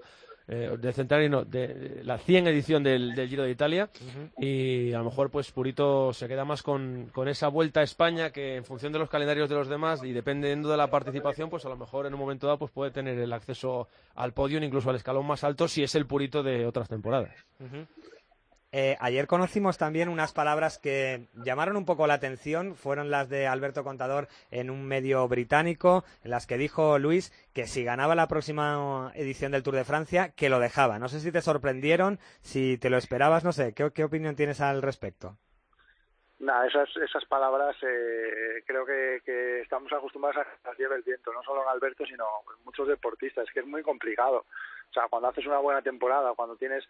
eh, 0.53 0.75
del 0.77 0.93
centenario, 0.93 1.45
de, 1.45 2.01
la 2.03 2.17
100 2.17 2.47
edición 2.47 2.83
del, 2.83 3.13
Giro 3.29 3.43
de 3.43 3.51
Italia. 3.51 3.89
Y 4.37 4.91
a 4.91 4.97
lo 4.97 5.05
mejor 5.05 5.29
pues 5.29 5.49
Purito 5.49 6.11
se 6.11 6.27
queda 6.27 6.43
más 6.43 6.61
con, 6.61 7.09
con, 7.13 7.29
esa 7.29 7.47
vuelta 7.47 7.79
a 7.79 7.83
España 7.83 8.31
que 8.31 8.57
en 8.57 8.65
función 8.65 8.91
de 8.91 8.99
los 8.99 9.09
calendarios 9.09 9.47
de 9.47 9.55
los 9.55 9.69
demás 9.69 10.03
y 10.03 10.11
dependiendo 10.11 10.69
de 10.69 10.75
la 10.75 10.87
participación 10.87 11.49
pues 11.49 11.65
a 11.65 11.69
lo 11.69 11.77
mejor 11.77 12.05
en 12.05 12.13
un 12.13 12.19
momento 12.19 12.47
dado 12.47 12.59
pues 12.59 12.71
puede 12.71 12.91
tener 12.91 13.17
el 13.17 13.31
acceso 13.31 13.87
al 14.13 14.33
podio 14.33 14.61
incluso 14.61 14.89
al 14.89 14.97
escalón 14.97 15.25
más 15.25 15.45
alto 15.45 15.69
si 15.69 15.83
es 15.83 15.95
el 15.95 16.05
Purito 16.05 16.43
de 16.43 16.65
otras 16.65 16.89
temporadas. 16.89 17.33
Eh, 18.73 18.95
ayer 19.01 19.27
conocimos 19.27 19.77
también 19.77 20.07
unas 20.07 20.31
palabras 20.31 20.79
que 20.79 21.27
llamaron 21.33 21.75
un 21.75 21.85
poco 21.85 22.07
la 22.07 22.13
atención, 22.13 22.75
fueron 22.75 23.11
las 23.11 23.27
de 23.27 23.45
Alberto 23.45 23.83
Contador 23.83 24.29
en 24.49 24.69
un 24.69 24.87
medio 24.87 25.27
británico, 25.27 26.05
en 26.23 26.31
las 26.31 26.47
que 26.47 26.57
dijo 26.57 26.97
Luis 26.97 27.33
que 27.53 27.67
si 27.67 27.83
ganaba 27.83 28.15
la 28.15 28.29
próxima 28.29 29.11
edición 29.15 29.51
del 29.51 29.63
Tour 29.63 29.75
de 29.75 29.83
Francia, 29.83 30.31
que 30.37 30.49
lo 30.49 30.59
dejaba. 30.59 30.99
No 30.99 31.09
sé 31.09 31.19
si 31.19 31.33
te 31.33 31.41
sorprendieron, 31.41 32.19
si 32.39 32.77
te 32.77 32.89
lo 32.89 32.97
esperabas, 32.97 33.43
no 33.43 33.51
sé, 33.51 33.73
¿qué, 33.73 34.03
opinión 34.03 34.37
tienes 34.37 34.61
al 34.61 34.81
respecto? 34.81 35.35
Nada, 36.39 36.65
esas, 36.65 36.89
esas 36.97 37.25
palabras 37.25 37.75
eh, 37.83 38.63
creo 38.65 38.85
que, 38.85 39.59
estamos 39.61 39.91
acostumbrados 39.91 40.47
a 40.63 40.71
que 40.71 40.81
lleve 40.81 40.95
el 40.95 41.03
viento, 41.03 41.31
no 41.33 41.43
solo 41.43 41.61
en 41.61 41.69
Alberto, 41.69 42.05
sino 42.05 42.25
en 42.57 42.63
muchos 42.63 42.87
deportistas. 42.87 43.47
Que 43.53 43.59
es 43.59 43.65
muy 43.65 43.83
complicado. 43.83 44.45
O 44.89 44.93
sea, 44.93 45.03
cuando 45.09 45.29
haces 45.29 45.45
una 45.45 45.59
buena 45.59 45.81
temporada, 45.81 46.33
cuando 46.35 46.55
tienes 46.55 46.83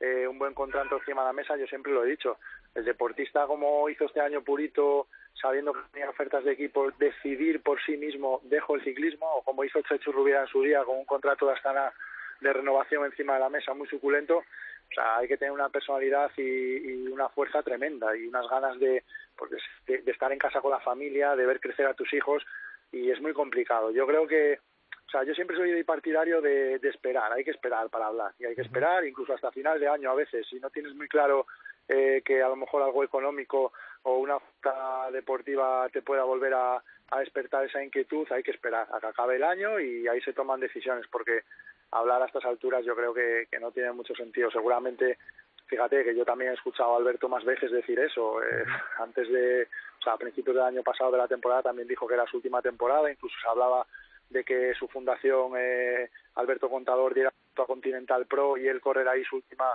eh, 0.00 0.26
un 0.28 0.38
buen 0.38 0.54
contrato 0.54 0.96
encima 0.96 1.22
de 1.22 1.28
la 1.28 1.32
mesa, 1.32 1.56
yo 1.56 1.66
siempre 1.66 1.92
lo 1.92 2.04
he 2.04 2.10
dicho. 2.10 2.38
El 2.74 2.84
deportista, 2.84 3.46
como 3.46 3.88
hizo 3.88 4.04
este 4.04 4.20
año 4.20 4.42
Purito, 4.42 5.08
sabiendo 5.40 5.72
que 5.72 5.80
tenía 5.92 6.10
ofertas 6.10 6.44
de 6.44 6.52
equipo, 6.52 6.90
decidir 6.98 7.62
por 7.62 7.80
sí 7.82 7.96
mismo, 7.96 8.40
dejo 8.44 8.76
el 8.76 8.84
ciclismo, 8.84 9.26
o 9.34 9.42
como 9.42 9.64
hizo 9.64 9.82
Chechu 9.82 10.12
Rubiera 10.12 10.42
en 10.42 10.48
su 10.48 10.62
día, 10.62 10.84
con 10.84 10.98
un 10.98 11.04
contrato 11.04 11.46
de 11.46 11.52
Astana 11.52 11.92
de 12.40 12.52
renovación 12.52 13.04
encima 13.04 13.34
de 13.34 13.40
la 13.40 13.48
mesa 13.48 13.74
muy 13.74 13.88
suculento, 13.88 14.44
o 14.90 14.94
sea, 14.94 15.18
hay 15.18 15.28
que 15.28 15.36
tener 15.36 15.52
una 15.52 15.68
personalidad 15.68 16.30
y, 16.36 17.08
una 17.08 17.28
fuerza 17.28 17.62
tremenda 17.62 18.16
y 18.16 18.26
unas 18.26 18.48
ganas 18.48 18.78
de, 18.78 19.04
porque 19.36 19.56
de, 19.86 20.10
estar 20.10 20.32
en 20.32 20.38
casa 20.38 20.60
con 20.60 20.70
la 20.70 20.80
familia, 20.80 21.36
de 21.36 21.46
ver 21.46 21.60
crecer 21.60 21.86
a 21.86 21.94
tus 21.94 22.12
hijos 22.14 22.44
y 22.92 23.10
es 23.10 23.20
muy 23.20 23.32
complicado. 23.32 23.90
Yo 23.90 24.06
creo 24.06 24.26
que, 24.26 24.60
o 25.08 25.10
sea, 25.10 25.24
yo 25.24 25.34
siempre 25.34 25.56
soy 25.56 25.82
partidario 25.84 26.42
de, 26.42 26.74
esperar, 26.82 27.32
hay 27.32 27.42
que 27.42 27.50
esperar 27.50 27.88
para 27.88 28.08
hablar 28.08 28.32
y 28.38 28.44
hay 28.44 28.54
que 28.54 28.60
esperar 28.60 29.06
incluso 29.06 29.32
hasta 29.32 29.50
final 29.50 29.80
de 29.80 29.88
año 29.88 30.10
a 30.10 30.14
veces. 30.14 30.46
Si 30.46 30.60
no 30.60 30.68
tienes 30.68 30.94
muy 30.94 31.08
claro 31.08 31.46
eh, 31.88 32.20
que 32.22 32.42
a 32.42 32.48
lo 32.48 32.56
mejor 32.56 32.82
algo 32.82 33.02
económico 33.02 33.72
o 34.02 34.18
una 34.18 34.36
oferta 34.36 35.10
deportiva 35.10 35.88
te 35.90 36.02
pueda 36.02 36.24
volver 36.24 36.52
a, 36.52 36.82
a 37.10 37.20
despertar 37.20 37.64
esa 37.64 37.82
inquietud, 37.82 38.26
hay 38.30 38.42
que 38.42 38.50
esperar 38.50 38.86
a 38.92 39.00
que 39.00 39.06
acabe 39.06 39.36
el 39.36 39.44
año 39.44 39.80
y 39.80 40.06
ahí 40.08 40.20
se 40.20 40.34
toman 40.34 40.60
decisiones 40.60 41.06
porque 41.10 41.42
hablar 41.90 42.22
a 42.22 42.26
estas 42.26 42.44
alturas 42.44 42.84
yo 42.84 42.94
creo 42.94 43.14
que, 43.14 43.46
no 43.60 43.70
tiene 43.70 43.92
mucho 43.92 44.14
sentido. 44.14 44.50
Seguramente, 44.50 45.18
fíjate 45.66 46.04
que 46.04 46.14
yo 46.14 46.24
también 46.24 46.50
he 46.50 46.54
escuchado 46.54 46.94
a 46.94 46.96
Alberto 46.98 47.28
más 47.28 47.44
veces 47.44 47.70
decir 47.70 47.98
eso. 47.98 48.42
Eh, 48.42 48.64
antes 48.98 49.28
de, 49.30 49.62
o 49.62 50.02
sea, 50.02 50.12
a 50.14 50.18
principios 50.18 50.56
del 50.56 50.66
año 50.66 50.82
pasado 50.82 51.12
de 51.12 51.18
la 51.18 51.28
temporada 51.28 51.62
también 51.62 51.88
dijo 51.88 52.06
que 52.06 52.14
era 52.14 52.26
su 52.26 52.36
última 52.36 52.60
temporada, 52.60 53.10
incluso 53.10 53.36
se 53.40 53.48
hablaba 53.48 53.86
de 54.30 54.44
que 54.44 54.74
su 54.74 54.88
fundación, 54.88 55.52
eh, 55.56 56.10
Alberto 56.34 56.68
Contador, 56.68 57.14
diera 57.14 57.32
a 57.56 57.66
Continental 57.66 58.26
Pro 58.26 58.56
y 58.56 58.68
él 58.68 58.80
correrá 58.80 59.12
ahí 59.12 59.24
su 59.24 59.36
última, 59.36 59.66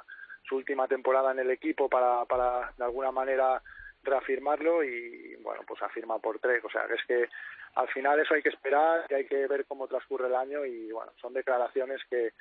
su 0.47 0.55
última 0.55 0.87
temporada 0.87 1.31
en 1.31 1.39
el 1.39 1.51
equipo 1.51 1.89
para, 1.89 2.23
para 2.25 2.71
de 2.77 2.83
alguna 2.83 3.11
manera 3.11 3.61
reafirmarlo 4.03 4.83
y 4.83 5.35
bueno, 5.41 5.61
pues 5.67 5.81
afirma 5.81 6.19
por 6.19 6.39
tres. 6.39 6.63
O 6.63 6.69
sea, 6.69 6.85
que 6.87 6.93
es 6.93 7.05
que 7.07 7.29
al 7.75 7.87
final 7.89 8.19
eso 8.19 8.35
hay 8.35 8.41
que 8.41 8.49
esperar 8.49 9.05
y 9.09 9.13
hay 9.15 9.25
que 9.25 9.47
ver 9.47 9.65
cómo 9.65 9.87
transcurre 9.87 10.27
el 10.27 10.35
año 10.35 10.65
y 10.65 10.91
bueno, 10.91 11.11
son 11.19 11.33
declaraciones 11.33 12.01
que, 12.09 12.31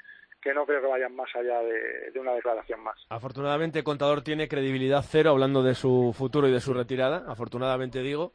que 0.42 0.52
no 0.52 0.66
creo 0.66 0.80
que 0.82 0.88
vayan 0.88 1.14
más 1.14 1.28
allá 1.34 1.60
de, 1.60 2.18
una 2.18 2.32
declaración 2.32 2.80
más. 2.80 2.98
Afortunadamente, 3.08 3.84
Contador 3.84 4.22
tiene 4.22 4.48
credibilidad 4.48 5.04
cero 5.06 5.30
hablando 5.30 5.62
de 5.62 5.74
su 5.74 6.12
futuro 6.16 6.48
y 6.48 6.52
de 6.52 6.60
su 6.60 6.74
retirada. 6.74 7.24
Afortunadamente, 7.28 8.00
digo. 8.00 8.32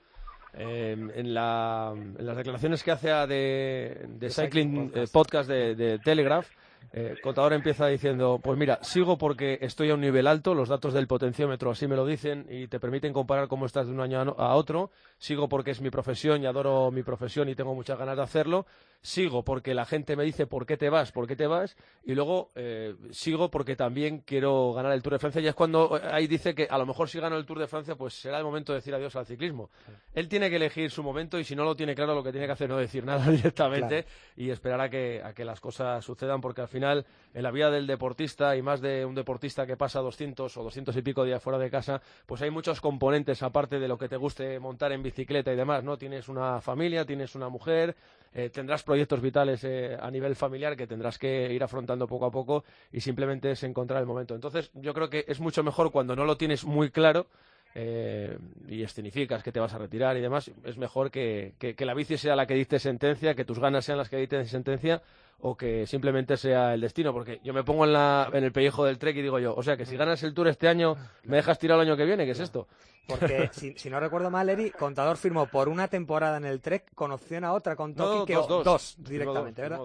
Eh, 0.60 0.96
en, 1.16 1.34
la, 1.34 1.94
en, 1.94 2.26
las 2.26 2.36
declaraciones 2.36 2.84
que 2.84 2.92
hace 2.92 3.12
a 3.12 3.28
de, 3.28 4.08
Cycling 4.30 4.92
Podcast, 5.12 5.50
eh, 5.52 5.76
de 5.76 6.00
Telegraph, 6.00 6.48
eh, 6.94 7.16
Contador 7.22 7.54
empieza 7.54 7.88
diciendo, 7.88 8.40
pues 8.42 8.58
mira, 8.58 8.80
sigo 8.82 9.18
porque 9.18 9.60
estoy 9.62 9.90
a 9.90 9.94
un 9.94 10.02
nivel 10.02 10.28
alto, 10.28 10.54
los 10.54 10.70
datos 10.70 10.94
del 10.94 11.08
potenciómetro 11.08 11.72
así 11.72 11.88
me 11.88 11.96
lo 11.96 12.06
dicen 12.06 12.46
y 12.50 12.68
te 12.68 12.80
permiten 12.80 13.14
comparar 13.14 13.48
cómo 13.48 13.66
estás 13.66 13.88
de 13.88 13.94
un 13.94 14.02
año 14.02 14.36
a 14.38 14.56
otro, 14.56 14.92
sigo 15.18 15.50
porque 15.50 15.72
es 15.72 15.82
mi 15.82 15.90
profesión 15.90 16.44
y 16.44 16.46
adoro 16.46 16.92
mi 16.92 17.04
profesión 17.04 17.50
y 17.50 17.56
tengo 17.56 17.76
muchas 17.76 17.98
ganas 17.98 18.18
de 18.18 18.24
hacerlo, 18.24 18.66
sigo 19.02 19.44
porque 19.44 19.74
la 19.74 19.86
gente 19.86 20.16
me 20.16 20.24
dice 20.24 20.48
por 20.48 20.66
qué 20.66 20.78
te 20.78 20.90
vas, 20.90 21.12
por 21.12 21.28
qué 21.28 21.36
te 21.36 21.48
vas, 21.48 21.76
y 22.04 22.16
luego 22.16 22.52
eh, 22.56 22.96
sigo 23.12 23.50
porque 23.50 23.76
también 23.76 24.20
quiero 24.26 24.74
ganar 24.74 24.94
el 24.94 25.02
Tour 25.02 25.14
de 25.14 25.20
Francia. 25.20 25.42
Y 25.42 25.48
es 25.48 25.56
cuando 25.56 25.98
eh, 25.98 26.02
ahí 26.12 26.28
dice 26.28 26.56
que 26.56 26.68
a 26.70 26.78
lo 26.78 26.86
mejor 26.86 27.10
si 27.10 27.20
gano 27.20 27.38
el 27.38 27.46
Tour 27.46 27.60
de 27.60 27.68
Francia, 27.68 27.96
pues 27.96 28.14
será 28.14 28.38
el 28.38 28.44
momento 28.44 28.74
de 28.74 28.78
decir 28.80 28.94
adiós 28.94 29.16
al 29.16 29.26
ciclismo. 29.26 29.70
Él 30.14 30.28
tiene 30.28 30.50
que 30.50 30.56
elegir 30.56 30.92
su 30.92 31.04
momento 31.04 31.40
y 31.40 31.44
si 31.44 31.56
no 31.56 31.64
lo 31.64 31.76
tiene 31.76 31.96
claro, 31.96 32.16
lo 32.16 32.24
que 32.24 32.32
tiene 32.32 32.48
que 32.48 32.54
hacer 32.54 32.66
es 32.66 32.70
no 32.70 32.78
decir 32.78 33.06
nada 33.06 33.26
directamente 33.32 34.06
y 34.36 34.50
esperar 34.50 34.82
a 34.82 34.90
que, 34.90 35.22
a 35.24 35.34
que 35.34 35.46
las 35.46 35.60
cosas 35.60 36.04
sucedan, 36.04 36.42
porque 36.42 36.62
al 36.62 36.68
final, 36.68 36.77
en 36.78 37.44
la 37.44 37.52
vida 37.52 37.70
del 37.70 37.88
deportista 37.88 38.56
y 38.56 38.62
más 38.62 38.82
de 38.82 39.06
un 39.06 39.16
deportista 39.16 39.66
que 39.66 39.78
pasa 39.78 40.00
200 40.00 40.56
o 40.58 40.64
200 40.64 40.96
y 40.96 41.02
pico 41.02 41.24
días 41.24 41.42
fuera 41.42 41.60
de 41.60 41.70
casa, 41.70 42.02
pues 42.26 42.42
hay 42.42 42.50
muchos 42.50 42.82
componentes 42.82 43.44
aparte 43.44 43.80
de 43.80 43.88
lo 43.88 43.98
que 43.98 44.10
te 44.10 44.18
guste 44.18 44.60
montar 44.60 44.92
en 44.92 45.04
bicicleta 45.04 45.52
y 45.54 45.56
demás, 45.56 45.84
¿no? 45.84 45.98
Tienes 45.98 46.30
una 46.30 46.62
familia, 46.62 47.06
tienes 47.06 47.36
una 47.36 47.50
mujer, 47.50 47.96
eh, 48.34 48.50
tendrás 48.50 48.84
proyectos 48.84 49.22
vitales 49.22 49.64
eh, 49.64 49.98
a 50.00 50.10
nivel 50.12 50.36
familiar 50.36 50.76
que 50.76 50.88
tendrás 50.88 51.18
que 51.18 51.54
ir 51.54 51.64
afrontando 51.64 52.08
poco 52.08 52.26
a 52.26 52.32
poco 52.32 52.64
y 52.92 53.02
simplemente 53.02 53.52
es 53.52 53.64
encontrar 53.64 54.00
el 54.00 54.08
momento. 54.08 54.36
Entonces, 54.36 54.72
yo 54.74 54.94
creo 54.94 55.10
que 55.10 55.26
es 55.28 55.40
mucho 55.40 55.64
mejor 55.64 55.92
cuando 55.92 56.16
no 56.16 56.26
lo 56.26 56.38
tienes 56.38 56.66
muy 56.66 56.90
claro 56.92 57.28
eh, 57.76 58.38
y 58.68 58.82
escenificas 58.84 59.44
que 59.44 59.52
te 59.52 59.60
vas 59.60 59.74
a 59.74 59.78
retirar 59.78 60.18
y 60.18 60.22
demás, 60.22 60.52
es 60.64 60.78
mejor 60.78 61.12
que, 61.12 61.54
que, 61.60 61.86
la 61.86 61.94
bici 61.94 62.18
sea 62.18 62.36
la 62.36 62.48
que 62.48 62.56
dicte 62.56 62.80
sentencia, 62.80 63.36
que 63.36 63.46
tus 63.46 63.60
ganas 63.60 63.86
sean 63.86 63.98
las 63.98 64.10
que 64.10 64.18
dicten 64.18 64.46
sentencia 64.48 65.02
o 65.40 65.56
que 65.56 65.86
simplemente 65.86 66.38
sea 66.38 66.74
el 66.74 66.82
destino, 66.82 67.14
porque 67.14 67.40
yo 67.44 67.54
me 67.54 67.64
pongo 67.64 67.86
en, 67.86 67.94
la, 67.94 68.30
en 68.34 68.44
el 68.44 68.52
pellejo 68.52 68.86
del 68.86 68.98
trek 68.98 69.18
y 69.18 69.22
digo 69.22 69.38
yo, 69.40 69.54
o 69.56 69.62
sea 69.62 69.78
que 69.78 69.86
si 69.86 69.96
ganas 69.96 70.24
el 70.24 70.34
Tour 70.34 70.48
este 70.48 70.68
año, 70.68 70.96
me 71.24 71.38
dejas 71.38 71.60
tirar 71.60 71.80
el 71.80 71.88
año 71.88 71.96
que 71.96 72.06
viene, 72.06 72.26
¿qué 72.26 72.32
es 72.32 72.40
esto? 72.40 72.68
Porque 73.08 73.50
si, 73.76 73.90
no 73.90 74.00
recuerdo 74.00 74.30
mal, 74.30 74.50
Eri, 74.50 74.72
Contador 74.72 75.18
firmó 75.18 75.48
por 75.48 75.70
una 75.70 75.88
temporada 75.88 76.38
en 76.38 76.46
el 76.46 76.60
Trek 76.60 76.94
con 76.96 77.12
opción 77.12 77.44
a 77.44 77.54
otra 77.54 77.76
con 77.76 77.94
Toki 77.94 78.26
que 78.26 78.34
dos, 78.36 78.96
directamente, 78.98 79.62
¿verdad? 79.62 79.80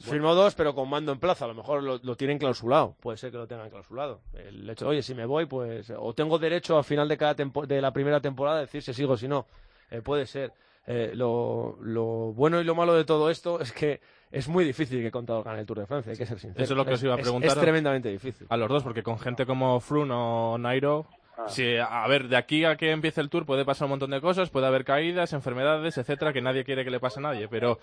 Firmó 0.00 0.34
dos, 0.34 0.54
pero 0.54 0.74
con 0.74 0.88
mando 0.88 1.12
en 1.12 1.18
plaza. 1.18 1.44
A 1.44 1.48
lo 1.48 1.54
mejor 1.54 1.82
lo, 1.82 2.16
tienen 2.16 2.38
clausulado. 2.38 2.96
Puede 3.00 3.18
ser 3.18 3.30
que 3.30 3.36
lo 3.36 3.46
tengan 3.46 3.68
clausulado. 3.68 4.20
El 4.32 4.68
hecho, 4.68 4.88
oye, 4.88 5.02
si 5.02 5.14
me 5.14 5.26
voy, 5.26 5.46
pues. 5.46 5.92
O 5.96 6.14
tengo 6.14 6.38
derecho 6.38 6.78
al 6.78 6.84
final 6.84 7.08
de 7.08 7.16
cada 7.16 7.34
de 7.34 7.80
la 7.80 7.92
primera 7.92 8.20
temporada 8.20 8.58
a 8.58 8.60
decir 8.62 8.82
si 8.82 8.94
sigo 8.94 9.12
o 9.12 9.16
si 9.16 9.28
no. 9.28 9.46
Eh, 9.90 10.00
puede 10.00 10.26
ser. 10.26 10.52
Eh, 10.86 11.12
lo, 11.14 11.76
bueno 12.34 12.60
y 12.60 12.64
lo 12.64 12.74
malo 12.74 12.94
de 12.94 13.04
todo 13.04 13.30
esto 13.30 13.60
es 13.60 13.70
que 13.70 14.00
es 14.30 14.48
muy 14.48 14.64
difícil 14.64 15.02
que 15.02 15.10
Contador 15.10 15.44
gane 15.44 15.60
el 15.60 15.66
Tour 15.66 15.80
de 15.80 15.86
Francia, 15.86 16.12
hay 16.12 16.18
que 16.18 16.26
ser 16.26 16.38
sincero. 16.38 16.64
Eso 16.64 16.72
es 16.72 16.76
lo 16.76 16.84
que 16.84 16.94
os 16.94 17.02
iba 17.02 17.14
a 17.14 17.18
preguntar. 17.18 17.50
Es, 17.50 17.58
tremendamente 17.58 18.08
difícil. 18.08 18.46
A 18.48 18.56
los 18.56 18.68
dos, 18.68 18.82
porque 18.82 19.02
con 19.02 19.18
gente 19.18 19.44
como 19.44 19.78
Froome 19.80 20.14
o 20.14 20.56
Nairo, 20.58 21.06
ah. 21.36 21.44
Sí, 21.48 21.76
a 21.76 22.06
ver, 22.08 22.28
de 22.28 22.36
aquí 22.36 22.64
a 22.64 22.76
que 22.76 22.90
empiece 22.90 23.20
el 23.20 23.28
tour 23.28 23.44
puede 23.44 23.64
pasar 23.64 23.86
un 23.86 23.90
montón 23.90 24.10
de 24.10 24.20
cosas, 24.20 24.50
puede 24.50 24.66
haber 24.66 24.84
caídas, 24.84 25.32
enfermedades, 25.32 25.98
etcétera, 25.98 26.32
que 26.32 26.40
nadie 26.40 26.64
quiere 26.64 26.84
que 26.84 26.90
le 26.90 26.98
pase 26.98 27.20
a 27.20 27.22
nadie, 27.22 27.46
pero 27.46 27.78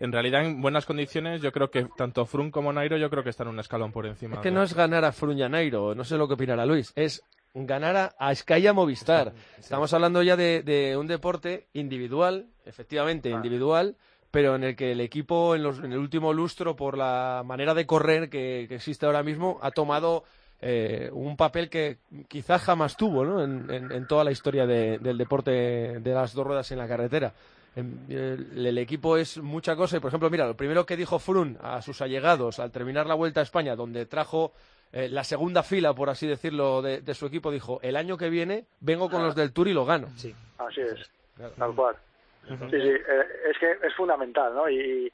en 0.00 0.12
realidad 0.12 0.44
en 0.44 0.60
buenas 0.60 0.86
condiciones 0.86 1.42
yo 1.42 1.52
creo 1.52 1.70
que 1.70 1.86
tanto 1.96 2.26
Frun 2.26 2.50
como 2.50 2.72
Nairo 2.72 2.96
yo 2.96 3.10
creo 3.10 3.22
que 3.22 3.30
están 3.30 3.48
un 3.48 3.60
escalón 3.60 3.92
por 3.92 4.06
encima. 4.06 4.36
Es 4.36 4.40
que 4.40 4.50
no 4.50 4.62
es 4.62 4.74
ganar 4.74 5.04
a 5.04 5.12
Frun 5.12 5.38
y 5.38 5.42
a 5.42 5.48
Nairo, 5.48 5.94
no 5.94 6.04
sé 6.04 6.16
lo 6.16 6.28
que 6.28 6.34
opinará 6.34 6.66
Luis, 6.66 6.92
es 6.96 7.22
ganar 7.54 7.96
a, 7.96 8.14
a 8.18 8.34
Sky 8.34 8.66
a 8.66 8.72
Movistar. 8.72 9.32
Estamos 9.58 9.92
hablando 9.92 10.22
ya 10.22 10.36
de, 10.36 10.96
un 10.98 11.06
deporte 11.06 11.66
individual, 11.72 12.46
efectivamente 12.64 13.32
ah. 13.32 13.36
individual, 13.36 13.96
pero 14.30 14.56
en 14.56 14.64
el 14.64 14.76
que 14.76 14.92
el 14.92 15.00
equipo 15.00 15.54
en, 15.54 15.62
el 15.92 15.98
último 15.98 16.32
lustro, 16.32 16.74
por 16.74 16.96
la 16.96 17.42
manera 17.44 17.74
de 17.74 17.86
correr 17.86 18.30
que, 18.30 18.64
existe 18.64 19.06
ahora 19.06 19.22
mismo, 19.22 19.58
ha 19.62 19.70
tomado 19.70 20.24
eh, 20.60 21.10
un 21.12 21.36
papel 21.36 21.68
que 21.68 21.98
quizás 22.28 22.62
jamás 22.62 22.96
tuvo 22.96 23.24
¿no? 23.24 23.42
en, 23.42 24.06
toda 24.06 24.24
la 24.24 24.30
historia 24.30 24.66
del 24.66 25.18
deporte 25.18 25.50
de 25.50 26.14
las 26.14 26.32
dos 26.32 26.46
ruedas 26.46 26.70
en 26.72 26.78
la 26.78 26.88
carretera. 26.88 27.34
El, 27.74 28.78
equipo 28.78 29.16
es 29.16 29.38
mucha 29.38 29.76
cosa 29.76 29.96
y, 29.96 30.00
por 30.00 30.08
ejemplo, 30.08 30.28
mira, 30.28 30.46
lo 30.46 30.56
primero 30.56 30.84
que 30.84 30.96
dijo 30.96 31.18
Frun 31.18 31.56
a 31.62 31.80
sus 31.80 32.02
allegados 32.02 32.58
al 32.58 32.70
terminar 32.70 33.06
la 33.06 33.14
Vuelta 33.14 33.40
a 33.40 33.44
España, 33.44 33.74
donde 33.74 34.04
trajo 34.04 34.52
eh, 34.92 35.08
la 35.08 35.24
segunda 35.24 35.62
fila, 35.62 35.94
por 35.94 36.10
así 36.10 36.26
decirlo, 36.26 36.82
de, 36.82 37.14
su 37.14 37.26
equipo, 37.26 37.50
dijo, 37.50 37.80
el 37.82 37.96
año 37.96 38.18
que 38.18 38.28
viene 38.28 38.66
vengo 38.80 39.08
con 39.08 39.22
los 39.22 39.34
del 39.34 39.52
Tour 39.52 39.68
y 39.68 39.72
lo 39.72 39.86
gano. 39.86 40.08
Sí. 40.16 40.34
Así 40.58 40.82
es, 40.82 41.10
tal 41.56 41.74
cual. 41.74 41.96
Sí, 42.46 42.56
sí, 42.70 42.76
eh, 42.76 43.26
es 43.50 43.58
que 43.58 43.86
es 43.86 43.94
fundamental, 43.94 44.54
¿no? 44.54 44.68
Y, 44.68 45.10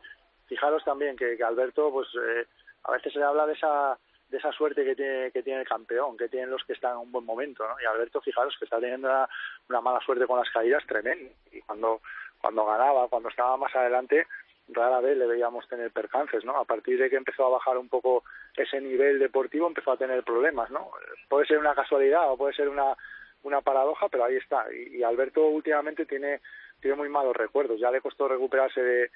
fijaros 0.47 0.83
también 0.83 1.15
que, 1.15 1.39
Alberto, 1.45 1.93
pues 1.93 2.09
eh, 2.15 2.47
a 2.85 2.93
veces 2.93 3.13
se 3.13 3.23
habla 3.23 3.47
de 3.47 3.53
esa 3.53 3.99
de 4.31 4.37
esa 4.37 4.53
suerte 4.53 4.85
que 4.85 4.95
tiene, 4.95 5.31
que 5.31 5.43
tiene 5.43 5.61
el 5.61 5.69
campeón, 5.69 6.17
que 6.17 6.29
tienen 6.29 6.51
los 6.51 6.63
que 6.65 6.75
están 6.75 6.93
en 6.93 6.99
un 6.99 7.13
buen 7.13 7.25
momento, 7.25 7.67
¿no? 7.67 7.81
Y 7.81 7.87
Alberto, 7.87 8.21
fijaros 8.21 8.55
que 8.59 8.67
está 8.67 8.79
teniendo 8.79 9.09
una, 9.09 9.29
una 9.71 9.81
mala 9.81 10.01
suerte 10.01 10.27
con 10.27 10.39
las 10.39 10.51
caídas 10.51 10.85
tremenda. 10.87 11.31
Y 11.51 11.63
cuando 11.63 12.03
cuando 12.41 12.65
ganaba, 12.65 13.09
cuando 13.09 13.29
estaba 13.29 13.57
más 13.57 13.75
adelante, 13.75 14.27
rara 14.69 15.01
vez 15.01 15.17
le 15.17 15.27
veíamos 15.27 15.67
tener 15.69 15.91
percances, 15.91 16.45
¿no? 16.45 16.57
A 16.57 16.65
partir 16.65 16.99
de 16.99 17.09
que 17.09 17.17
empezó 17.17 17.47
a 17.47 17.51
bajar 17.51 17.79
un 17.79 17.89
poco 17.89 18.25
ese 18.57 18.81
nivel 18.81 19.19
deportivo, 19.19 19.67
empezó 19.67 19.93
a 19.93 19.97
tener 19.97 20.23
problemas, 20.23 20.71
¿no? 20.71 20.91
Puede 21.29 21.47
ser 21.47 21.59
una 21.59 21.75
casualidad 21.75 22.31
o 22.31 22.37
puede 22.37 22.55
ser 22.55 22.69
una, 22.69 22.95
una 23.43 23.61
paradoja, 23.61 24.09
pero 24.09 24.25
ahí 24.25 24.37
está. 24.37 24.67
Y, 24.73 25.03
Alberto 25.03 25.47
últimamente 25.47 26.07
tiene, 26.07 26.41
tiene 26.81 26.97
muy 26.97 27.09
malos 27.09 27.37
recuerdos. 27.37 27.81
Ya 27.81 27.91
le 27.91 28.01
costó 28.01 28.29
recuperarse 28.29 28.83
de, 28.83 29.11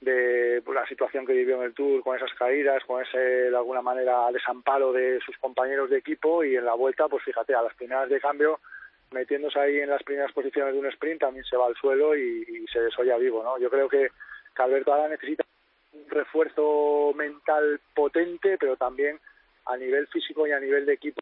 de 0.00 0.62
la 0.72 0.86
situación 0.86 1.26
que 1.26 1.32
vivió 1.32 1.56
en 1.56 1.64
el 1.64 1.74
Tour, 1.74 2.02
con 2.02 2.16
esas 2.16 2.32
caídas, 2.34 2.82
con 2.84 3.02
ese, 3.02 3.18
de 3.18 3.56
alguna 3.56 3.82
manera, 3.82 4.30
desamparo 4.32 4.92
de 4.92 5.20
sus 5.20 5.36
compañeros 5.38 5.90
de 5.90 5.98
equipo 5.98 6.42
y 6.44 6.56
en 6.56 6.64
la 6.64 6.74
vuelta, 6.74 7.08
pues 7.08 7.22
fíjate, 7.24 7.54
a 7.54 7.62
las 7.62 7.74
primeras 7.74 8.08
de 8.08 8.20
cambio 8.20 8.60
metiéndose 9.14 9.58
ahí 9.58 9.78
en 9.78 9.88
las 9.88 10.02
primeras 10.02 10.32
posiciones 10.32 10.74
de 10.74 10.80
un 10.80 10.86
sprint 10.86 11.20
también 11.20 11.44
se 11.44 11.56
va 11.56 11.66
al 11.66 11.76
suelo 11.76 12.14
y, 12.16 12.66
se 12.72 12.80
desolla 12.80 13.16
vivo, 13.16 13.42
¿no? 13.42 13.58
Yo 13.58 13.70
creo 13.70 13.88
que, 13.88 14.08
Alberto 14.56 14.92
ahora 14.92 15.08
necesita 15.08 15.44
un 15.92 16.08
refuerzo 16.10 17.12
mental 17.14 17.80
potente, 17.94 18.56
pero 18.58 18.76
también 18.76 19.18
a 19.66 19.76
nivel 19.76 20.06
físico 20.08 20.46
y 20.46 20.52
a 20.52 20.60
nivel 20.60 20.84
de 20.86 20.92
equipo 20.94 21.20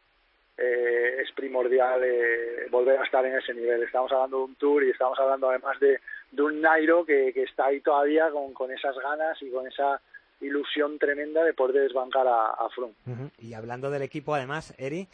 eh, 0.57 1.21
es 1.21 1.31
primordial 1.31 2.01
eh, 2.03 2.67
volver 2.69 2.99
a 2.99 3.03
estar 3.03 3.25
en 3.25 3.35
ese 3.35 3.53
nivel. 3.53 3.83
Estamos 3.83 4.11
hablando 4.11 4.37
de 4.37 4.43
un 4.43 4.55
tour 4.55 4.83
y 4.83 4.89
estamos 4.91 5.17
hablando 5.19 5.49
además 5.49 5.79
de, 5.79 5.99
un 6.41 6.61
Nairo 6.61 7.05
que, 7.05 7.31
que 7.33 7.43
está 7.43 7.67
ahí 7.67 7.81
todavía 7.81 8.29
con, 8.29 8.53
con 8.53 8.71
esas 8.71 8.95
ganas 8.97 9.41
y 9.41 9.49
con 9.49 9.67
esa 9.67 10.01
ilusión 10.43 10.99
tremenda 10.99 11.43
de 11.43 11.53
poder 11.53 11.83
desbancar 11.83 12.27
a, 12.27 12.49
a. 12.51 12.69
Y 13.39 13.53
hablando 13.53 13.89
del 13.89 14.01
equipo, 14.01 14.35
además, 14.35 14.73
Eri, 14.77 15.07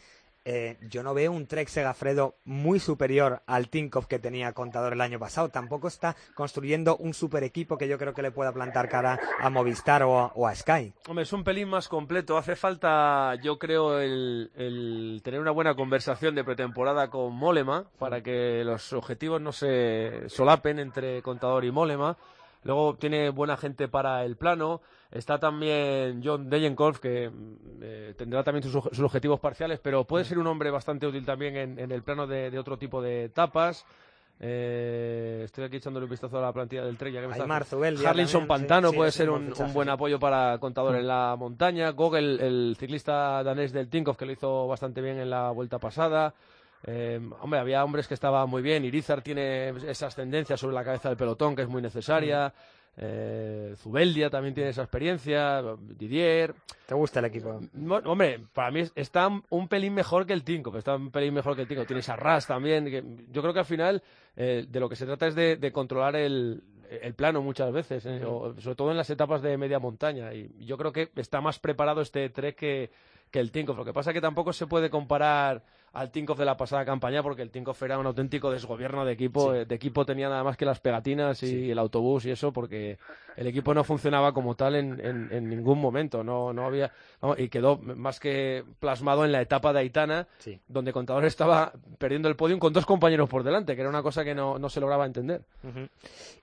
eh, 0.52 0.80
yo 0.90 1.04
no 1.04 1.14
veo 1.14 1.32
un 1.32 1.46
Trek 1.46 1.68
Segafredo 1.68 2.34
muy 2.44 2.80
superior 2.80 3.44
al 3.46 3.70
Tinkoff 3.70 4.08
que 4.08 4.18
tenía 4.18 4.52
Contador 4.54 4.94
el 4.94 5.02
año 5.02 5.20
pasado. 5.20 5.50
Tampoco 5.50 5.88
está 5.88 6.16
construyendo 6.34 6.98
un 6.98 7.14
super 7.14 7.44
equipo 7.44 7.78
que 7.78 7.88
yo 7.88 8.00
creo 8.00 8.16
que 8.16 8.24
le 8.24 8.32
pueda 8.32 8.52
plantar 8.52 8.90
cara 8.90 9.20
a 9.40 9.52
Movistar 9.52 10.02
o 10.02 10.48
a, 10.48 10.56
Sky. 10.56 10.92
Hombre, 11.08 11.22
es 11.22 11.34
un 11.34 11.44
pelín 11.44 11.70
más 11.70 11.88
completo. 11.88 12.36
Hace 12.36 12.56
falta, 12.56 13.36
yo 13.44 13.60
creo, 13.60 14.00
el, 14.00 15.22
tener 15.24 15.40
una 15.40 15.52
buena 15.52 15.76
conversación 15.76 16.34
de 16.34 16.44
pretemporada 16.44 17.12
con 17.12 17.36
Molema 17.36 17.86
para 18.00 18.24
que 18.24 18.64
los 18.66 18.92
objetivos 18.94 19.40
no 19.40 19.52
se 19.52 20.28
solapen 20.30 20.80
entre 20.80 21.22
Contador 21.22 21.64
y 21.64 21.72
Molema. 21.72 22.18
Luego 22.64 22.96
tiene 22.96 23.30
buena 23.30 23.58
gente 23.58 23.88
para 23.88 24.24
el 24.26 24.36
plano. 24.36 24.82
Está 25.12 25.40
también 25.40 26.22
John 26.24 26.50
Degenkolf, 26.50 27.00
que 27.00 27.30
mm, 27.30 27.56
eh, 27.82 28.14
tendrá 28.18 28.44
también 28.44 28.64
sus, 28.64 29.00
objetivos 29.00 29.40
parciales, 29.40 29.80
pero 29.80 30.04
puede 30.04 30.26
ser 30.26 30.38
un 30.38 30.48
hombre 30.48 30.70
bastante 30.70 31.08
útil 31.08 31.26
también 31.26 31.56
en, 31.56 31.92
el 31.92 32.04
plano 32.04 32.28
de, 32.28 32.58
otro 32.60 32.78
tipo 32.78 33.02
de 33.02 33.26
etapas. 33.26 33.86
Eh, 34.42 35.42
estoy 35.44 35.66
aquí 35.66 35.78
echándole 35.78 36.06
un 36.06 36.10
vistazo 36.10 36.38
a 36.38 36.42
la 36.42 36.54
plantilla 36.54 36.86
del 36.86 36.98
Trek. 36.98 37.16
Harlinson 38.06 38.48
Pantano 38.48 38.94
puede 38.94 39.12
ser 39.12 39.30
un, 39.30 39.54
buen 39.74 39.90
apoyo 39.90 40.20
para 40.20 40.58
Contador 40.60 40.96
en 40.96 41.08
la 41.08 41.36
montaña. 41.38 41.90
Gogel, 41.92 42.40
el 42.40 42.76
ciclista 42.80 43.44
danés 43.44 43.74
del 43.74 43.90
Tinkoff, 43.90 44.18
que 44.18 44.26
lo 44.26 44.32
hizo 44.32 44.68
bastante 44.68 45.02
bien 45.02 45.18
en 45.18 45.30
la 45.30 45.50
vuelta 45.52 45.80
pasada. 45.80 46.34
Eh, 46.86 47.20
hombre, 47.42 47.60
había 47.60 47.84
hombres 47.84 48.08
que 48.08 48.14
estaban 48.14 48.50
muy 48.50 48.62
bien. 48.62 48.86
Irizar 48.86 49.22
tiene 49.22 49.70
esa 49.70 50.08
ascendencia 50.08 50.58
sobre 50.58 50.76
la 50.76 50.84
cabeza 50.84 51.10
del 51.10 51.18
pelotón 51.18 51.56
que 51.56 51.64
es 51.64 51.68
muy 51.68 51.82
necesaria. 51.82 52.54
Eh, 53.02 53.76
Zubeldia 53.78 54.30
también 54.30 54.54
tiene 54.54 54.72
esa 54.72 54.82
experiencia, 54.82 55.64
Didier. 55.80 56.54
¿Te 56.86 56.96
gusta 56.96 57.20
el 57.20 57.26
equipo? 57.26 57.62
hombre, 58.06 58.42
para 58.52 58.72
mí 58.72 58.84
está 58.94 59.30
un 59.50 59.68
pelín 59.70 59.94
mejor 59.94 60.26
que 60.26 60.34
el 60.34 60.44
Tinko, 60.44 60.78
está 60.78 60.96
un 60.96 61.10
pelín 61.10 61.34
mejor 61.34 61.56
que 61.56 61.62
el 61.62 61.68
Tinko. 61.68 61.86
Tienes 61.86 62.10
a 62.10 62.18
Ras 62.18 62.46
también. 62.48 63.28
yo 63.32 63.42
creo 63.42 63.54
que 63.54 63.60
al 63.60 63.66
final 63.66 64.04
eh, 64.36 64.66
de 64.68 64.80
lo 64.82 64.90
que 64.90 64.98
se 64.98 65.06
trata 65.06 65.28
es 65.28 65.36
de, 65.36 65.72
controlar 65.72 66.18
el, 66.18 66.62
plano 67.16 67.42
muchas 67.42 67.72
veces, 67.72 68.06
eh, 68.06 68.20
sobre 68.20 68.76
todo 68.76 68.92
en 68.92 68.98
las 68.98 69.10
etapas 69.10 69.42
de 69.42 69.56
media 69.58 69.80
montaña. 69.80 70.34
Y 70.34 70.66
yo 70.66 70.78
creo 70.78 70.92
que 70.92 71.10
está 71.16 71.40
más 71.40 71.58
preparado 71.58 72.02
este 72.02 72.30
Trek 72.30 72.58
que, 72.58 72.92
que 73.32 73.40
el 73.40 73.52
Tinkoff. 73.52 73.78
Lo 73.78 73.86
que 73.86 73.94
pasa 73.94 74.12
es 74.12 74.14
que 74.14 74.22
tampoco 74.22 74.52
se 74.52 74.68
puede 74.68 74.90
comparar 74.90 75.64
al 75.94 76.12
Tinkoff 76.12 76.38
de 76.38 76.46
la 76.46 76.58
pasada 76.58 76.86
campaña 76.86 77.24
porque 77.24 77.42
el 77.42 77.52
Tinkoff 77.52 77.82
era 77.84 77.98
un 77.98 78.06
auténtico 78.06 78.52
desgobierno 78.52 79.06
de 79.06 79.14
equipo. 79.14 79.52
De 79.54 79.76
equipo 79.76 80.06
tenía 80.06 80.30
nada 80.30 80.44
más 80.44 80.58
que 80.58 80.66
las 80.66 80.80
pegatinas 80.80 81.42
y 81.44 81.72
el 81.72 81.80
autobús 81.80 82.26
y 82.26 82.32
eso 82.32 82.52
porque 82.54 82.98
el 83.36 83.48
equipo 83.48 83.74
no 83.74 83.84
funcionaba 83.84 84.34
como 84.34 84.56
tal 84.56 84.76
en, 84.76 85.00
en, 85.00 85.50
ningún 85.50 85.80
momento. 85.80 86.24
No, 86.24 86.52
no 86.54 86.66
había 86.66 86.92
y 87.38 87.50
quedó 87.50 87.78
más 87.78 88.20
que 88.20 88.64
plasmado 88.80 89.26
en 89.26 89.32
la 89.32 89.42
etapa 89.42 89.74
de 89.74 89.80
Aitana 89.80 90.28
donde 90.68 90.92
Contador 90.92 91.26
estaba 91.26 91.72
perdiendo 91.98 92.28
el 92.28 92.36
podium 92.36 92.60
con 92.60 92.74
dos 92.74 92.86
compañeros 92.86 93.30
por 93.30 93.44
delante, 93.44 93.76
que 93.76 93.82
era 93.82 93.90
una 93.90 94.04
cosa 94.04 94.24
que 94.24 94.36
no, 94.36 94.60
no 94.60 94.70
se 94.70 94.80
lograba 94.80 95.06
entender. 95.06 95.42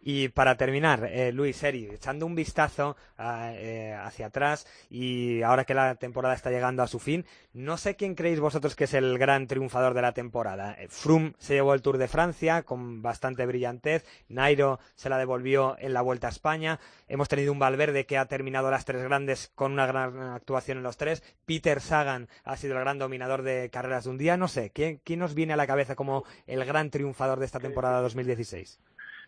Y 0.00 0.28
para 0.28 0.56
terminar, 0.56 1.04
eh, 1.04 1.32
Luis 1.32 1.62
Eri, 1.62 1.86
echando 1.86 2.24
un 2.24 2.34
vistazo 2.34 2.96
ah, 3.18 3.52
eh, 3.54 3.92
hacia 3.92 4.26
atrás 4.26 4.66
y 4.88 5.42
ahora 5.42 5.64
que 5.64 5.74
la 5.74 5.96
temporada 5.96 6.34
está 6.34 6.50
llegando 6.50 6.82
a 6.82 6.86
su 6.86 6.98
fin, 6.98 7.26
no 7.52 7.76
sé 7.76 7.96
quién 7.96 8.14
creéis 8.14 8.40
vosotros 8.40 8.74
que 8.74 8.84
es 8.84 8.94
el 8.94 9.18
gran 9.18 9.35
triunfador 9.44 9.94
de 9.94 10.02
la 10.02 10.12
temporada. 10.12 10.74
Eh, 10.78 10.88
Froome 10.88 11.34
se 11.38 11.54
llevó 11.54 11.74
el 11.74 11.82
Tour 11.82 11.98
de 11.98 12.08
Francia 12.08 12.62
con 12.62 13.02
bastante 13.02 13.44
brillantez, 13.44 14.04
Nairo 14.28 14.78
se 14.94 15.10
la 15.10 15.18
devolvió 15.18 15.76
en 15.78 15.92
la 15.92 16.00
Vuelta 16.00 16.28
a 16.28 16.30
España, 16.30 16.78
hemos 17.08 17.28
tenido 17.28 17.52
un 17.52 17.58
Valverde 17.58 18.06
que 18.06 18.16
ha 18.16 18.26
terminado 18.26 18.70
las 18.70 18.86
tres 18.86 19.02
grandes 19.02 19.52
con 19.54 19.72
una 19.72 19.86
gran 19.86 20.18
actuación 20.18 20.78
en 20.78 20.84
los 20.84 20.96
tres, 20.96 21.22
Peter 21.44 21.80
Sagan 21.80 22.28
ha 22.44 22.56
sido 22.56 22.74
el 22.74 22.80
gran 22.80 22.98
dominador 22.98 23.42
de 23.42 23.68
carreras 23.70 24.04
de 24.04 24.10
un 24.10 24.18
día, 24.18 24.36
no 24.36 24.48
sé, 24.48 24.70
¿quién, 24.72 25.00
quién 25.04 25.18
nos 25.18 25.34
viene 25.34 25.52
a 25.52 25.56
la 25.56 25.66
cabeza 25.66 25.94
como 25.94 26.24
el 26.46 26.64
gran 26.64 26.90
triunfador 26.90 27.38
de 27.38 27.44
esta 27.44 27.60
temporada 27.60 28.00
2016? 28.00 28.80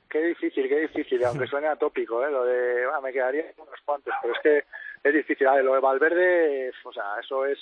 Qué 0.09 0.23
difícil, 0.23 0.69
qué 0.69 0.81
difícil, 0.81 1.23
aunque 1.25 1.47
suene 1.49 1.67
atópico, 1.67 2.25
¿eh? 2.25 2.31
lo 2.31 2.45
de, 2.45 2.87
me 3.03 3.13
quedaría 3.13 3.45
unos 3.59 3.81
cuantos, 3.85 4.15
pero 4.23 4.35
es 4.35 4.41
que 4.41 4.65
es 5.09 5.15
difícil, 5.15 5.47
lo 5.63 5.75
de 5.75 5.81
Valverde, 5.81 6.73
o 6.85 6.93
sea, 6.93 7.21
eso 7.21 7.45
es 7.45 7.59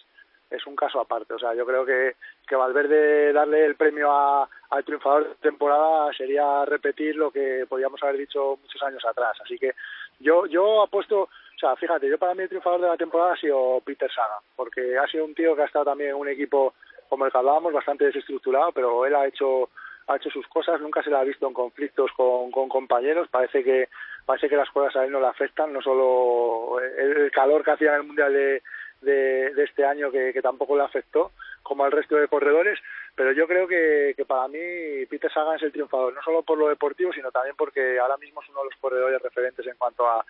es 0.51 0.67
un 0.67 0.77
caso 0.77 1.01
aparte. 1.01 1.35
O 1.35 1.39
sea, 1.39 1.55
yo 1.55 1.67
creo 1.67 1.85
que, 1.85 2.17
que 2.47 2.57
Valverde 2.57 3.33
darle 3.33 3.65
el 3.65 3.77
premio 3.77 4.11
a, 4.11 4.49
al 4.71 4.85
triunfador 4.85 5.29
de 5.29 5.35
temporada 5.37 6.13
sería 6.17 6.65
repetir 6.65 7.17
lo 7.17 7.31
que 7.31 7.67
podíamos 7.69 8.03
haber 8.03 8.19
dicho 8.19 8.59
muchos 8.63 8.83
años 8.83 9.05
atrás. 9.05 9.37
Así 9.43 9.59
que 9.59 9.73
yo, 10.21 10.47
yo 10.47 10.83
apuesto, 10.83 11.23
o 11.23 11.59
sea, 11.59 11.77
fíjate, 11.77 12.09
yo 12.09 12.19
para 12.19 12.35
mí 12.35 12.43
el 12.43 12.49
triunfador 12.49 12.81
de 12.81 12.89
la 12.89 12.97
temporada 12.97 13.35
ha 13.35 13.37
sido 13.37 13.81
Peter 13.85 14.11
Saga, 14.11 14.39
porque 14.55 14.99
ha 14.99 15.07
sido 15.07 15.25
un 15.25 15.35
tío 15.35 15.55
que 15.55 15.63
ha 15.63 15.67
estado 15.67 15.87
también 15.87 16.11
en 16.11 16.17
un 16.17 16.29
equipo, 16.29 16.75
como 17.09 17.27
el 17.27 17.33
que 17.33 17.39
hablábamos, 17.39 17.73
bastante 17.73 18.07
desestructurado, 18.07 18.73
pero 18.73 19.05
él 19.07 19.15
ha 19.15 19.27
hecho 19.27 19.71
ha 20.09 20.17
hecho 20.17 20.31
sus 20.31 20.47
cosas, 20.47 20.81
nunca 20.81 21.03
se 21.03 21.11
le 21.11 21.17
ha 21.17 21.25
visto 21.25 21.49
en 21.49 21.53
conflictos 21.53 22.13
con, 22.17 22.53
con 22.53 22.69
compañeros, 22.69 23.27
parece 23.29 23.65
que 23.65 23.89
parece 24.25 24.49
que 24.49 24.57
las 24.57 24.71
cosas 24.71 24.95
a 24.95 25.05
él 25.05 25.11
no 25.11 25.21
le 25.21 25.27
afectan, 25.27 25.73
no 25.73 25.83
solo 25.83 26.79
el 26.81 27.31
calor 27.33 27.65
que 27.65 27.73
hacía 27.73 27.91
en 27.91 27.97
el 27.97 28.07
Mundial 28.07 28.33
de, 28.33 28.63
de, 29.01 29.53
este 29.63 29.85
año 29.85 30.11
que, 30.11 30.41
tampoco 30.43 30.77
le 30.77 30.85
afectó, 30.85 31.33
como 31.63 31.85
al 31.85 31.93
resto 31.93 32.17
de 32.17 32.29
corredores, 32.29 32.79
pero 33.15 33.33
yo 33.33 33.47
creo 33.47 33.67
que, 33.67 34.15
para 34.27 34.49
mí 34.49 35.07
Peter 35.09 35.33
Sagan 35.33 35.57
es 35.57 35.63
el 35.63 35.73
triunfador, 35.73 36.15
no 36.15 36.23
solo 36.23 36.43
por 36.43 36.59
lo 36.59 36.69
deportivo, 36.69 37.13
sino 37.13 37.31
también 37.31 37.57
porque 37.57 37.99
ahora 37.99 38.17
mismo 38.17 38.43
es 38.43 38.49
uno 38.51 38.61
de 38.61 38.67
los 38.67 38.81
corredores 38.81 39.21
referentes 39.23 39.67
en 39.67 39.77
cuanto 39.77 40.07
a, 40.07 40.25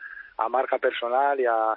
marca 0.49 0.79
personal 0.79 1.39
y 1.41 1.47
a, 1.47 1.77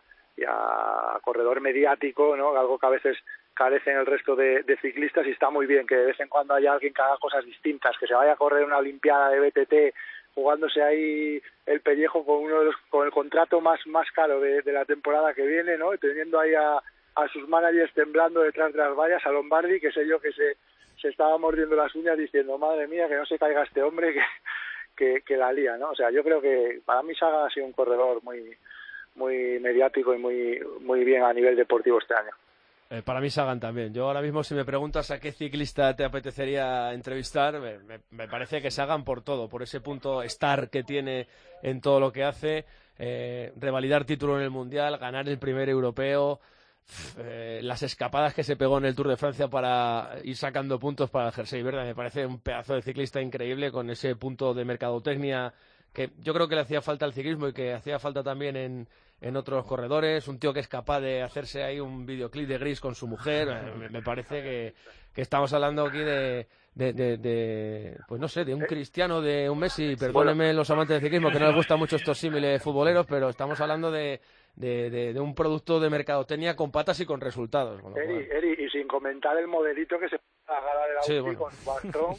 corredor 1.22 1.60
mediático, 1.60 2.36
¿no? 2.38 2.58
algo 2.58 2.80
que 2.80 2.86
a 2.86 2.92
veces 2.92 3.18
carece 3.54 3.92
en 3.92 3.98
el 3.98 4.06
resto 4.06 4.38
de, 4.38 4.64
ciclistas 4.82 5.28
y 5.28 5.32
está 5.32 5.50
muy 5.50 5.66
bien 5.66 5.86
que 5.86 5.96
de 5.96 6.06
vez 6.06 6.20
en 6.22 6.30
cuando 6.30 6.54
haya 6.54 6.72
alguien 6.72 6.94
que 6.94 7.02
haga 7.02 7.18
cosas 7.18 7.44
distintas, 7.44 7.98
que 7.98 8.08
se 8.08 8.14
vaya 8.14 8.32
a 8.32 8.38
correr 8.38 8.64
una 8.64 8.78
Olimpiada 8.78 9.30
de 9.30 9.42
BTT 9.42 9.96
jugándose 10.34 10.82
ahí 10.82 11.42
el 11.66 11.82
pellejo 11.82 12.26
con 12.26 12.44
uno 12.44 12.60
de 12.60 12.66
los, 12.66 12.76
con 12.90 13.06
el 13.06 13.12
contrato 13.12 13.62
más 13.62 13.86
más 13.88 14.10
caro 14.12 14.40
de, 14.40 14.62
la 14.72 14.86
temporada 14.86 15.34
que 15.34 15.46
viene, 15.46 15.78
¿no? 15.78 15.98
teniendo 15.98 16.40
ahí 16.40 16.54
a, 16.54 16.78
a 17.16 17.28
sus 17.32 17.48
managers 17.48 17.94
temblando 17.94 18.42
detrás 18.42 18.72
de 18.74 18.80
las 18.80 18.96
vallas, 18.96 19.26
a 19.26 19.32
Lombardi, 19.32 19.80
que 19.80 19.92
sé 19.92 20.08
yo 20.08 20.20
que 20.20 20.32
se, 20.32 20.58
se 21.02 21.10
estaba 21.10 21.38
mordiendo 21.38 21.76
las 21.76 21.94
uñas 21.96 22.18
diciendo, 22.18 22.58
madre 22.58 22.88
mía, 22.88 23.08
que 23.08 23.16
no 23.16 23.26
se 23.26 23.38
caiga 23.38 23.64
este 23.64 23.82
hombre 23.82 24.16
que, 24.96 25.22
que, 25.22 25.38
la 25.38 25.52
lía, 25.54 25.78
¿no? 25.78 25.92
O 25.92 25.96
sea, 25.96 26.12
yo 26.12 26.24
creo 26.24 26.42
que 26.42 26.82
para 26.86 27.04
mí 27.04 27.16
Saga 27.16 27.46
ha 27.46 27.50
sido 27.50 27.66
un 27.66 27.74
corredor 27.74 28.22
muy 28.24 28.56
muy 29.16 29.60
mediático 29.60 30.14
y 30.14 30.18
muy 30.18 30.60
muy 30.82 31.04
bien 31.04 31.24
a 31.24 31.34
nivel 31.34 31.56
deportivo 31.56 32.00
este 32.00 32.14
año. 32.14 32.32
Eh, 32.92 33.04
para 33.04 33.22
mí 33.22 33.30
Sagan 33.30 33.60
también. 33.60 33.94
Yo 33.94 34.08
ahora 34.08 34.22
mismo 34.22 34.44
si 34.44 34.56
me 34.56 34.66
preguntas 34.66 35.12
a 35.12 35.20
qué 35.20 35.32
ciclista 35.32 35.96
te 35.96 36.04
apetecería 36.04 36.92
entrevistar, 36.92 37.60
me, 38.10 38.28
parece 38.28 38.62
que 38.62 38.72
Sagan 38.72 39.04
por 39.04 39.22
todo, 39.22 39.48
por 39.48 39.62
ese 39.62 39.80
punto 39.80 40.24
star 40.24 40.70
que 40.72 40.84
tiene 40.84 41.28
en 41.62 41.82
todo 41.82 42.00
lo 42.00 42.12
que 42.12 42.24
hace, 42.24 42.66
eh, 42.98 43.54
revalidar 43.58 44.06
título 44.06 44.38
en 44.38 44.44
el 44.44 44.50
Mundial, 44.50 44.98
ganar 44.98 45.30
el 45.30 45.38
primer 45.38 45.70
europeo, 45.70 46.40
eh, 47.20 47.60
las 47.62 47.84
escapadas 47.84 48.34
que 48.34 48.44
se 48.44 48.56
pegó 48.56 48.80
en 48.80 48.86
el 48.86 48.96
Tour 48.96 49.10
de 49.10 49.18
Francia 49.18 49.48
para 49.48 50.16
ir 50.24 50.36
sacando 50.36 50.80
puntos 50.80 51.12
para 51.12 51.28
el 51.28 51.34
jersey 51.34 51.62
verde, 51.62 51.84
me 51.84 51.94
parece 51.94 52.26
un 52.26 52.40
pedazo 52.40 52.74
de 52.74 52.82
ciclista 52.82 53.22
increíble 53.22 53.72
con 53.72 53.92
ese 53.92 54.16
punto 54.16 54.56
de 54.56 54.66
mercadotecnia 54.66 55.54
que 55.94 56.12
yo 56.20 56.34
creo 56.34 56.48
que 56.48 56.56
le 56.56 56.62
hacía 56.62 56.82
falta 56.82 57.06
al 57.06 57.14
ciclismo 57.14 57.48
y 57.48 57.54
que 57.54 57.74
hacía 57.74 58.00
falta 58.00 58.24
también 58.24 58.56
en 58.56 58.88
en 59.22 59.36
otros 59.36 59.66
corredores, 59.66 60.28
un 60.28 60.40
tío 60.40 60.54
que 60.54 60.62
es 60.62 60.68
capaz 60.68 61.02
de 61.02 61.22
hacerse 61.22 61.64
ahí 61.64 61.80
un 61.80 62.06
videoclip 62.06 62.48
de 62.48 62.58
gris 62.58 62.80
con 62.80 62.96
su 62.96 63.08
mujer, 63.08 63.50
eh, 63.50 63.90
me, 63.90 64.02
parece 64.02 64.42
que, 64.42 64.74
que, 65.14 65.22
estamos 65.22 65.52
hablando 65.54 65.86
aquí 65.86 66.00
de, 66.00 66.48
de, 66.74 66.94
de, 66.94 67.98
pues 68.08 68.22
no 68.22 68.28
sé, 68.28 68.46
de 68.46 68.54
un 68.54 68.62
cristiano, 68.62 69.22
de 69.22 69.50
un 69.50 69.60
Messi, 69.60 69.96
perdónenme 69.98 70.54
los 70.54 70.70
amantes 70.70 70.96
del 70.96 71.02
ciclismo 71.02 71.32
que 71.32 71.40
no 71.40 71.48
les 71.48 71.56
gustan 71.56 71.80
mucho 71.80 71.98
estos 71.98 72.18
símiles 72.18 72.64
futboleros, 72.64 73.06
pero 73.06 73.30
estamos 73.30 73.60
hablando 73.60 73.92
de, 73.92 74.22
de, 74.56 74.90
de, 75.14 75.20
un 75.20 75.36
producto 75.36 75.80
de 75.80 75.90
mercadotecnia 75.90 76.56
con 76.56 76.72
patas 76.72 77.00
y 77.02 77.06
con 77.06 77.20
resultados. 77.20 77.82
Eri, 77.98 78.56
y 78.58 78.70
sin 78.70 78.88
comentar 78.88 79.38
el 79.38 79.48
modelito 79.48 80.00
que 80.00 80.10
se 80.10 80.20
agarra 80.58 80.88
de 80.88 80.94
la 80.94 81.02
sí, 81.04 81.36
con 81.36 81.52
su 81.52 81.66
bastón, 81.66 82.16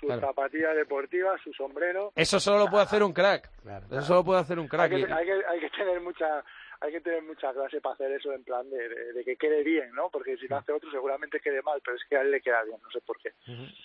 sus 0.00 0.20
zapatillas 0.20 0.76
deportivas, 0.76 1.40
su 1.42 1.52
sombrero. 1.52 2.12
Eso 2.14 2.40
solo 2.40 2.58
lo 2.58 2.66
puede 2.70 2.84
hacer 2.84 3.02
un 3.02 3.12
crack. 3.12 3.50
Eso 3.90 4.02
solo 4.02 4.24
puede 4.24 4.40
hacer 4.40 4.58
un 4.58 4.68
crack. 4.68 4.92
Hay 4.92 5.04
que, 5.04 5.12
hay 5.12 5.24
que, 5.26 5.32
hay 5.32 5.60
que 5.60 5.70
tener 5.70 6.00
mucha 6.00 6.44
hay 6.80 6.92
que 6.92 7.00
tener 7.00 7.22
mucha 7.22 7.52
clase 7.52 7.80
para 7.80 7.94
hacer 7.94 8.12
eso 8.12 8.32
en 8.32 8.44
plan 8.44 8.68
de, 8.70 9.12
de, 9.12 9.24
que 9.24 9.36
quede 9.36 9.64
bien, 9.64 9.90
¿no? 9.92 10.10
Porque 10.10 10.36
si 10.36 10.46
lo 10.46 10.56
hace 10.56 10.72
otro 10.72 10.90
seguramente 10.90 11.40
quede 11.40 11.60
mal, 11.62 11.80
pero 11.84 11.96
es 11.96 12.02
que 12.08 12.16
a 12.16 12.22
él 12.22 12.30
le 12.30 12.40
queda 12.40 12.62
bien, 12.62 12.78
no 12.82 12.90
sé 12.90 13.00
por 13.00 13.18
qué. 13.18 13.32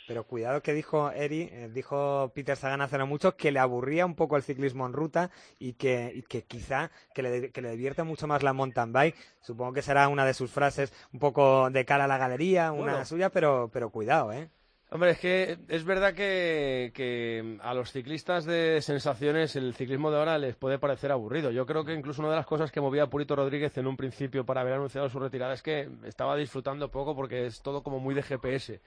Pero 0.07 0.23
cuidado 0.25 0.61
que 0.61 0.73
dijo 0.73 1.11
Eri, 1.11 1.49
eh, 1.51 1.69
dijo 1.73 2.31
Peter 2.35 2.55
Sagan 2.55 2.81
hace 2.81 2.97
no 2.97 3.07
mucho 3.07 3.35
que 3.35 3.51
le 3.51 3.59
aburría 3.59 4.05
un 4.05 4.15
poco 4.15 4.37
el 4.37 4.43
ciclismo 4.43 4.85
en 4.85 4.93
ruta 4.93 5.31
y 5.57 5.73
que, 5.73 6.11
y 6.13 6.21
que 6.23 6.43
quizá 6.43 6.91
que 7.15 7.23
le, 7.23 7.51
que 7.51 7.61
le 7.61 7.71
divierte 7.71 8.03
mucho 8.03 8.27
más 8.27 8.43
la 8.43 8.53
mountain 8.53 8.93
bike. 8.93 9.15
Supongo 9.41 9.73
que 9.73 9.81
será 9.81 10.07
una 10.07 10.25
de 10.25 10.33
sus 10.33 10.51
frases 10.51 10.93
un 11.13 11.19
poco 11.19 11.69
de 11.71 11.85
cara 11.85 12.05
a 12.05 12.07
la 12.07 12.17
galería, 12.17 12.71
una 12.71 13.05
suya, 13.05 13.29
pero, 13.29 13.69
pero 13.73 13.89
cuidado, 13.89 14.31
¿eh? 14.31 14.49
Hombre, 14.93 15.09
es 15.09 15.19
que 15.19 15.57
es 15.69 15.83
verdad 15.85 16.13
que, 16.13 17.57
a 17.63 17.73
los 17.73 17.91
ciclistas 17.91 18.45
de 18.45 18.79
sensaciones 18.79 19.55
el 19.55 19.73
ciclismo 19.73 20.11
de 20.11 20.19
ahora 20.19 20.37
les 20.37 20.55
puede 20.55 20.77
parecer 20.77 21.11
aburrido. 21.11 21.49
Yo 21.49 21.65
creo 21.65 21.83
que 21.83 21.95
incluso 21.95 22.21
una 22.21 22.29
de 22.29 22.35
las 22.35 22.45
cosas 22.45 22.71
que 22.71 22.79
movía 22.79 23.01
a 23.01 23.09
Purito 23.09 23.35
Rodríguez 23.35 23.75
en 23.79 23.87
un 23.87 23.97
principio 23.97 24.45
para 24.45 24.61
haber 24.61 24.73
anunciado 24.73 25.09
su 25.09 25.17
retirada 25.17 25.55
es 25.55 25.63
que 25.63 25.89
estaba 26.03 26.35
disfrutando 26.35 26.91
poco 26.91 27.15
porque 27.15 27.47
es 27.47 27.63
todo 27.63 27.81
como 27.81 27.99
muy 27.99 28.13
de 28.13 28.21
GPS. 28.21 28.81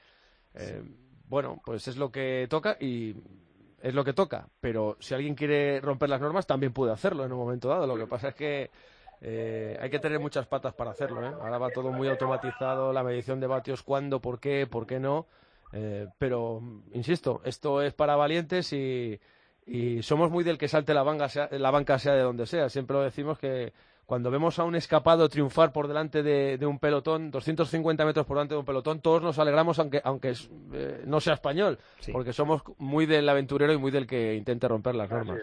Eh, 0.55 0.83
bueno, 1.29 1.61
pues 1.65 1.89
es 1.89 1.97
lo 1.97 2.13
que 2.13 2.47
toca 2.49 2.77
y 2.79 3.17
es 3.83 3.93
lo 3.93 4.05
que 4.05 4.13
toca. 4.13 4.47
Pero 4.61 4.97
si 5.01 5.13
alguien 5.13 5.35
quiere 5.35 5.81
romper 5.81 6.09
las 6.09 6.21
normas 6.21 6.47
también 6.47 6.73
puede 6.73 6.93
hacerlo 6.93 7.25
en 7.25 7.33
un 7.33 7.39
momento 7.39 7.69
dado. 7.69 7.85
Lo 7.85 7.97
que 7.97 8.07
pasa 8.07 8.29
es 8.29 8.37
que 8.37 8.71
eh, 9.23 9.77
hay 9.81 9.91
que 9.91 9.99
tener 9.99 10.21
muchas 10.21 10.47
patas 10.47 10.73
para 10.73 10.93
hacerlo. 10.93 11.27
¿eh? 11.27 11.33
Ahora 11.41 11.59
va 11.59 11.71
todo 11.71 11.91
muy 11.91 12.07
automatizado, 12.07 12.93
la 12.93 13.03
medición 13.03 13.41
de 13.41 13.49
vatios, 13.49 13.83
cuándo, 13.83 14.21
por 14.21 14.39
qué, 14.39 14.69
por 14.69 14.87
qué 14.87 15.01
no. 15.01 15.27
Eh, 15.73 16.07
pero, 16.19 16.61
insisto, 16.93 17.41
esto 17.45 17.83
es 17.83 17.95
para 17.95 18.17
valientes 18.17 18.73
y, 18.73 19.21
somos 20.03 20.31
muy 20.31 20.45
del 20.45 20.59
que 20.59 20.69
salte 20.69 20.95
la 20.95 21.03
banca, 21.03 21.29
sea, 21.29 21.49
la 21.51 21.71
banca 21.71 21.99
sea 21.99 22.14
de 22.14 22.23
donde 22.23 22.47
sea. 22.47 22.69
Siempre 22.69 22.97
lo 22.97 23.03
decimos 23.03 23.39
que 23.39 23.73
cuando 24.07 24.31
vemos 24.31 24.61
a 24.61 24.64
un 24.64 24.77
escapado 24.77 25.29
triunfar 25.29 25.73
por 25.73 25.89
delante 25.89 26.23
de, 26.23 26.64
un 26.64 26.79
pelotón, 26.79 27.33
250 27.33 28.05
metros 28.05 28.25
por 28.25 28.37
delante 28.37 28.55
de 28.55 28.61
un 28.61 28.64
pelotón, 28.64 29.01
todos 29.01 29.21
nos 29.23 29.39
alegramos 29.41 29.81
aunque, 29.81 30.01
aunque 30.05 30.35
eh, 30.73 31.03
no 31.05 31.21
sea 31.21 31.35
español, 31.35 31.79
porque 32.12 32.33
somos 32.33 32.62
muy 32.79 33.07
del 33.07 33.29
aventurero 33.29 33.73
y 33.73 33.79
muy 33.79 33.91
del 33.91 34.07
que 34.07 34.37
intenta 34.37 34.69
romper 34.69 34.95
las 34.95 35.11
normas. 35.11 35.41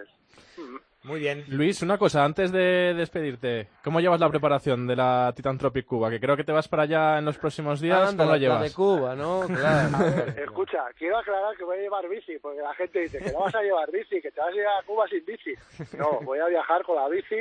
Muy 1.04 1.20
bien. 1.20 1.44
Luis, 1.50 1.82
una 1.82 1.98
cosa, 1.98 2.24
antes 2.24 2.54
de 2.54 2.94
despedirte, 2.94 3.68
¿cómo 3.84 4.00
llevas 4.00 4.22
la 4.22 4.30
preparación 4.30 4.88
de 4.88 4.96
la 4.96 5.34
Titan 5.36 5.58
Tropic 5.58 5.86
Cuba? 5.86 6.10
Que 6.10 6.20
creo 6.20 6.38
que 6.38 6.46
te 6.46 6.54
vas 6.54 6.70
para 6.70 6.84
allá 6.84 7.18
en 7.18 7.26
los 7.26 7.38
próximos 7.38 7.82
días. 7.82 8.16
¿Cómo 8.16 8.32
la, 8.32 8.38
llevas? 8.38 8.62
de 8.64 8.72
Cuba, 8.74 9.14
¿no? 9.14 9.42
Claro. 9.48 9.98
escucha, 10.42 10.86
quiero 10.98 11.18
aclarar 11.18 11.58
que 11.58 11.66
voy 11.66 11.78
a 11.78 11.82
llevar 11.82 12.08
bici, 12.08 12.40
porque 12.40 12.62
la 12.62 12.74
gente 12.76 13.00
dice 13.02 13.20
que 13.20 13.34
no 13.34 13.40
vas 13.42 13.54
a 13.54 13.62
llevar 13.62 13.92
bici, 13.92 14.22
que 14.22 14.32
te 14.32 14.40
vas 14.40 14.54
a 14.54 14.56
ir 14.56 14.66
a 14.66 14.82
Cuba 14.86 15.06
sin 15.10 15.26
bici. 15.26 15.54
No, 15.98 16.22
voy 16.22 16.40
a 16.40 16.48
viajar 16.48 16.84
con 16.84 16.96
la 16.96 17.10
bici, 17.10 17.40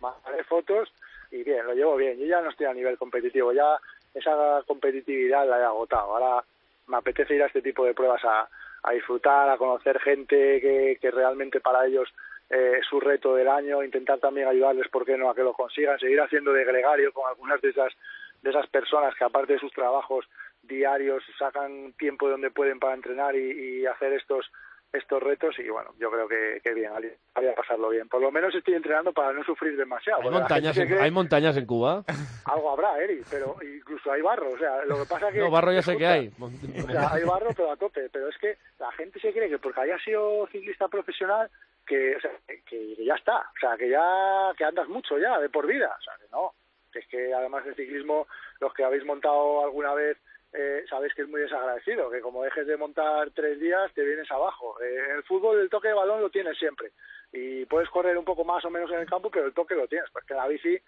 mandaré 0.00 0.42
fotos 0.44 0.90
y 1.30 1.42
bien, 1.42 1.66
lo 1.66 1.74
llevo 1.74 1.96
bien. 1.96 2.18
Yo 2.18 2.24
ya 2.24 2.40
no 2.40 2.48
estoy 2.48 2.64
a 2.64 2.72
nivel 2.72 2.96
competitivo, 2.96 3.52
ya 3.52 3.76
esa 4.14 4.62
competitividad 4.66 5.46
la 5.46 5.58
he 5.58 5.64
agotado. 5.64 6.16
Ahora 6.16 6.44
me 6.86 6.96
apetece 6.96 7.34
ir 7.34 7.42
a 7.42 7.46
este 7.46 7.60
tipo 7.60 7.84
de 7.84 7.92
pruebas 7.92 8.24
a, 8.24 8.48
a 8.84 8.92
disfrutar, 8.92 9.50
a 9.50 9.58
conocer 9.58 10.00
gente 10.00 10.60
que, 10.62 10.98
que 10.98 11.10
realmente 11.10 11.60
para 11.60 11.86
ellos 11.86 12.08
eh, 12.54 12.80
su 12.86 13.00
reto 13.00 13.34
del 13.34 13.48
año, 13.48 13.82
intentar 13.82 14.18
también 14.18 14.46
ayudarles, 14.46 14.86
¿por 14.88 15.06
qué 15.06 15.16
no?, 15.16 15.30
a 15.30 15.34
que 15.34 15.42
lo 15.42 15.54
consigan, 15.54 15.98
seguir 15.98 16.20
haciendo 16.20 16.52
de 16.52 16.66
gregario 16.66 17.10
con 17.10 17.26
algunas 17.26 17.58
de 17.62 17.70
esas, 17.70 17.94
de 18.42 18.50
esas 18.50 18.66
personas 18.66 19.14
que 19.14 19.24
aparte 19.24 19.54
de 19.54 19.58
sus 19.58 19.72
trabajos 19.72 20.26
diarios 20.62 21.24
sacan 21.38 21.94
tiempo 21.94 22.26
de 22.26 22.32
donde 22.32 22.50
pueden 22.50 22.78
para 22.78 22.92
entrenar 22.92 23.34
y, 23.34 23.86
hacer 23.86 24.12
estos 24.12 24.50
estos 24.92 25.22
retos 25.22 25.58
y 25.58 25.70
bueno, 25.70 25.94
yo 25.98 26.10
creo 26.10 26.28
que, 26.28 26.60
que 26.62 26.74
bien, 26.74 26.90
a 26.92 27.54
pasarlo 27.56 27.88
bien. 27.88 28.06
Por 28.10 28.20
lo 28.20 28.30
menos 28.30 28.54
estoy 28.54 28.74
entrenando 28.74 29.14
para 29.14 29.32
no 29.32 29.42
sufrir 29.42 29.74
demasiado. 29.74 30.20
¿Hay, 30.20 30.28
montañas 30.28 30.76
en, 30.76 30.92
¿hay 30.98 31.10
montañas 31.10 31.56
en 31.56 31.64
Cuba? 31.64 32.04
Algo 32.44 32.70
habrá, 32.70 33.02
Eri, 33.02 33.22
pero 33.30 33.56
incluso 33.62 34.12
hay 34.12 34.20
barro. 34.20 34.50
O 34.50 34.58
sea, 34.58 34.84
lo 34.84 34.98
que 34.98 35.08
pasa 35.08 35.32
que... 35.32 35.38
No, 35.38 35.50
barro 35.50 35.72
ya 35.72 35.80
sé 35.80 35.96
que 35.96 36.06
hay. 36.06 36.30
O 36.38 36.90
sea, 36.90 37.10
hay 37.10 37.24
barro, 37.24 37.48
pero 37.56 37.72
a 37.72 37.76
tope. 37.76 38.10
Pero 38.12 38.28
es 38.28 38.36
que 38.36 38.58
la 38.78 38.92
gente 38.92 39.18
se 39.18 39.32
cree 39.32 39.48
que 39.48 39.58
porque 39.58 39.80
haya 39.80 39.98
sido 40.00 40.46
ciclista 40.48 40.86
profesional 40.88 41.48
que, 41.86 42.16
o 42.16 42.20
sea, 42.20 42.30
que, 42.46 42.96
ya 43.04 43.14
está, 43.14 43.38
o 43.38 43.58
sea, 43.60 43.76
que 43.76 43.88
ya 43.88 44.52
que 44.56 44.64
andas 44.64 44.88
mucho 44.88 45.18
ya 45.18 45.38
de 45.38 45.48
por 45.48 45.66
vida, 45.66 45.94
o 45.98 46.02
sea, 46.02 46.14
que 46.18 46.30
no, 46.30 46.52
que 46.92 47.00
es 47.00 47.06
que 47.08 47.34
además 47.34 47.64
del 47.64 47.74
ciclismo, 47.74 48.26
los 48.60 48.72
que 48.74 48.84
habéis 48.84 49.04
montado 49.04 49.64
alguna 49.64 49.94
vez, 49.94 50.18
eh, 50.52 50.84
sabéis 50.88 51.14
que 51.14 51.22
es 51.22 51.28
muy 51.28 51.40
desagradecido, 51.40 52.10
que 52.10 52.20
como 52.20 52.42
dejes 52.42 52.66
de 52.66 52.76
montar 52.76 53.30
tres 53.30 53.58
días 53.58 53.92
te 53.94 54.04
vienes 54.04 54.30
abajo. 54.30 54.80
Eh, 54.82 55.04
en 55.08 55.16
el 55.16 55.22
fútbol 55.24 55.58
el 55.58 55.70
toque 55.70 55.88
de 55.88 55.94
balón 55.94 56.20
lo 56.20 56.30
tienes 56.30 56.58
siempre 56.58 56.92
y 57.32 57.64
puedes 57.64 57.88
correr 57.88 58.18
un 58.18 58.24
poco 58.24 58.44
más 58.44 58.64
o 58.64 58.70
menos 58.70 58.90
en 58.90 59.00
el 59.00 59.06
campo, 59.06 59.30
pero 59.30 59.46
el 59.46 59.54
toque 59.54 59.74
lo 59.74 59.88
tienes, 59.88 60.10
porque 60.10 60.34
la 60.34 60.46
bici 60.46 60.78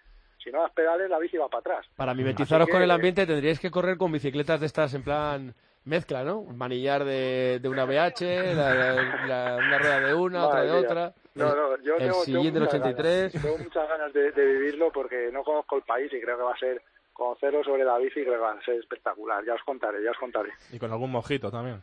si 0.45 0.51
no 0.51 0.61
das 0.61 0.71
pedales, 0.73 1.09
la 1.09 1.17
bici 1.17 1.37
va 1.37 1.49
para 1.49 1.61
atrás. 1.61 1.87
Para 1.95 2.13
mimetizaros 2.13 2.69
con 2.69 2.81
el 2.81 2.91
ambiente 2.91 3.25
tendríais 3.25 3.59
que 3.59 3.71
correr 3.71 3.97
con 3.97 4.11
bicicletas 4.11 4.59
de 4.59 4.67
estas 4.67 4.93
en 4.93 5.03
plan 5.03 5.55
mezcla, 5.85 6.23
¿no? 6.23 6.39
Un 6.39 6.57
manillar 6.57 7.05
de, 7.05 7.59
de 7.61 7.69
una 7.69 7.85
BH, 7.85 8.55
la, 8.55 9.57
una 9.57 9.77
rueda 9.77 9.99
de 9.99 10.13
una, 10.13 10.47
otra 10.47 10.63
de 10.63 10.71
otra. 10.71 11.13
No, 11.35 11.55
no, 11.55 11.77
yo 11.81 11.95
el 11.95 12.11
tengo, 12.11 12.43
del 12.43 12.63
83. 12.63 13.33
tengo 13.33 13.57
muchas 13.57 13.87
ganas 13.87 14.11
de, 14.13 14.31
vivirlo 14.31 14.91
porque 14.91 15.29
no 15.31 15.43
conozco 15.43 15.77
el 15.77 15.83
país 15.83 16.11
y 16.13 16.21
creo 16.21 16.37
que 16.37 16.43
va 16.43 16.53
a 16.53 16.57
ser 16.57 16.81
conocerlo 17.13 17.63
sobre 17.63 17.85
la 17.85 17.97
bici 17.97 18.23
creo 18.23 18.33
que 18.33 18.39
va 18.39 18.51
a 18.51 18.61
ser 18.63 18.75
espectacular. 18.75 19.43
Ya 19.45 19.53
os 19.53 19.63
contaré, 19.63 20.03
ya 20.03 20.11
os 20.11 20.17
contaré. 20.17 20.49
Y 20.71 20.79
con 20.79 20.91
algún 20.91 21.11
mojito 21.11 21.51
también. 21.51 21.81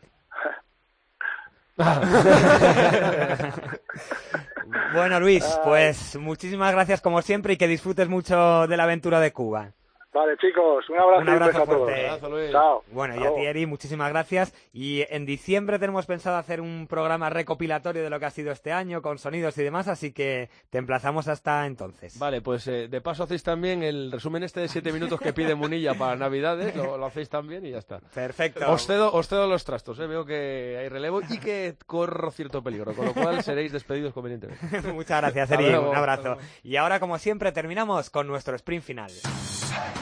bueno, 4.94 5.20
Luis, 5.20 5.58
pues 5.64 6.16
muchísimas 6.16 6.72
gracias 6.72 7.00
como 7.00 7.22
siempre 7.22 7.54
y 7.54 7.56
que 7.56 7.66
disfrutes 7.66 8.08
mucho 8.08 8.66
de 8.66 8.76
la 8.76 8.84
aventura 8.84 9.20
de 9.20 9.32
Cuba. 9.32 9.72
Vale, 10.12 10.36
chicos, 10.36 10.88
un 10.90 10.98
abrazo, 10.98 11.22
un 11.22 11.28
abrazo 11.30 11.62
a 11.62 11.66
todos. 11.66 12.50
Chao. 12.50 12.84
Bueno, 12.92 13.14
y 13.16 13.46
a 13.46 13.52
ti, 13.54 13.64
muchísimas 13.64 14.10
gracias. 14.10 14.52
Y 14.72 15.04
en 15.08 15.24
diciembre 15.24 15.78
tenemos 15.78 16.04
pensado 16.04 16.36
hacer 16.36 16.60
un 16.60 16.86
programa 16.86 17.30
recopilatorio 17.30 18.02
de 18.02 18.10
lo 18.10 18.20
que 18.20 18.26
ha 18.26 18.30
sido 18.30 18.52
este 18.52 18.72
año, 18.72 19.00
con 19.00 19.18
sonidos 19.18 19.56
y 19.56 19.62
demás, 19.62 19.88
así 19.88 20.12
que 20.12 20.50
te 20.68 20.76
emplazamos 20.76 21.28
hasta 21.28 21.64
entonces. 21.66 22.18
Vale, 22.18 22.42
pues 22.42 22.66
eh, 22.68 22.88
de 22.88 23.00
paso 23.00 23.22
hacéis 23.22 23.42
también 23.42 23.82
el 23.82 24.12
resumen 24.12 24.42
este 24.42 24.60
de 24.60 24.68
siete 24.68 24.92
minutos 24.92 25.18
que 25.18 25.32
pide 25.32 25.54
Munilla 25.54 25.94
para 25.94 26.14
Navidades, 26.14 26.76
lo, 26.76 27.02
hacéis 27.06 27.30
también 27.30 27.64
y 27.64 27.70
ya 27.70 27.78
está. 27.78 28.00
Perfecto. 28.14 28.70
Os 28.70 28.86
cedo, 28.86 29.12
os 29.14 29.28
cedo 29.28 29.46
los 29.46 29.64
trastos, 29.64 29.98
eh. 29.98 30.06
veo 30.06 30.26
que 30.26 30.76
hay 30.78 30.88
relevo 30.90 31.22
y 31.26 31.38
que 31.38 31.76
corro 31.86 32.30
cierto 32.30 32.62
peligro, 32.62 32.94
con 32.94 33.06
lo 33.06 33.14
cual 33.14 33.42
seréis 33.42 33.72
despedidos 33.72 34.12
convenientemente. 34.12 34.92
Muchas 34.92 35.22
gracias, 35.22 35.50
Eri, 35.52 35.74
un 35.74 35.96
abrazo. 35.96 36.36
Y 36.62 36.76
ahora, 36.76 37.00
como 37.00 37.16
siempre, 37.18 37.50
terminamos 37.52 38.10
con 38.10 38.26
nuestro 38.26 38.54
sprint 38.56 38.84
final. 38.84 39.10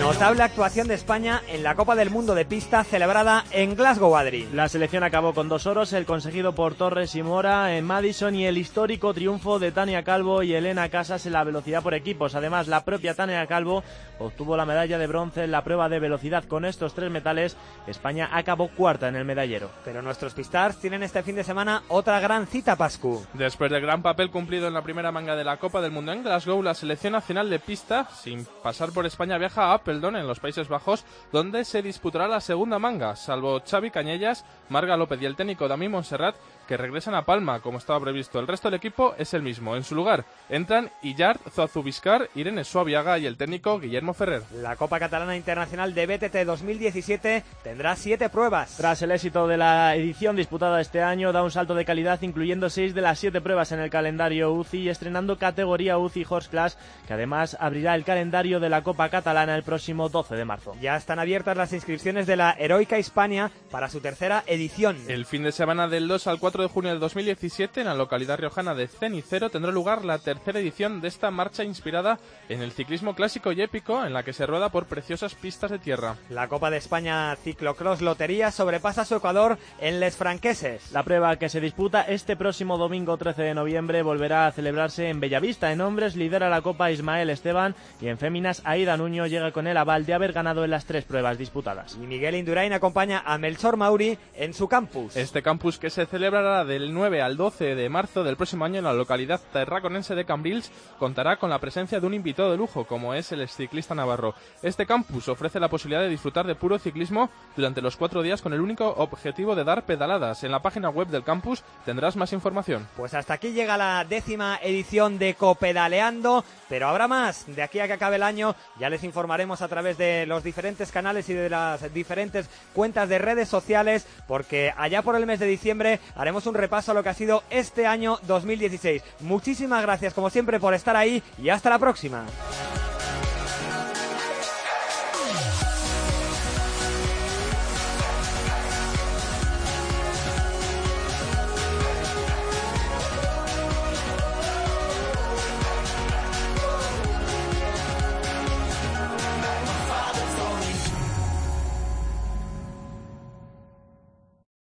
Notable 0.00 0.42
actuación 0.42 0.88
de 0.88 0.94
España 0.94 1.42
en 1.48 1.62
la 1.62 1.74
Copa 1.74 1.94
del 1.94 2.10
Mundo 2.10 2.34
de 2.34 2.44
Pista 2.44 2.84
celebrada 2.84 3.44
en 3.50 3.74
Glasgow, 3.74 4.16
Adri. 4.16 4.46
La 4.52 4.68
selección 4.68 5.02
acabó 5.02 5.34
con 5.34 5.48
dos 5.48 5.66
oros, 5.66 5.92
el 5.92 6.06
conseguido 6.06 6.54
por 6.54 6.74
Torres 6.74 7.14
y 7.16 7.22
Mora 7.22 7.76
en 7.76 7.84
Madison 7.84 8.34
y 8.34 8.46
el 8.46 8.58
histórico 8.58 9.14
triunfo 9.14 9.58
de 9.58 9.72
Tania 9.72 10.04
Calvo 10.04 10.42
y 10.42 10.54
Elena 10.54 10.88
Casas 10.90 11.26
en 11.26 11.32
la 11.32 11.44
velocidad 11.44 11.82
por 11.82 11.94
equipos. 11.94 12.34
Además, 12.34 12.68
la 12.68 12.84
propia 12.84 13.14
Tania 13.14 13.46
Calvo 13.46 13.82
obtuvo 14.18 14.56
la 14.56 14.66
medalla 14.66 14.98
de 14.98 15.06
bronce 15.06 15.44
en 15.44 15.50
la 15.50 15.64
prueba 15.64 15.88
de 15.88 15.98
velocidad. 15.98 16.44
Con 16.44 16.64
estos 16.64 16.94
tres 16.94 17.10
metales, 17.10 17.56
España 17.86 18.28
acabó 18.32 18.68
cuarta 18.68 19.08
en 19.08 19.16
el 19.16 19.24
medallero. 19.24 19.70
Pero 19.84 20.02
nuestros 20.02 20.34
Pistars 20.34 20.78
tienen 20.78 21.02
este 21.02 21.22
fin 21.22 21.36
de 21.36 21.44
semana 21.44 21.82
otra 21.88 22.20
gran 22.20 22.46
cita, 22.46 22.76
Pascu. 22.76 23.24
Después 23.32 23.70
del 23.70 23.82
gran 23.82 24.02
papel 24.02 24.30
cumplido 24.30 24.68
en 24.68 24.74
la 24.74 24.82
primera 24.82 25.10
manga 25.10 25.36
de 25.36 25.44
la 25.44 25.56
Copa 25.56 25.80
del 25.80 25.90
Mundo 25.90 26.12
en 26.12 26.22
Glasgow, 26.22 26.62
la 26.62 26.74
selección 26.74 27.14
nacional 27.14 27.50
de 27.50 27.58
pista, 27.58 28.08
sin 28.14 28.35
pasar 28.62 28.92
por 28.92 29.06
España, 29.06 29.38
viaja 29.38 29.66
a 29.66 29.74
Apeldoorn 29.74 30.16
en 30.16 30.26
los 30.26 30.40
Países 30.40 30.68
Bajos, 30.68 31.04
donde 31.32 31.64
se 31.64 31.82
disputará 31.82 32.28
la 32.28 32.40
segunda 32.40 32.78
manga, 32.78 33.16
salvo 33.16 33.62
Xavi 33.64 33.90
Cañellas, 33.90 34.44
Marga 34.68 34.96
López 34.96 35.20
y 35.22 35.26
el 35.26 35.36
técnico 35.36 35.68
Dami 35.68 35.88
Monserrat, 35.88 36.36
que 36.66 36.76
regresan 36.76 37.14
a 37.14 37.24
Palma, 37.24 37.60
como 37.60 37.78
estaba 37.78 38.00
previsto. 38.00 38.38
El 38.38 38.46
resto 38.46 38.68
del 38.68 38.78
equipo 38.78 39.14
es 39.18 39.34
el 39.34 39.42
mismo. 39.42 39.76
En 39.76 39.84
su 39.84 39.94
lugar 39.94 40.24
entran 40.48 40.90
Illard, 41.02 41.38
Zoazubiscar, 41.50 42.28
Irene 42.34 42.64
Suaviaga 42.64 43.18
y 43.18 43.26
el 43.26 43.36
técnico 43.36 43.78
Guillermo 43.78 44.14
Ferrer. 44.14 44.42
La 44.52 44.76
Copa 44.76 44.98
Catalana 44.98 45.36
Internacional 45.36 45.94
de 45.94 46.06
BTT 46.06 46.46
2017 46.46 47.44
tendrá 47.62 47.96
siete 47.96 48.28
pruebas. 48.28 48.76
Tras 48.76 49.02
el 49.02 49.12
éxito 49.12 49.46
de 49.46 49.56
la 49.56 49.94
edición 49.96 50.36
disputada 50.36 50.80
este 50.80 51.02
año, 51.02 51.32
da 51.32 51.42
un 51.42 51.50
salto 51.50 51.74
de 51.74 51.84
calidad 51.84 52.20
incluyendo 52.22 52.70
seis 52.70 52.94
de 52.94 53.00
las 53.00 53.18
siete 53.18 53.40
pruebas 53.40 53.72
en 53.72 53.80
el 53.80 53.90
calendario 53.90 54.52
UCI 54.52 54.78
y 54.78 54.88
estrenando 54.88 55.38
categoría 55.38 55.98
UCI 55.98 56.26
Horse 56.28 56.50
Class, 56.50 56.78
que 57.06 57.14
además 57.14 57.56
abrirá 57.60 57.94
el 57.94 58.04
calendario 58.04 58.60
de 58.60 58.68
la 58.68 58.82
Copa 58.82 59.08
Catalana 59.08 59.56
el 59.56 59.62
próximo 59.62 60.08
12 60.08 60.34
de 60.34 60.44
marzo. 60.44 60.74
Ya 60.80 60.96
están 60.96 61.18
abiertas 61.18 61.56
las 61.56 61.72
inscripciones 61.72 62.26
de 62.26 62.36
la 62.36 62.52
Heroica 62.58 62.98
Hispania 62.98 63.50
para 63.70 63.88
su 63.88 64.00
tercera 64.00 64.44
edición. 64.46 64.96
El 65.08 65.26
fin 65.26 65.42
de 65.42 65.52
semana 65.52 65.88
del 65.88 66.08
2 66.08 66.26
al 66.26 66.38
4 66.38 66.55
4 66.56 66.68
de 66.68 66.72
junio 66.72 66.92
de 66.94 66.98
2017, 66.98 67.80
en 67.82 67.86
la 67.86 67.94
localidad 67.94 68.38
riojana 68.38 68.74
de 68.74 68.88
Cenicero, 68.88 69.50
tendrá 69.50 69.70
lugar 69.72 70.06
la 70.06 70.18
tercera 70.18 70.58
edición 70.58 71.02
de 71.02 71.08
esta 71.08 71.30
marcha 71.30 71.64
inspirada 71.64 72.18
en 72.48 72.62
el 72.62 72.72
ciclismo 72.72 73.14
clásico 73.14 73.52
y 73.52 73.60
épico, 73.60 74.02
en 74.06 74.14
la 74.14 74.22
que 74.22 74.32
se 74.32 74.46
rueda 74.46 74.70
por 74.70 74.86
preciosas 74.86 75.34
pistas 75.34 75.70
de 75.70 75.78
tierra. 75.78 76.16
La 76.30 76.48
Copa 76.48 76.70
de 76.70 76.78
España 76.78 77.36
Ciclocross 77.36 78.00
Lotería 78.00 78.50
sobrepasa 78.52 79.04
su 79.04 79.16
Ecuador 79.16 79.58
en 79.80 80.00
Les 80.00 80.16
Franqueses. 80.16 80.92
La 80.92 81.02
prueba 81.02 81.36
que 81.36 81.50
se 81.50 81.60
disputa 81.60 82.00
este 82.00 82.36
próximo 82.36 82.78
domingo 82.78 83.18
13 83.18 83.42
de 83.42 83.54
noviembre 83.54 84.00
volverá 84.00 84.46
a 84.46 84.52
celebrarse 84.52 85.10
en 85.10 85.20
Bellavista. 85.20 85.72
En 85.72 85.82
hombres 85.82 86.16
lidera 86.16 86.48
la 86.48 86.62
Copa 86.62 86.90
Ismael 86.90 87.28
Esteban 87.28 87.74
y 88.00 88.08
en 88.08 88.16
féminas 88.16 88.62
Aida 88.64 88.96
Nuño 88.96 89.26
llega 89.26 89.52
con 89.52 89.66
el 89.66 89.76
aval 89.76 90.06
de 90.06 90.14
haber 90.14 90.32
ganado 90.32 90.64
en 90.64 90.70
las 90.70 90.86
tres 90.86 91.04
pruebas 91.04 91.36
disputadas. 91.36 91.98
Y 92.02 92.06
Miguel 92.06 92.34
Indurain 92.34 92.72
acompaña 92.72 93.22
a 93.26 93.36
Melchor 93.36 93.76
Mauri 93.76 94.16
en 94.34 94.54
su 94.54 94.68
campus. 94.68 95.16
Este 95.16 95.42
campus 95.42 95.78
que 95.78 95.90
se 95.90 96.06
del 96.46 96.94
9 96.94 97.22
al 97.22 97.36
12 97.36 97.74
de 97.74 97.88
marzo 97.88 98.22
del 98.22 98.36
próximo 98.36 98.64
año 98.64 98.78
en 98.78 98.84
la 98.84 98.92
localidad 98.92 99.40
terraconense 99.52 100.14
de 100.14 100.24
Cambrils 100.24 100.70
contará 100.96 101.38
con 101.38 101.50
la 101.50 101.58
presencia 101.58 101.98
de 101.98 102.06
un 102.06 102.14
invitado 102.14 102.52
de 102.52 102.56
lujo 102.56 102.84
como 102.84 103.14
es 103.14 103.32
el 103.32 103.48
ciclista 103.48 103.96
navarro. 103.96 104.34
Este 104.62 104.86
campus 104.86 105.28
ofrece 105.28 105.58
la 105.58 105.68
posibilidad 105.68 106.02
de 106.02 106.08
disfrutar 106.08 106.46
de 106.46 106.54
puro 106.54 106.78
ciclismo 106.78 107.30
durante 107.56 107.82
los 107.82 107.96
cuatro 107.96 108.22
días 108.22 108.42
con 108.42 108.52
el 108.52 108.60
único 108.60 108.88
objetivo 108.88 109.56
de 109.56 109.64
dar 109.64 109.84
pedaladas. 109.84 110.44
En 110.44 110.52
la 110.52 110.62
página 110.62 110.88
web 110.88 111.08
del 111.08 111.24
campus 111.24 111.64
tendrás 111.84 112.14
más 112.14 112.32
información. 112.32 112.86
Pues 112.96 113.14
hasta 113.14 113.34
aquí 113.34 113.52
llega 113.52 113.76
la 113.76 114.04
décima 114.04 114.60
edición 114.62 115.18
de 115.18 115.34
Copedaleando, 115.34 116.44
pero 116.68 116.88
habrá 116.88 117.08
más. 117.08 117.44
De 117.46 117.62
aquí 117.62 117.80
a 117.80 117.88
que 117.88 117.94
acabe 117.94 118.16
el 118.16 118.22
año 118.22 118.54
ya 118.78 118.88
les 118.88 119.02
informaremos 119.02 119.62
a 119.62 119.68
través 119.68 119.98
de 119.98 120.26
los 120.26 120.44
diferentes 120.44 120.92
canales 120.92 121.28
y 121.28 121.34
de 121.34 121.50
las 121.50 121.92
diferentes 121.92 122.48
cuentas 122.72 123.08
de 123.08 123.18
redes 123.18 123.48
sociales, 123.48 124.06
porque 124.28 124.72
allá 124.76 125.02
por 125.02 125.16
el 125.16 125.26
mes 125.26 125.40
de 125.40 125.46
diciembre 125.46 126.00
un 126.44 126.54
repaso 126.54 126.90
a 126.90 126.94
lo 126.94 127.02
que 127.02 127.08
ha 127.08 127.14
sido 127.14 127.42
este 127.48 127.86
año 127.86 128.18
2016. 128.26 129.02
Muchísimas 129.20 129.80
gracias 129.80 130.12
como 130.12 130.28
siempre 130.28 130.60
por 130.60 130.74
estar 130.74 130.96
ahí 130.96 131.22
y 131.38 131.48
hasta 131.48 131.70
la 131.70 131.78
próxima. 131.78 132.26